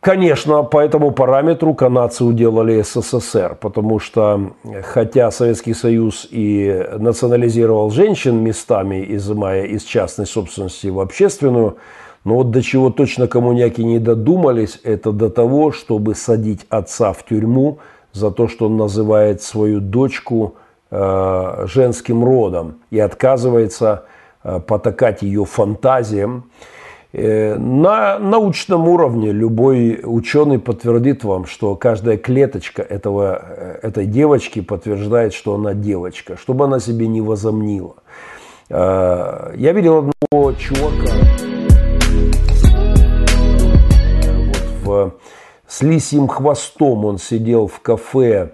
Конечно, 0.00 0.62
по 0.62 0.78
этому 0.78 1.10
параметру 1.10 1.74
канадцы 1.74 2.24
уделали 2.24 2.80
СССР, 2.80 3.58
потому 3.60 3.98
что 3.98 4.52
хотя 4.82 5.30
Советский 5.30 5.74
Союз 5.74 6.26
и 6.30 6.86
национализировал 6.98 7.90
женщин 7.90 8.42
местами, 8.42 9.04
изымая 9.10 9.64
из 9.64 9.82
частной 9.82 10.26
собственности 10.26 10.86
в 10.86 11.00
общественную, 11.00 11.76
но 12.24 12.36
вот 12.36 12.50
до 12.50 12.62
чего 12.62 12.90
точно 12.90 13.26
коммуняки 13.28 13.82
не 13.82 13.98
додумались, 13.98 14.78
это 14.84 15.12
до 15.12 15.30
того, 15.30 15.72
чтобы 15.72 16.14
садить 16.14 16.66
отца 16.68 17.12
в 17.12 17.24
тюрьму 17.24 17.78
за 18.12 18.30
то, 18.30 18.48
что 18.48 18.66
он 18.66 18.76
называет 18.76 19.42
свою 19.42 19.80
дочку 19.80 20.56
э, 20.90 21.64
женским 21.66 22.24
родом 22.24 22.80
и 22.90 22.98
отказывается 22.98 24.04
э, 24.42 24.60
потакать 24.60 25.22
ее 25.22 25.46
фантазиям. 25.46 26.50
Э, 27.12 27.56
на 27.56 28.18
научном 28.18 28.86
уровне 28.86 29.32
любой 29.32 30.00
ученый 30.04 30.58
подтвердит 30.58 31.24
вам, 31.24 31.46
что 31.46 31.74
каждая 31.74 32.18
клеточка 32.18 32.82
этого, 32.82 33.42
этой 33.82 34.04
девочки 34.04 34.60
подтверждает, 34.60 35.32
что 35.32 35.54
она 35.54 35.72
девочка, 35.72 36.36
чтобы 36.36 36.66
она 36.66 36.80
себе 36.80 37.06
не 37.06 37.22
возомнила. 37.22 37.94
Я 38.68 39.56
видел 39.56 40.12
одного 40.30 40.52
чувака 40.52 41.59
с 45.66 45.82
лисьим 45.82 46.28
хвостом. 46.28 47.04
Он 47.04 47.18
сидел 47.18 47.66
в 47.66 47.80
кафе 47.80 48.52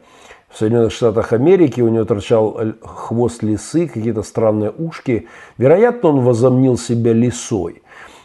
в 0.48 0.58
Соединенных 0.58 0.92
Штатах 0.92 1.32
Америки, 1.32 1.80
у 1.82 1.88
него 1.88 2.04
торчал 2.04 2.58
хвост 2.82 3.42
лисы, 3.42 3.88
какие-то 3.88 4.22
странные 4.22 4.70
ушки. 4.70 5.28
Вероятно, 5.58 6.10
он 6.10 6.20
возомнил 6.20 6.78
себя 6.78 7.12
лисой. 7.12 7.82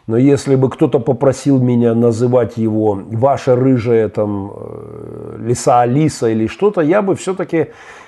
Но 0.07 0.18
если 0.18 0.55
бы 0.55 0.70
кто-то 0.70 0.99
попросил 0.99 1.59
меня 1.59 1.93
называть 1.93 2.57
его 2.57 2.99
«ваша 3.12 3.55
рыжая 3.55 4.09
там, 4.09 4.51
э, 4.55 5.38
лиса 5.39 5.82
Алиса» 5.82 6.30
или 6.30 6.47
что-то, 6.47 6.82
я 6.82 7.01
бы 7.01 7.16
все-таки 7.16 7.68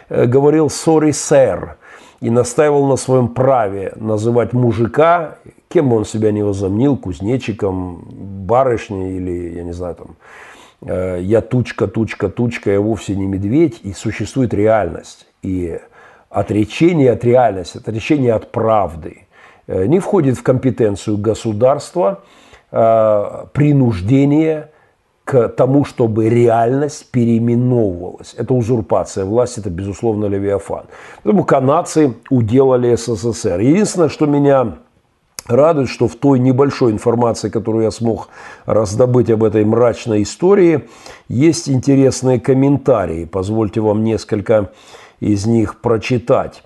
э, 0.10 0.26
говорил 0.26 0.68
«sorry, 0.68 1.10
sir» 1.10 1.76
и 2.20 2.30
настаивал 2.30 2.88
на 2.88 2.96
своем 2.96 3.28
праве 3.28 3.94
называть 3.96 4.54
мужика 4.54 5.38
кем 5.74 5.90
бы 5.90 5.96
он 5.98 6.06
себя 6.06 6.32
не 6.32 6.44
возомнил, 6.44 6.96
кузнечиком, 6.96 8.06
барышней 8.46 9.18
или, 9.18 9.56
я 9.56 9.64
не 9.64 9.74
знаю, 9.74 9.96
там, 9.96 10.16
э, 10.82 11.20
я 11.22 11.42
тучка, 11.42 11.88
тучка, 11.88 12.30
тучка, 12.30 12.72
я 12.72 12.80
вовсе 12.80 13.16
не 13.16 13.26
медведь, 13.26 13.80
и 13.84 13.94
существует 13.94 14.54
реальность. 14.54 15.26
И 15.42 15.80
отречение 16.30 17.12
от 17.12 17.26
реальности, 17.26 17.78
отречение 17.78 18.34
от 18.34 18.52
правды 18.52 19.26
э, 19.66 19.88
не 19.88 20.00
входит 20.00 20.38
в 20.38 20.44
компетенцию 20.44 21.18
государства, 21.18 22.22
э, 22.72 23.46
принуждение 23.54 24.70
к 25.24 25.48
тому, 25.48 25.86
чтобы 25.86 26.30
реальность 26.30 27.10
переименовывалась. 27.12 28.36
Это 28.38 28.54
узурпация 28.54 29.26
власти, 29.26 29.62
это, 29.62 29.72
безусловно, 29.72 30.26
Левиафан. 30.26 30.86
Поэтому 31.24 31.44
канадцы 31.46 32.14
уделали 32.30 32.96
СССР. 32.96 33.60
Единственное, 33.60 34.10
что 34.10 34.28
меня 34.28 34.74
радует, 35.48 35.90
что 35.90 36.08
в 36.08 36.16
той 36.16 36.40
небольшой 36.40 36.92
информации, 36.92 37.50
которую 37.50 37.84
я 37.84 37.92
смог 37.92 38.30
раздобыть 38.66 39.30
об 39.30 39.44
этой 39.44 39.66
мрачной 39.66 40.24
истории, 40.24 40.88
есть 41.28 41.70
интересные 41.70 42.40
комментарии. 42.40 43.26
Позвольте 43.26 43.82
вам 43.82 44.04
несколько 44.04 44.72
из 45.20 45.46
них 45.46 45.80
прочитать. 45.80 46.64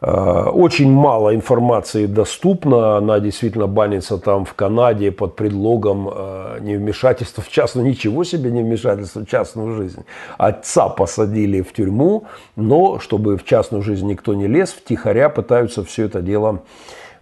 Э, 0.00 0.44
очень 0.52 0.92
мало 0.92 1.34
информации 1.34 2.06
доступно, 2.06 2.98
она 2.98 3.18
действительно 3.18 3.66
банится 3.66 4.18
там 4.18 4.44
в 4.44 4.54
Канаде 4.54 5.10
под 5.10 5.36
предлогом 5.36 6.08
э, 6.12 6.58
невмешательства 6.60 7.42
в 7.42 7.48
частную, 7.48 7.86
ничего 7.86 8.24
себе 8.24 8.50
невмешательство 8.50 9.20
в 9.20 9.26
частную 9.28 9.74
жизнь. 9.74 10.04
Отца 10.36 10.88
посадили 10.88 11.62
в 11.62 11.72
тюрьму, 11.72 12.24
но 12.56 12.98
чтобы 12.98 13.36
в 13.38 13.44
частную 13.44 13.82
жизнь 13.82 14.06
никто 14.06 14.34
не 14.34 14.46
лез, 14.46 14.70
втихаря 14.72 15.28
пытаются 15.30 15.82
все 15.82 16.04
это 16.04 16.20
дело 16.20 16.62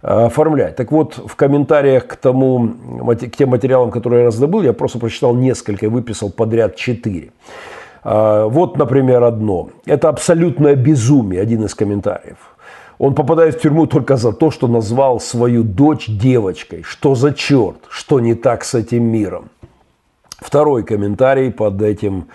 оформлять. 0.05 0.75
Так 0.75 0.91
вот, 0.91 1.17
в 1.25 1.35
комментариях 1.35 2.05
к, 2.05 2.15
тому, 2.15 2.69
к 3.07 3.35
тем 3.37 3.49
материалам, 3.49 3.89
которые 3.89 4.19
я 4.19 4.25
раздобыл, 4.27 4.61
я 4.61 4.73
просто 4.73 4.99
прочитал 4.99 5.35
несколько 5.35 5.87
и 5.87 5.89
выписал 5.89 6.29
подряд 6.29 6.75
четыре. 6.75 7.31
Вот, 8.03 8.77
например, 8.77 9.23
одно. 9.23 9.69
Это 9.87 10.09
абсолютное 10.09 10.75
безумие, 10.75 11.41
один 11.41 11.65
из 11.65 11.73
комментариев. 11.73 12.37
Он 12.99 13.15
попадает 13.15 13.55
в 13.55 13.61
тюрьму 13.61 13.87
только 13.87 14.15
за 14.15 14.31
то, 14.31 14.51
что 14.51 14.67
назвал 14.67 15.19
свою 15.19 15.63
дочь 15.63 16.07
девочкой. 16.07 16.83
Что 16.83 17.15
за 17.15 17.33
черт? 17.33 17.77
Что 17.89 18.19
не 18.19 18.35
так 18.35 18.63
с 18.63 18.75
этим 18.75 19.03
миром? 19.03 19.49
Второй 20.37 20.83
комментарий 20.83 21.51
под 21.51 21.81
этим 21.81 22.25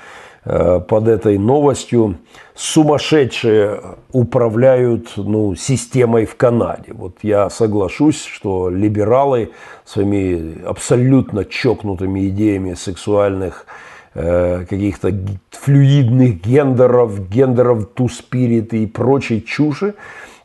под 0.45 1.09
этой 1.09 1.38
новостью. 1.38 2.16
Сумасшедшие 2.55 3.80
управляют 4.12 5.12
ну, 5.16 5.55
системой 5.55 6.26
в 6.26 6.36
Канаде. 6.36 6.93
Вот 6.93 7.18
я 7.22 7.51
соглашусь, 7.51 8.24
что 8.24 8.68
либералы 8.68 9.51
своими 9.84 10.62
абсолютно 10.64 11.45
чокнутыми 11.45 12.28
идеями 12.28 12.74
сексуальных 12.74 13.66
э, 14.14 14.64
каких-то 14.68 15.12
флюидных 15.51 16.41
гендеров, 16.43 17.28
гендеров 17.28 17.86
ту-спирит 17.95 18.74
и 18.74 18.86
прочей 18.86 19.43
чуши, 19.43 19.95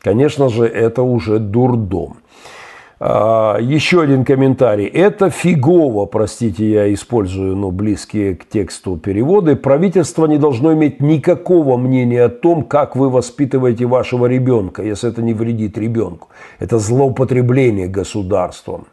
Конечно 0.06 0.48
же, 0.50 0.66
это 0.66 1.02
уже 1.02 1.40
дурдом. 1.40 2.18
А, 2.98 3.58
еще 3.60 4.00
один 4.00 4.24
комментарий. 4.24 4.86
Это 4.86 5.28
фигово, 5.28 6.06
простите, 6.06 6.70
я 6.70 6.94
использую 6.94 7.54
ну, 7.54 7.70
близкие 7.70 8.36
к 8.36 8.48
тексту 8.48 8.96
переводы. 8.96 9.54
Правительство 9.54 10.26
не 10.26 10.38
должно 10.38 10.72
иметь 10.72 11.00
никакого 11.00 11.76
мнения 11.76 12.24
о 12.24 12.28
том, 12.30 12.62
как 12.62 12.96
вы 12.96 13.10
воспитываете 13.10 13.84
вашего 13.84 14.26
ребенка, 14.26 14.82
если 14.82 15.10
это 15.10 15.20
не 15.20 15.34
вредит 15.34 15.76
ребенку. 15.76 16.28
Это 16.58 16.78
злоупотребление 16.78 17.86
государством. 17.86 18.86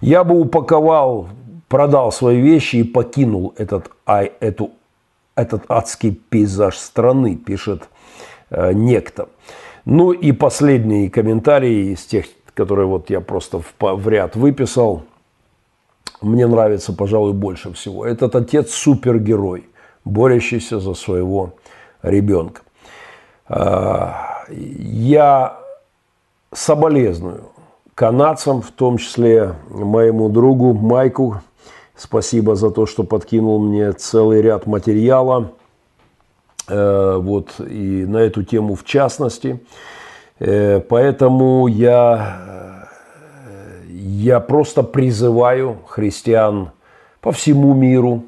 Я 0.00 0.24
бы 0.24 0.40
упаковал, 0.40 1.28
продал 1.68 2.10
свои 2.10 2.40
вещи 2.40 2.76
и 2.76 2.84
покинул 2.84 3.54
этот, 3.56 3.90
ай, 4.04 4.32
эту, 4.40 4.70
этот 5.36 5.62
адский 5.68 6.10
пейзаж 6.10 6.76
страны, 6.76 7.36
пишет 7.36 7.88
э, 8.50 8.72
некто. 8.72 9.28
Ну 9.84 10.12
и 10.12 10.32
последний 10.32 11.08
комментарий 11.08 11.92
из 11.92 12.04
тех, 12.04 12.26
которые 12.58 12.86
вот 12.86 13.08
я 13.08 13.20
просто 13.20 13.60
в, 13.60 13.74
в 13.80 14.08
ряд 14.08 14.34
выписал. 14.34 15.02
Мне 16.20 16.48
нравится, 16.48 16.92
пожалуй, 16.92 17.32
больше 17.32 17.72
всего. 17.72 18.04
Этот 18.04 18.34
отец 18.34 18.72
супергерой, 18.72 19.68
борющийся 20.04 20.80
за 20.80 20.94
своего 20.94 21.54
ребенка. 22.02 22.62
А, 23.46 24.44
я 24.50 25.60
соболезную 26.52 27.44
канадцам, 27.94 28.60
в 28.60 28.72
том 28.72 28.98
числе 28.98 29.54
моему 29.70 30.28
другу 30.28 30.72
Майку. 30.72 31.40
Спасибо 31.94 32.56
за 32.56 32.70
то, 32.72 32.86
что 32.86 33.04
подкинул 33.04 33.60
мне 33.60 33.92
целый 33.92 34.42
ряд 34.42 34.66
материала 34.66 35.52
Э, 36.68 37.16
вот, 37.18 37.60
и 37.60 38.04
на 38.06 38.18
эту 38.18 38.42
тему 38.42 38.74
в 38.74 38.84
частности. 38.84 39.60
Э, 40.40 40.80
поэтому 40.80 41.66
я, 41.66 42.86
э, 43.48 43.90
я 43.90 44.40
просто 44.40 44.82
призываю 44.82 45.78
христиан 45.86 46.70
по 47.20 47.32
всему 47.32 47.74
миру, 47.74 48.24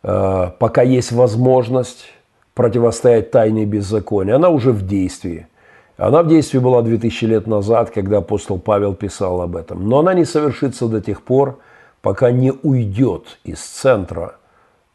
пока 0.00 0.82
есть 0.82 1.10
возможность 1.10 2.06
противостоять 2.54 3.32
тайне 3.32 3.64
беззакония. 3.64 4.36
Она 4.36 4.50
уже 4.50 4.70
в 4.70 4.86
действии. 4.86 5.48
Она 5.96 6.22
в 6.22 6.28
действии 6.28 6.58
была 6.58 6.82
2000 6.82 7.24
лет 7.24 7.46
назад, 7.48 7.90
когда 7.90 8.18
апостол 8.18 8.60
Павел 8.60 8.94
писал 8.94 9.42
об 9.42 9.56
этом. 9.56 9.88
Но 9.88 9.98
она 9.98 10.14
не 10.14 10.24
совершится 10.24 10.86
до 10.86 11.00
тех 11.00 11.22
пор, 11.22 11.58
пока 12.02 12.30
не 12.30 12.52
уйдет 12.52 13.38
из 13.44 13.58
центра– 13.58 14.36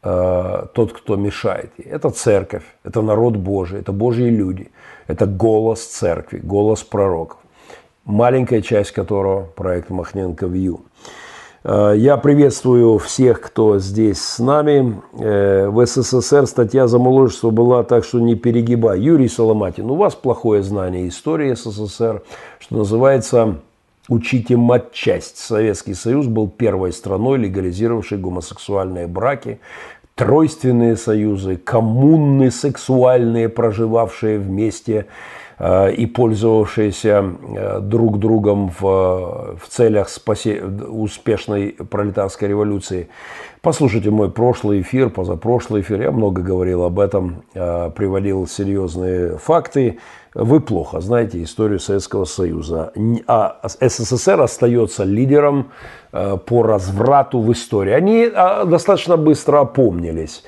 Э, 0.04 0.66
тот, 0.72 0.92
кто 0.92 1.14
мешает 1.14 1.70
ей. 1.78 1.86
Это 1.86 2.10
церковь, 2.10 2.64
это 2.82 3.02
народ 3.02 3.36
Божий, 3.36 3.78
это 3.78 3.92
Божьи 3.92 4.28
люди, 4.30 4.72
это 5.12 5.26
голос 5.26 5.84
церкви, 5.84 6.38
голос 6.38 6.82
пророков, 6.82 7.38
маленькая 8.04 8.62
часть 8.62 8.92
которого 8.92 9.44
проект 9.44 9.90
Махненко 9.90 10.46
Вью. 10.46 10.80
Э, 11.64 11.92
я 11.94 12.16
приветствую 12.16 12.96
всех, 12.98 13.42
кто 13.42 13.78
здесь 13.78 14.22
с 14.22 14.38
нами. 14.38 15.02
Э, 15.18 15.68
в 15.68 15.84
СССР 15.84 16.46
статья 16.46 16.86
за 16.86 16.98
муложество 16.98 17.50
была 17.50 17.84
так, 17.84 18.04
что 18.04 18.20
не 18.20 18.36
перегибай. 18.36 19.00
Юрий 19.00 19.28
Соломатин, 19.28 19.90
у 19.90 19.96
вас 19.96 20.14
плохое 20.14 20.62
знание 20.62 21.08
истории 21.08 21.54
СССР, 21.54 22.22
что 22.58 22.76
называется 22.76 23.58
Учите 24.08 24.56
матчасть. 24.56 25.38
Советский 25.38 25.94
Союз 25.94 26.26
был 26.26 26.48
первой 26.48 26.92
страной, 26.92 27.38
легализировавшей 27.38 28.18
гомосексуальные 28.18 29.06
браки, 29.06 29.60
тройственные 30.14 30.96
союзы, 30.96 31.56
коммуны 31.56 32.50
сексуальные, 32.50 33.48
проживавшие 33.48 34.38
вместе 34.38 35.06
э, 35.58 35.92
и 35.92 36.06
пользовавшиеся 36.06 37.24
э, 37.56 37.80
друг 37.80 38.18
другом 38.18 38.70
в, 38.78 39.56
в 39.58 39.68
целях 39.68 40.08
спасе... 40.08 40.62
успешной 40.62 41.76
пролетарской 41.90 42.48
революции. 42.48 43.08
Послушайте 43.62 44.10
мой 44.10 44.30
прошлый 44.30 44.82
эфир, 44.82 45.08
позапрошлый 45.08 45.82
эфир, 45.82 46.02
я 46.02 46.10
много 46.10 46.42
говорил 46.42 46.84
об 46.84 47.00
этом, 47.00 47.44
э, 47.54 47.90
приводил 47.94 48.46
серьезные 48.46 49.38
факты 49.38 49.98
вы 50.34 50.60
плохо 50.60 51.00
знаете 51.00 51.42
историю 51.42 51.78
Советского 51.78 52.24
Союза. 52.24 52.92
А 53.26 53.60
СССР 53.64 54.40
остается 54.40 55.04
лидером 55.04 55.72
э, 56.12 56.38
по 56.38 56.62
разврату 56.62 57.40
в 57.40 57.52
истории. 57.52 57.92
Они 57.92 58.30
а, 58.34 58.64
достаточно 58.64 59.16
быстро 59.16 59.60
опомнились. 59.60 60.42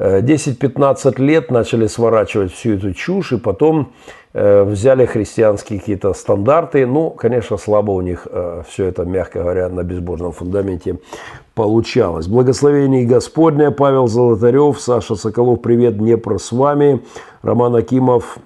10-15 0.00 1.14
э, 1.18 1.22
лет 1.22 1.50
начали 1.50 1.86
сворачивать 1.86 2.52
всю 2.52 2.74
эту 2.74 2.92
чушь, 2.94 3.32
и 3.32 3.36
потом 3.36 3.92
э, 4.32 4.64
взяли 4.64 5.06
христианские 5.06 5.78
какие-то 5.78 6.12
стандарты. 6.14 6.84
Ну, 6.84 7.10
конечно, 7.10 7.58
слабо 7.58 7.92
у 7.92 8.00
них 8.00 8.26
все 8.68 8.86
это, 8.86 9.04
мягко 9.04 9.40
говоря, 9.40 9.68
на 9.68 9.84
безбожном 9.84 10.32
фундаменте 10.32 10.98
получалось. 11.54 12.26
Благословение 12.26 13.04
Господня, 13.04 13.70
Павел 13.70 14.08
Золотарев, 14.08 14.80
Саша 14.80 15.14
Соколов, 15.14 15.62
привет, 15.62 15.98
Днепр 15.98 16.40
с 16.40 16.50
вами, 16.52 17.02
Роман 17.42 17.74
Акимов, 17.76 18.38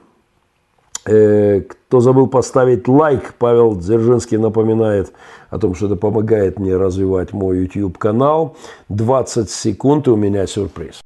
кто 1.04 2.00
забыл 2.00 2.28
поставить 2.28 2.86
лайк, 2.86 3.34
Павел 3.38 3.74
Дзержинский 3.76 4.38
напоминает 4.38 5.12
о 5.50 5.58
том, 5.58 5.74
что 5.74 5.86
это 5.86 5.96
помогает 5.96 6.58
мне 6.58 6.76
развивать 6.76 7.32
мой 7.32 7.58
YouTube 7.58 7.98
канал. 7.98 8.56
20 8.88 9.50
секунд 9.50 10.06
и 10.06 10.10
у 10.10 10.16
меня 10.16 10.46
сюрприз. 10.46 11.00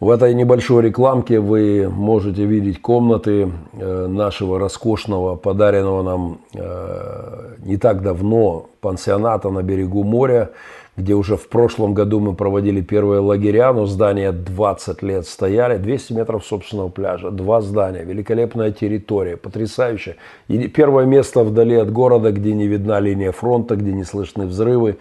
В 0.00 0.08
этой 0.08 0.32
небольшой 0.32 0.84
рекламке 0.84 1.40
вы 1.40 1.86
можете 1.90 2.46
видеть 2.46 2.80
комнаты 2.80 3.52
э, 3.74 4.06
нашего 4.06 4.58
роскошного, 4.58 5.36
подаренного 5.36 6.02
нам 6.02 6.38
э, 6.54 7.56
не 7.58 7.76
так 7.76 8.00
давно 8.00 8.70
пансионата 8.80 9.50
на 9.50 9.62
берегу 9.62 10.02
моря, 10.02 10.52
где 11.00 11.14
уже 11.14 11.36
в 11.36 11.48
прошлом 11.48 11.94
году 11.94 12.20
мы 12.20 12.34
проводили 12.34 12.80
первые 12.80 13.20
лагеря, 13.20 13.72
но 13.72 13.86
здания 13.86 14.32
20 14.32 15.02
лет 15.02 15.26
стояли, 15.26 15.78
200 15.78 16.12
метров 16.12 16.44
собственного 16.44 16.88
пляжа, 16.88 17.30
два 17.30 17.60
здания, 17.60 18.04
великолепная 18.04 18.70
территория, 18.70 19.36
потрясающе. 19.36 20.16
И 20.48 20.68
первое 20.68 21.06
место 21.06 21.42
вдали 21.42 21.76
от 21.76 21.90
города, 21.90 22.30
где 22.30 22.52
не 22.52 22.66
видна 22.66 23.00
линия 23.00 23.32
фронта, 23.32 23.76
где 23.76 23.92
не 23.92 24.04
слышны 24.04 24.46
взрывы 24.46 24.98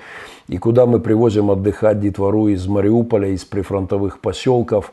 и 0.48 0.58
куда 0.58 0.86
мы 0.86 1.00
привозим 1.00 1.52
отдыхать 1.52 2.00
детвору 2.00 2.48
из 2.48 2.66
Мариуполя, 2.68 3.30
из 3.30 3.46
прифронтовых 3.46 4.20
поселков. 4.20 4.92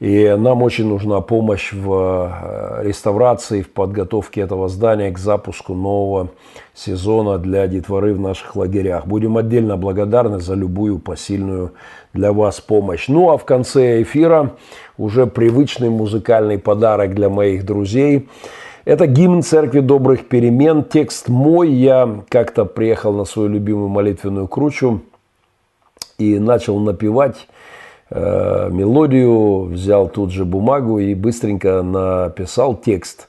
И 0.00 0.34
нам 0.36 0.62
очень 0.62 0.88
нужна 0.88 1.20
помощь 1.20 1.72
в 1.72 1.92
э, 1.92 2.84
реставрации, 2.84 3.62
в 3.62 3.70
подготовке 3.70 4.42
этого 4.42 4.68
здания 4.68 5.10
к 5.10 5.18
запуску 5.18 5.74
нового 5.74 6.30
сезона 6.74 7.38
для 7.38 7.66
детворы 7.66 8.14
в 8.14 8.20
наших 8.20 8.56
лагерях. 8.56 9.06
Будем 9.06 9.36
отдельно 9.36 9.76
благодарны 9.76 10.40
за 10.40 10.54
любую 10.54 10.98
посильную 10.98 11.72
для 12.12 12.32
вас 12.32 12.60
помощь. 12.60 13.08
Ну 13.08 13.30
а 13.30 13.38
в 13.38 13.44
конце 13.44 14.02
эфира 14.02 14.52
уже 14.98 15.26
привычный 15.26 15.90
музыкальный 15.90 16.58
подарок 16.58 17.14
для 17.14 17.28
моих 17.28 17.64
друзей– 17.64 18.28
это 18.84 19.06
гимн 19.06 19.42
Церкви 19.42 19.80
Добрых 19.80 20.28
Перемен. 20.28 20.84
Текст 20.84 21.30
мой. 21.30 21.72
Я 21.72 22.22
как-то 22.28 22.66
приехал 22.66 23.14
на 23.14 23.24
свою 23.24 23.48
любимую 23.48 23.88
молитвенную 23.88 24.46
кручу 24.46 25.00
и 26.18 26.38
начал 26.38 26.78
напевать 26.78 27.48
э, 28.10 28.68
мелодию, 28.70 29.64
взял 29.64 30.08
тут 30.08 30.30
же 30.30 30.44
бумагу 30.44 30.98
и 30.98 31.14
быстренько 31.14 31.82
написал 31.82 32.74
текст. 32.74 33.28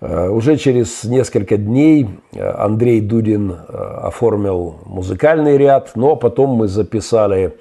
Э, 0.00 0.28
уже 0.28 0.56
через 0.56 1.04
несколько 1.04 1.56
дней 1.56 2.08
Андрей 2.36 3.00
Дудин 3.00 3.52
э, 3.52 3.76
оформил 4.02 4.76
музыкальный 4.86 5.58
ряд, 5.58 5.92
но 5.94 6.16
потом 6.16 6.50
мы 6.50 6.68
записали 6.68 7.54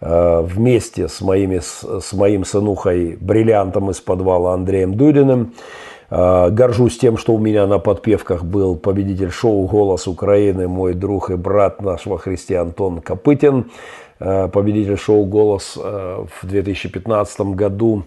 э, 0.00 0.40
вместе 0.42 1.08
с, 1.08 1.20
моими, 1.20 1.60
с 1.60 2.12
моим 2.12 2.44
сынухой 2.44 3.16
бриллиантом 3.20 3.90
из 3.90 4.00
подвала 4.00 4.54
Андреем 4.54 4.94
Дудиным– 4.94 5.54
горжусь 6.08 6.98
тем, 6.98 7.18
что 7.18 7.34
у 7.34 7.38
меня 7.38 7.66
на 7.66 7.80
подпевках 7.80 8.44
был 8.44 8.76
победитель 8.76 9.32
шоу 9.32 9.66
«Голос 9.66 10.06
Украины», 10.06 10.68
мой 10.68 10.94
друг 10.94 11.30
и 11.30 11.34
брат 11.34 11.82
наш 11.82 12.06
во 12.06 12.16
Христе 12.16 12.58
Антон 12.58 13.00
Копытин, 13.00 13.72
победитель 14.18 14.96
шоу 14.96 15.24
«Голос» 15.24 15.76
а, 15.76 16.24
в 16.40 16.46
2015 16.46 17.40
году. 17.54 18.04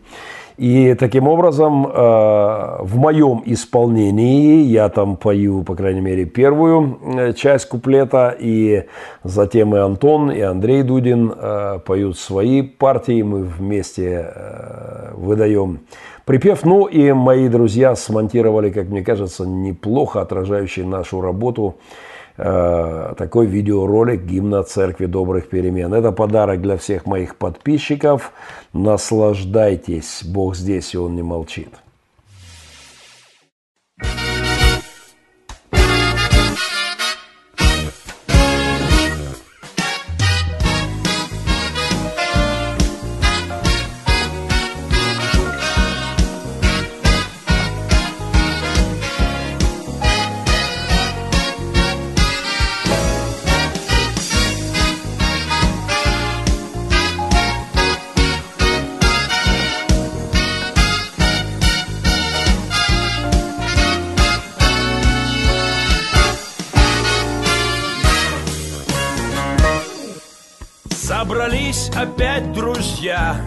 И 0.57 0.93
таким 0.99 1.29
образом 1.29 1.83
в 1.83 2.95
моем 2.95 3.41
исполнении 3.45 4.63
я 4.63 4.89
там 4.89 5.15
пою, 5.15 5.63
по 5.63 5.73
крайней 5.73 6.01
мере, 6.01 6.25
первую 6.25 6.99
э, 7.01 7.31
часть 7.31 7.69
куплета, 7.69 8.35
и 8.37 8.83
затем 9.23 9.73
и 9.73 9.79
Антон, 9.79 10.29
и 10.29 10.41
Андрей 10.41 10.83
Дудин 10.83 11.33
поют 11.85 12.19
свои 12.19 12.61
партии, 12.61 13.21
мы 13.21 13.43
вместе 13.43 14.33
э, 14.35 15.13
выдаем 15.15 15.79
Припев, 16.29 16.63
ну 16.63 16.85
и 16.85 17.11
мои 17.11 17.47
друзья 17.47 17.95
смонтировали, 17.95 18.69
как 18.69 18.89
мне 18.89 19.01
кажется, 19.01 19.47
неплохо 19.47 20.21
отражающий 20.21 20.83
нашу 20.83 21.21
работу 21.21 21.77
э, 22.39 23.13
такой 23.17 23.45
видеоролик 23.45 24.23
гимна 24.23 24.63
Церкви 24.63 25.05
Добрых 25.05 25.49
Перемен. 25.49 25.93
Это 25.93 26.11
подарок 26.11 26.61
для 26.61 26.77
всех 26.77 27.05
моих 27.05 27.35
подписчиков. 27.35 28.31
Наслаждайтесь, 28.73 30.23
Бог 30.23 30.55
здесь, 30.55 30.93
и 30.93 30.97
Он 30.97 31.15
не 31.15 31.23
молчит. 31.23 31.69
Опять 72.19 72.51
друзья. 72.51 73.37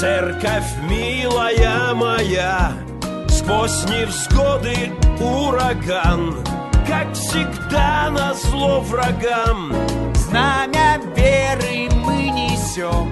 Церковь 0.00 0.74
милая 0.90 1.94
моя 1.94 2.72
Сквозь 3.28 3.84
невзгоды 3.84 4.90
ураган. 5.20 6.34
Как 6.86 7.14
всегда 7.14 8.10
на 8.10 8.34
зло 8.34 8.80
врагам. 8.80 9.72
Знамя 10.14 11.00
веры 11.14 11.88
мы 11.94 12.30
несем 12.30 13.08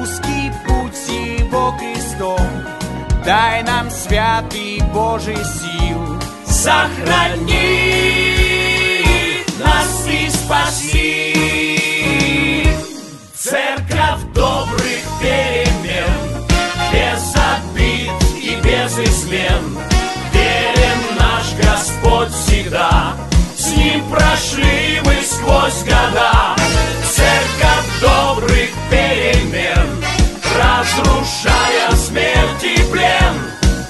Узкий 0.00 0.52
путь 0.66 1.08
его 1.08 1.74
крестом. 1.76 2.46
Дай 3.24 3.64
нам 3.64 3.90
святый 3.90 4.80
Божий 4.94 5.36
сил 5.36 6.20
Сохрани 6.46 7.72
нас 9.58 10.06
и 10.08 10.28
спаси 10.30 11.81
Церковь 13.42 14.22
добрых 14.36 15.02
перемен, 15.20 16.46
без 16.92 17.34
обид 17.34 18.12
и 18.40 18.54
без 18.62 18.96
измен. 18.96 19.78
Верен 20.32 21.18
наш 21.18 21.52
Господь 21.60 22.30
всегда, 22.30 23.16
с 23.58 23.76
Ним 23.76 24.04
прошли 24.08 25.00
мы 25.04 25.16
сквозь 25.24 25.82
года. 25.82 26.54
Церковь 27.10 28.00
добрых 28.00 28.70
перемен, 28.88 29.88
разрушая 30.56 31.90
смерть 31.96 32.62
и 32.62 32.80
плен, 32.92 33.34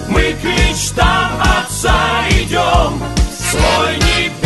мы 0.08 0.32
к 0.32 0.44
мечтам 0.44 1.30
Отца 1.42 2.24
идем, 2.30 3.02
свой 3.50 4.02
Позади 4.12 4.41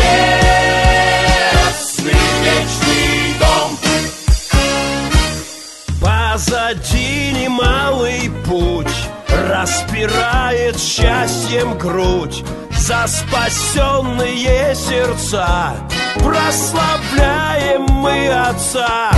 Распирает 9.47 10.77
счастьем 10.77 11.79
грудь 11.79 12.45
За 12.73 13.07
спасенные 13.07 14.75
сердца. 14.75 15.77
Прославляем 16.17 17.83
мы 17.83 18.29
Отца 18.29 19.13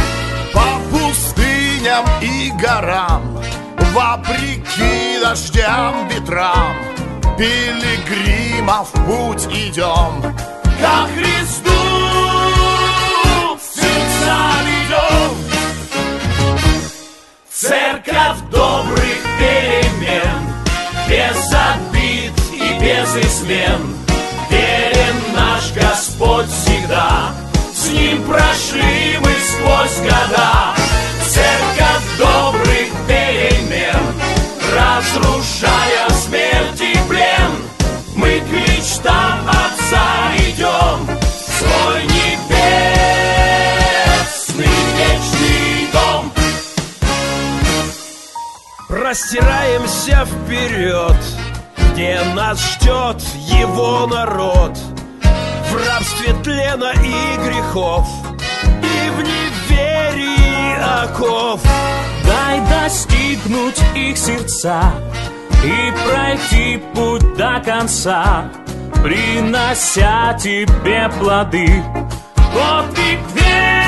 По 0.52 0.66
пустыням 0.90 2.04
и 2.20 2.52
горам 2.60 3.42
Вопреки 3.94 5.18
дождям, 5.22 6.06
ветрам. 6.08 6.76
Пилигримов 7.38 8.90
путь 9.06 9.46
идем 9.46 10.22
Ко 10.78 11.08
Христу 11.16 11.70
сердца 13.62 14.36
ведем 14.66 15.36
Церковь 17.50 18.50
добрых 18.50 18.97
без 22.89 23.16
измен. 23.16 23.94
Верен 24.51 25.16
наш 25.36 25.73
Господь 25.73 26.48
всегда, 26.48 27.35
с 27.74 27.90
Ним 27.90 28.23
прошли 28.23 29.19
мы 29.20 29.31
сквозь 29.51 29.98
года. 29.98 30.74
Церковь 31.28 32.06
добрых 32.19 32.89
перемен, 33.06 34.05
разрушая 34.74 36.09
смерть 36.24 36.81
и 36.81 36.98
плен, 37.09 37.52
мы 38.16 38.40
к 38.40 38.51
мечтам 38.52 39.47
Отца 39.48 40.32
идем, 40.39 41.06
свой 41.59 42.09
простираемся 49.09 50.27
вперед, 50.27 51.16
где 51.98 52.20
нас 52.32 52.60
ждет 52.60 53.20
его 53.34 54.06
народ 54.06 54.78
в 55.68 55.88
рабстве 55.88 56.32
тлена 56.44 56.92
и 56.92 57.36
грехов 57.44 58.06
и 58.80 59.10
в 59.10 59.18
неверии 59.20 61.02
оков. 61.02 61.60
Дай, 62.24 62.60
достигнуть 62.70 63.80
их 63.96 64.16
сердца 64.16 64.92
И 65.64 65.92
пройти 66.06 66.80
путь 66.94 67.36
до 67.36 67.60
конца 67.64 68.44
Принося 69.02 70.34
тебе 70.34 71.10
плоды 71.18 71.82
Подвиг 72.54 73.18
веры 73.34 73.88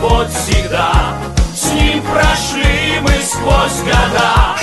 Господь 0.00 0.28
всегда. 0.28 1.16
С 1.54 1.72
Ним 1.72 2.00
прошли 2.02 3.00
мы 3.00 3.10
сквозь 3.20 3.82
года 3.82 4.56